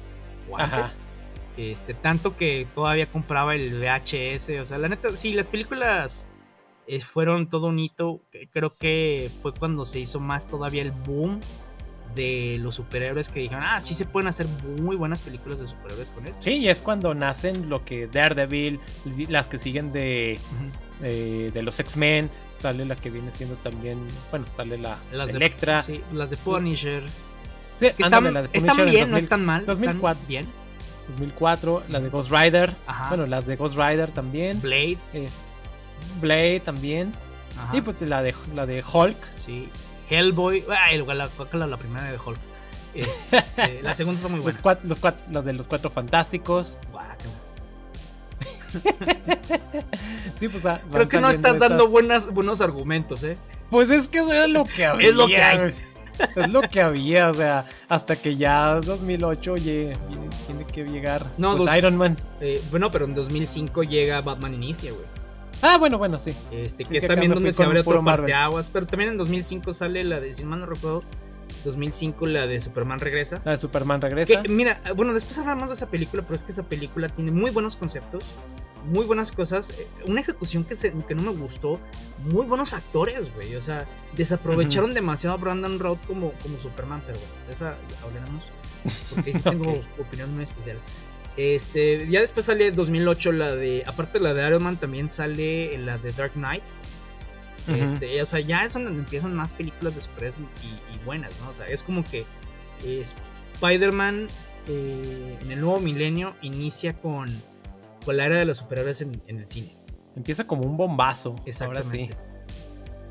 [0.51, 0.99] o antes.
[1.59, 6.29] Este, tanto que todavía compraba el VHS, o sea, la neta, sí, las películas
[6.87, 11.41] eh, fueron todo un hito, creo que fue cuando se hizo más todavía el boom
[12.15, 14.47] de los superhéroes que dijeron, ah, sí se pueden hacer
[14.81, 16.43] muy buenas películas de superhéroes con esto.
[16.43, 18.81] Sí, y es cuando nacen lo que Daredevil,
[19.29, 20.39] las que siguen de,
[21.01, 23.99] de, los X-Men, sale la que viene siendo también,
[24.31, 25.83] bueno, sale la las de Electra.
[25.83, 27.03] sí, las de Punisher.
[27.77, 29.67] Sí, están, la de están bien, no están mal.
[29.67, 30.11] 2004.
[30.13, 30.47] Están bien.
[31.09, 32.75] 2004, la de Ghost Rider.
[33.09, 34.61] Bueno, las de Ghost Rider también.
[34.61, 34.99] Blade.
[36.21, 37.13] Blade también.
[37.73, 39.17] Y pues la de, la de Hulk.
[39.35, 39.69] Sí.
[40.09, 40.65] Hellboy.
[40.69, 42.39] Ay, la, la, la primera de Hulk.
[42.95, 43.43] Este,
[43.83, 44.55] la segunda fue muy buena.
[44.55, 46.77] Los, cuatro, los, cuatro, los de los cuatro fantásticos.
[50.35, 53.37] sí, pues ah, Creo que no estás dando buenas, buenos argumentos, ¿eh?
[53.71, 55.09] Pues es que eso era lo que había.
[55.11, 55.75] es lo que hay.
[56.37, 59.95] Es lo que había, o sea, hasta que ya 2008 llegue,
[60.47, 62.17] tiene que llegar no, pues Iron Man.
[62.41, 65.05] Eh, bueno, pero en 2005 llega Batman Inicia, güey.
[65.65, 66.35] Ah, bueno, bueno, sí.
[66.51, 68.03] Este, que es también donde se abre otro
[68.35, 71.03] aguas Pero también en 2005 sale la de, si mal no recuerdo,
[71.65, 73.41] 2005 la de Superman Regresa.
[73.45, 74.43] La de Superman Regresa.
[74.49, 77.77] mira, bueno, después hablamos de esa película, pero es que esa película tiene muy buenos
[77.77, 78.27] conceptos,
[78.85, 81.81] muy buenas cosas, eh, una ejecución que, que no me gustó,
[82.27, 83.57] muy buenos actores, güey.
[83.57, 88.51] O sea, desaprovecharon demasiado a Brandon Routh como, como Superman, pero bueno, de esa hablaremos,
[89.15, 90.77] porque sí tengo opinión muy especial.
[91.37, 95.77] Este, ya después sale 2008 la de, aparte de la de Iron Man, también sale
[95.79, 96.63] la de Dark Knight.
[97.67, 101.49] Este, o sea, ya es donde empiezan más películas de superhéroes y, buenas, ¿no?
[101.49, 102.27] O sea, es como que
[102.85, 104.29] Spider-Man
[104.69, 107.31] eh, en el nuevo milenio inicia con,
[108.05, 109.79] con la era de los superhéroes en, el cine.
[110.15, 111.37] Empieza como un bombazo.
[111.47, 112.07] Exactamente.
[112.07, 112.11] sí.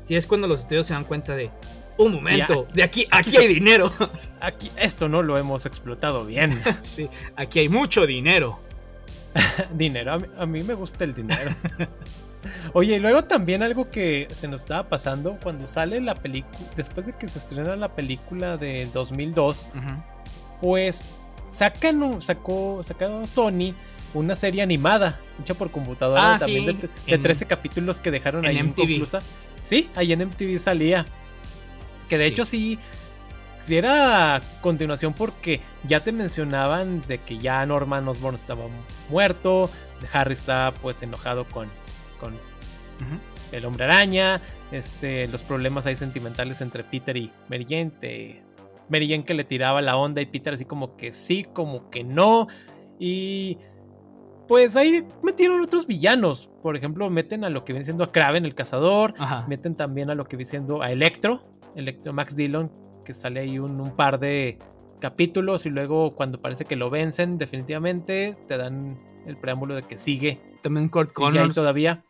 [0.02, 1.50] sí, es cuando los estudios se dan cuenta de,
[1.98, 3.92] un momento, de aquí, aquí hay dinero.
[4.40, 6.62] Aquí, esto no lo hemos explotado bien.
[6.82, 8.60] sí, aquí hay mucho dinero.
[9.72, 11.50] dinero, a mí, me gusta el dinero.
[12.74, 17.06] Oye, y luego también algo que se nos estaba pasando cuando sale la película, después
[17.06, 19.68] de que se estrena la película de 2002,
[20.60, 21.02] pues
[21.48, 23.72] sacan, sacó, sacó Sony
[24.14, 29.20] una serie animada hecha por computadora ah, también de, 13 capítulos que dejaron ahí inconclusa.
[29.62, 31.04] Sí, ahí en MTV salía.
[32.08, 32.78] Que de hecho sí,
[33.68, 38.64] era continuación porque ya te mencionaban de que ya Norman Osborn estaba
[39.08, 39.70] muerto,
[40.12, 41.68] Harry está pues enojado con,
[42.20, 42.34] con
[43.52, 44.40] el hombre araña,
[44.70, 48.42] este, los problemas ahí sentimentales entre Peter y Mary Jane,
[48.88, 52.04] Mary Jane que le tiraba la onda y Peter así como que sí, como que
[52.04, 52.48] no,
[52.98, 53.58] y
[54.46, 56.50] pues ahí metieron otros villanos.
[56.62, 59.14] Por ejemplo, meten a lo que viene siendo a Kraven, el cazador.
[59.48, 61.42] Meten también a lo que viene siendo a Electro.
[61.76, 62.70] Electro Max Dillon,
[63.04, 64.58] que sale ahí un, par de
[65.00, 69.98] capítulos y luego cuando parece que lo vencen definitivamente te dan el preámbulo de que
[69.98, 70.40] sigue.
[70.62, 71.54] También Kurt Connors.
[71.54, 72.02] todavía.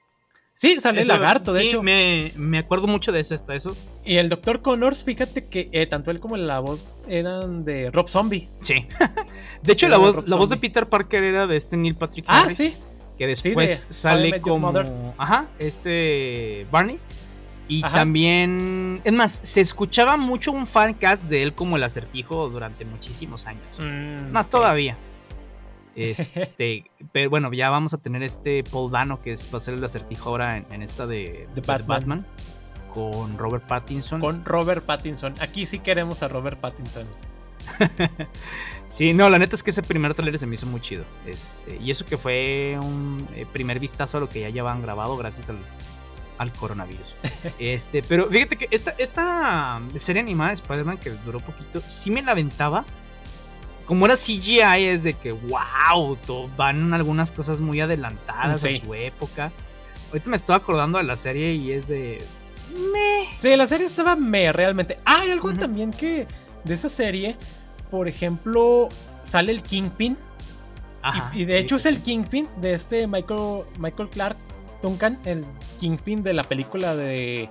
[0.57, 1.83] Sí, sale el lagarto, de hecho.
[1.83, 3.77] Me, me, acuerdo mucho de eso hasta eso.
[4.05, 4.63] Y el Dr.
[4.63, 8.49] Connors, fíjate que eh, tanto él como la voz eran de Rob Zombie.
[8.61, 8.87] Sí.
[9.63, 12.53] de hecho, la voz, la voz de Peter Parker era de este Neil Patrick Harris.
[12.53, 12.77] Ah, sí.
[13.19, 14.73] Que después sale como.
[15.19, 16.69] Ajá, este.
[16.71, 17.01] Barney.
[17.67, 22.85] Y también, es más, se escuchaba mucho un fancast de él como el acertijo durante
[22.85, 23.81] muchísimos años.
[23.81, 24.97] Mm, más todavía.
[25.97, 29.75] Este, pero bueno, ya vamos a tener este Paul Dano que es, va a ser
[29.75, 31.49] el acertijo ahora en, esta de,
[31.87, 32.27] Batman.
[32.93, 34.21] con Robert Pattinson.
[34.21, 35.35] Con Robert Pattinson.
[35.41, 37.07] Aquí sí queremos a Robert Pattinson.
[38.91, 41.05] sí, no, la neta es que ese primer trailer se me hizo muy chido.
[41.25, 45.17] Este, y eso que fue un eh, primer vistazo a lo que ya llevaban grabado
[45.17, 45.57] gracias al,
[46.39, 47.15] al coronavirus.
[47.59, 52.23] este, pero fíjate que esta, esta serie animada de Spider-Man que duró poquito, sí me
[52.23, 52.85] la aventaba.
[53.87, 56.19] Como era CGI, es de que, wow,
[56.57, 59.53] van algunas cosas muy adelantadas a su época.
[60.09, 62.25] Ahorita me estoy acordando de la serie y es de.
[62.73, 63.29] Me.
[63.41, 64.99] Sí, la serie estaba me realmente.
[65.05, 66.27] Ah, hay algo también que.
[66.65, 67.37] De esa serie,
[67.91, 68.89] por ejemplo,
[69.21, 70.17] sale el Kingpin.
[71.35, 74.39] y, de hecho es el Kingpin de este Michael, Michael Clark
[74.85, 75.47] Duncan, el
[75.81, 77.49] Kingpin de la película de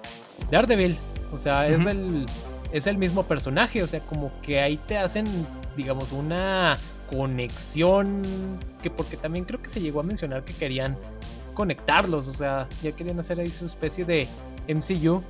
[0.51, 0.95] Daredevil.
[1.31, 2.27] O sea, es, el,
[2.71, 3.81] es el mismo personaje.
[3.81, 5.25] O sea, como que ahí te hacen,
[5.75, 6.77] digamos, una
[7.09, 8.21] conexión.
[8.83, 10.95] Que porque también creo que se llegó a mencionar que querían
[11.55, 12.27] conectarlos.
[12.27, 14.27] O sea, ya querían hacer ahí su especie de
[14.67, 15.23] MCU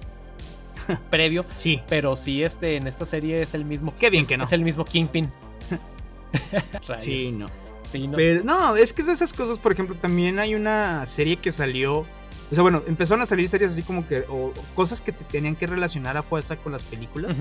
[1.09, 1.45] previo.
[1.53, 1.79] Sí.
[1.87, 3.93] Pero sí, este, en esta serie es el mismo.
[3.97, 4.43] Qué bien que no.
[4.43, 5.31] Es el mismo Kingpin.
[6.97, 7.45] sí, no.
[7.99, 8.75] ¿No?
[8.75, 11.99] es que es de esas cosas, por ejemplo, también hay una serie que salió.
[12.51, 14.25] O sea, bueno, empezaron a salir series así como que.
[14.29, 17.37] O, cosas que te tenían que relacionar a fuerza con las películas.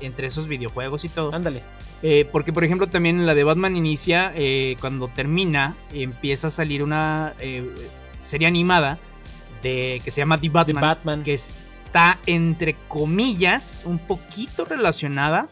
[0.00, 1.34] Entre esos videojuegos y todo.
[1.34, 1.62] Ándale.
[2.02, 4.32] Eh, porque, por ejemplo, también la de Batman inicia.
[4.34, 7.74] Eh, cuando termina, empieza a salir una eh,
[8.22, 8.98] serie animada.
[9.62, 11.22] De, que se llama The Batman, The Batman.
[11.22, 15.48] Que está, entre comillas, un poquito relacionada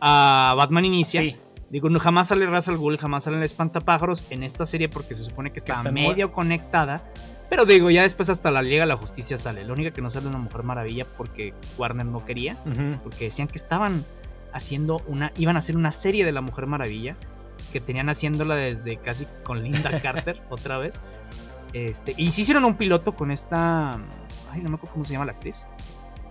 [0.00, 1.22] a Batman Inicia.
[1.22, 1.36] Sí
[1.70, 5.14] Digo, no, jamás sale Ra's al Ghul, jamás sale el Espantapájaros en esta serie porque
[5.14, 7.04] se supone que está, medio conectada.
[7.48, 9.64] Pero digo, ya después hasta la Liga de la Justicia sale.
[9.64, 12.56] La única que no sale una Mujer Maravilla porque Warner no quería.
[13.02, 14.04] Porque decían que estaban
[14.52, 15.32] haciendo una.
[15.36, 17.16] iban a hacer una serie de la Mujer Maravilla.
[17.72, 21.00] Que tenían haciéndola desde casi con Linda Carter otra vez.
[21.72, 23.92] Este, y sí hicieron un piloto con esta.
[24.50, 25.68] Ay, no me acuerdo cómo se llama la actriz.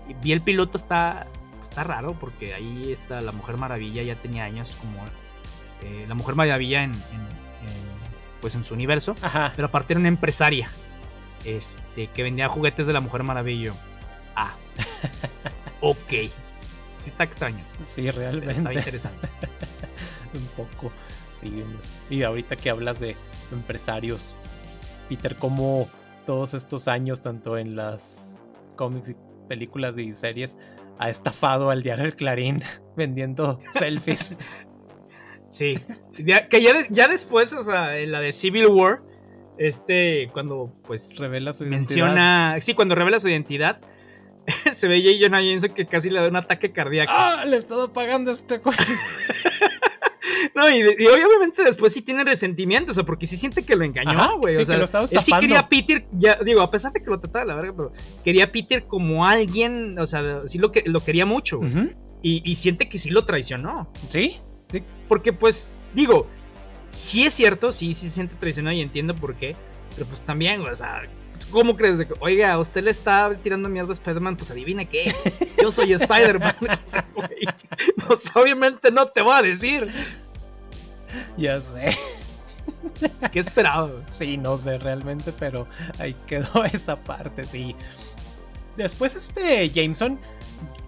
[0.09, 1.27] Y vi el piloto, está.
[1.61, 5.03] Está raro porque ahí está la Mujer Maravilla, ya tenía años como
[5.83, 6.93] eh, la Mujer Maravilla en,
[8.41, 9.15] pues en su universo,
[9.55, 10.69] pero aparte era una empresaria
[11.45, 13.73] este, que vendía juguetes de la Mujer Maravilla.
[14.35, 14.53] Ah,
[15.81, 16.09] ok.
[16.95, 17.63] Sí está extraño.
[17.83, 18.53] Sí, realmente.
[18.53, 19.29] Está interesante.
[20.33, 20.91] Un poco,
[21.31, 21.63] sí.
[22.09, 23.15] Y ahorita que hablas de
[23.51, 24.35] empresarios,
[25.07, 25.89] Peter, como
[26.25, 28.41] todos estos años, tanto en las
[28.75, 29.15] cómics y
[29.47, 30.57] películas y series,
[30.99, 32.61] ha estafado al diario El Clarín
[32.97, 34.37] vendiendo selfies
[35.49, 35.75] Sí.
[36.49, 39.01] que ya, después, o sea, en la de Civil War,
[39.57, 43.81] este, cuando pues revela su menciona, sí, cuando revela su identidad,
[44.71, 45.17] se ve J.
[45.21, 47.11] Jonah Jameson que casi le da un ataque cardíaco.
[47.13, 47.43] ¡Ah!
[47.45, 48.77] Le he estado pagando este güey.
[50.55, 54.37] no, y, obviamente después sí tiene resentimiento, o sea, porque sí siente que lo engañó,
[54.37, 54.55] güey.
[54.55, 57.09] o sea, lo estaba él sí quería a Peter, ya, digo, a pesar de que
[57.09, 57.91] lo trataba la verga, pero
[58.23, 61.59] quería a Peter como alguien, o sea, sí lo, que, lo quería mucho.
[62.21, 63.91] y, y, siente que sí lo traicionó.
[64.07, 64.39] Sí,
[65.07, 66.27] porque pues, digo,
[66.89, 69.55] sí es cierto, sí, sí se siente traicionado y entiendo por qué,
[69.95, 71.03] pero pues también, o sea,
[71.51, 71.97] ¿cómo crees?
[71.97, 75.13] De que, Oiga, usted le está tirando mierda a Spider-Man, pues adivine qué,
[75.61, 76.55] yo soy Spider-Man.
[78.07, 79.87] pues obviamente no te voy a decir.
[81.37, 81.95] Ya sé.
[83.31, 83.91] ¿Qué esperaba?
[84.09, 85.67] Sí, no sé realmente, pero
[85.97, 87.75] ahí quedó esa parte, sí.
[88.77, 90.19] Después este Jameson,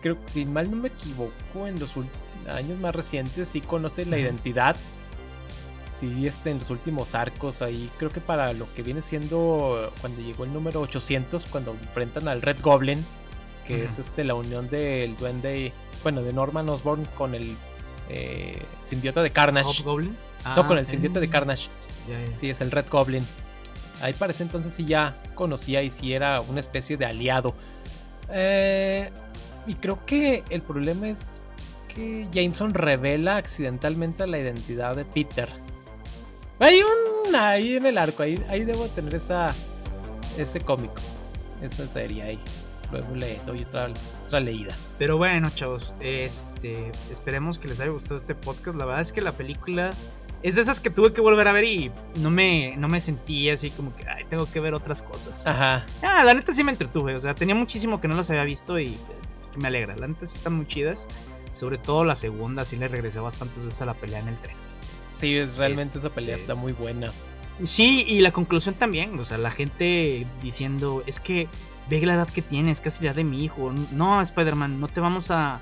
[0.02, 4.06] creo que si mal no me equivoco, en los últimos años más recientes sí conoce
[4.06, 4.76] la identidad.
[5.94, 10.22] Sí, este, en los últimos arcos ahí, creo que para lo que viene siendo cuando
[10.22, 13.06] llegó el número 800, cuando enfrentan al Red Goblin,
[13.68, 17.56] que es este la unión del duende, bueno, de Norman Osborn con el
[18.10, 19.84] eh, simbiota de Carnage.
[19.84, 20.18] Goblin?
[20.44, 21.70] no, con el ah, simbiota de Carnage.
[22.34, 23.26] Sí, es el Red Goblin.
[24.02, 27.54] Ahí parece entonces sí ya conocía y sí era una especie de aliado.
[28.30, 29.12] Eh,
[29.68, 31.41] y creo que el problema es
[31.94, 35.50] que Jameson revela accidentalmente la identidad de Peter.
[36.60, 39.54] Hay un ahí en el arco, ahí, ahí debo tener esa
[40.38, 40.96] ese cómico,
[41.62, 42.40] esa serie ahí.
[42.92, 43.90] Luego le doy otra,
[44.26, 44.76] otra leída.
[44.98, 48.78] Pero bueno, chavos, este, esperemos que les haya gustado este podcast.
[48.78, 49.92] La verdad es que la película
[50.44, 53.50] es de esas que tuve que volver a ver y no me, no me sentí
[53.50, 55.46] así como que, ay, tengo que ver otras cosas.
[55.48, 55.86] Ajá.
[56.02, 58.78] Ah, la neta sí me entretuve, o sea, tenía muchísimo que no las había visto
[58.78, 58.98] y
[59.54, 59.96] que me alegra.
[59.96, 61.08] La neta sí están muy chidas.
[61.53, 64.56] Sobre todo la segunda, sí le regresé bastantes veces a la pelea en el tren.
[65.15, 67.11] Sí, realmente esa pelea este, está muy buena.
[67.64, 71.48] Sí, y la conclusión también, o sea, la gente diciendo, es que
[71.90, 73.73] ve la edad que tienes, casi la de mi hijo.
[73.91, 75.60] No, Spider-Man, no te vamos a...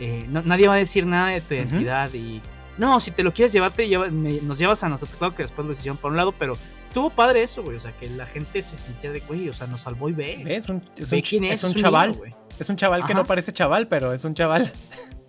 [0.00, 2.40] Eh, nadie va a decir nada de tu identidad y...
[2.76, 3.72] No, si te lo quieres llevar,
[4.12, 5.16] nos llevas a nosotros.
[5.16, 7.76] Claro que después lo hicieron por un lado, pero estuvo padre eso, güey.
[7.76, 10.42] O sea, que la gente se sintiera de, güey, o sea, nos salvó y ve.
[10.46, 12.20] Es un, es un, quién es, es un, chaval.
[12.58, 14.72] es un chaval que no parece chaval, pero es un chaval.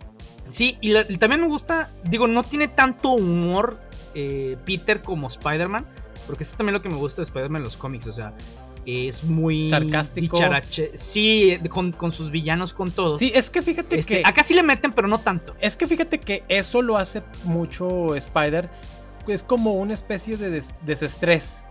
[0.50, 3.80] Sí, y, también me gusta, digo, no tiene tanto humor
[4.14, 5.86] eh, Peter como Spider-Man,
[6.28, 8.34] porque eso es también lo que me gusta de Spider-Man en los cómics, o sea,
[8.86, 10.38] es muy sarcástico.
[10.94, 13.20] Sí, con, sus villanos, con todos.
[13.20, 14.28] Sí, es que fíjate este, que.
[14.28, 15.56] Acá sí le meten, pero no tanto.
[15.60, 18.70] Es que fíjate que eso lo hace mucho Spider.
[19.28, 21.64] Es como una especie de desestrés.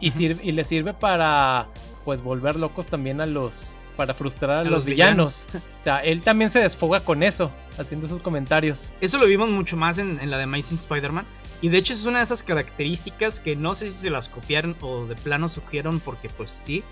[0.00, 1.68] Y, y le sirve para
[2.04, 3.76] pues volver locos también a los.
[3.96, 5.48] Para frustrar a, los, villanos.
[5.54, 8.92] o sea, él también se desfoga con eso, haciendo esos comentarios.
[9.00, 11.24] Eso lo vimos mucho más en, en la de Amazing Spider-Man
[11.62, 14.76] y de hecho es una de esas características que no sé si se las copiaron
[14.80, 16.82] o de plano surgieron porque pues sí,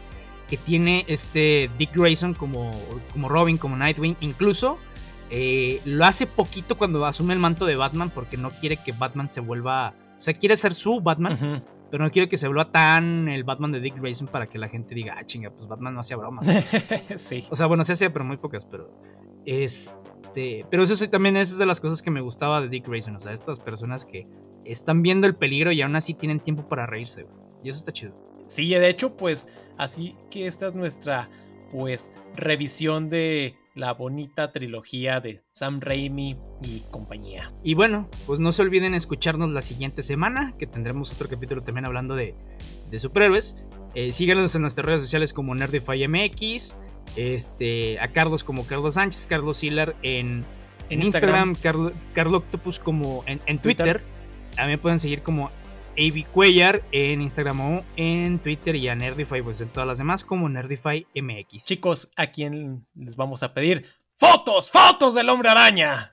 [0.49, 2.73] que tiene este Dick Grayson como,
[3.13, 4.17] como Robin, como Nightwing.
[4.21, 4.79] Incluso
[5.31, 9.29] eh, lo hace poquito cuando asume el manto de Batman porque no quiere que Batman
[9.29, 9.95] se vuelva...
[10.19, 11.63] O sea, quiere ser su Batman,
[11.95, 14.69] pero no quiere que se vuelva tan el Batman de Dick Grayson para que la
[14.69, 16.45] gente diga, ah, chinga, pues Batman no hacía bromas.
[17.19, 17.47] sí.
[17.51, 18.91] O sea, bueno, se hacía, pero muy pocas, pero...
[19.47, 23.15] Este, pero eso sí también es de las cosas que me gustaba de Dick Grayson,
[23.15, 24.27] o sea, estas personas que
[24.65, 27.29] están viendo el peligro y aún así tienen tiempo para reírse,
[27.63, 28.13] Y eso está chido.
[28.49, 29.49] Sí, de hecho, pues
[29.79, 31.31] así que esta es nuestra
[31.71, 37.53] pues revisión de la bonita trilogía de Sam Raimi y compañía.
[37.63, 41.87] Y bueno, pues no se olviden escucharnos la siguiente semana, que tendremos otro capítulo también
[41.87, 42.35] hablando de,
[42.91, 43.57] de superhéroes.
[43.95, 46.77] Eh, síganos en nuestras redes sociales como Nerdify MX,
[47.17, 50.45] este, a Carlos como Carlos Sánchez, Carlos Hiller en,
[50.91, 54.03] en Instagram, Carlos Octopus como en, Twitter.
[54.55, 55.51] También pueden seguir como
[55.97, 60.25] AB Cuellar en Instagram o en Twitter y a Nerdify, pues en todas las demás
[60.25, 61.67] como Nerdify MX.
[61.67, 63.87] Chicos, ¿a quién les vamos a pedir?
[64.17, 64.71] ¡Fotos!
[64.71, 66.13] ¡Fotos del hombre araña!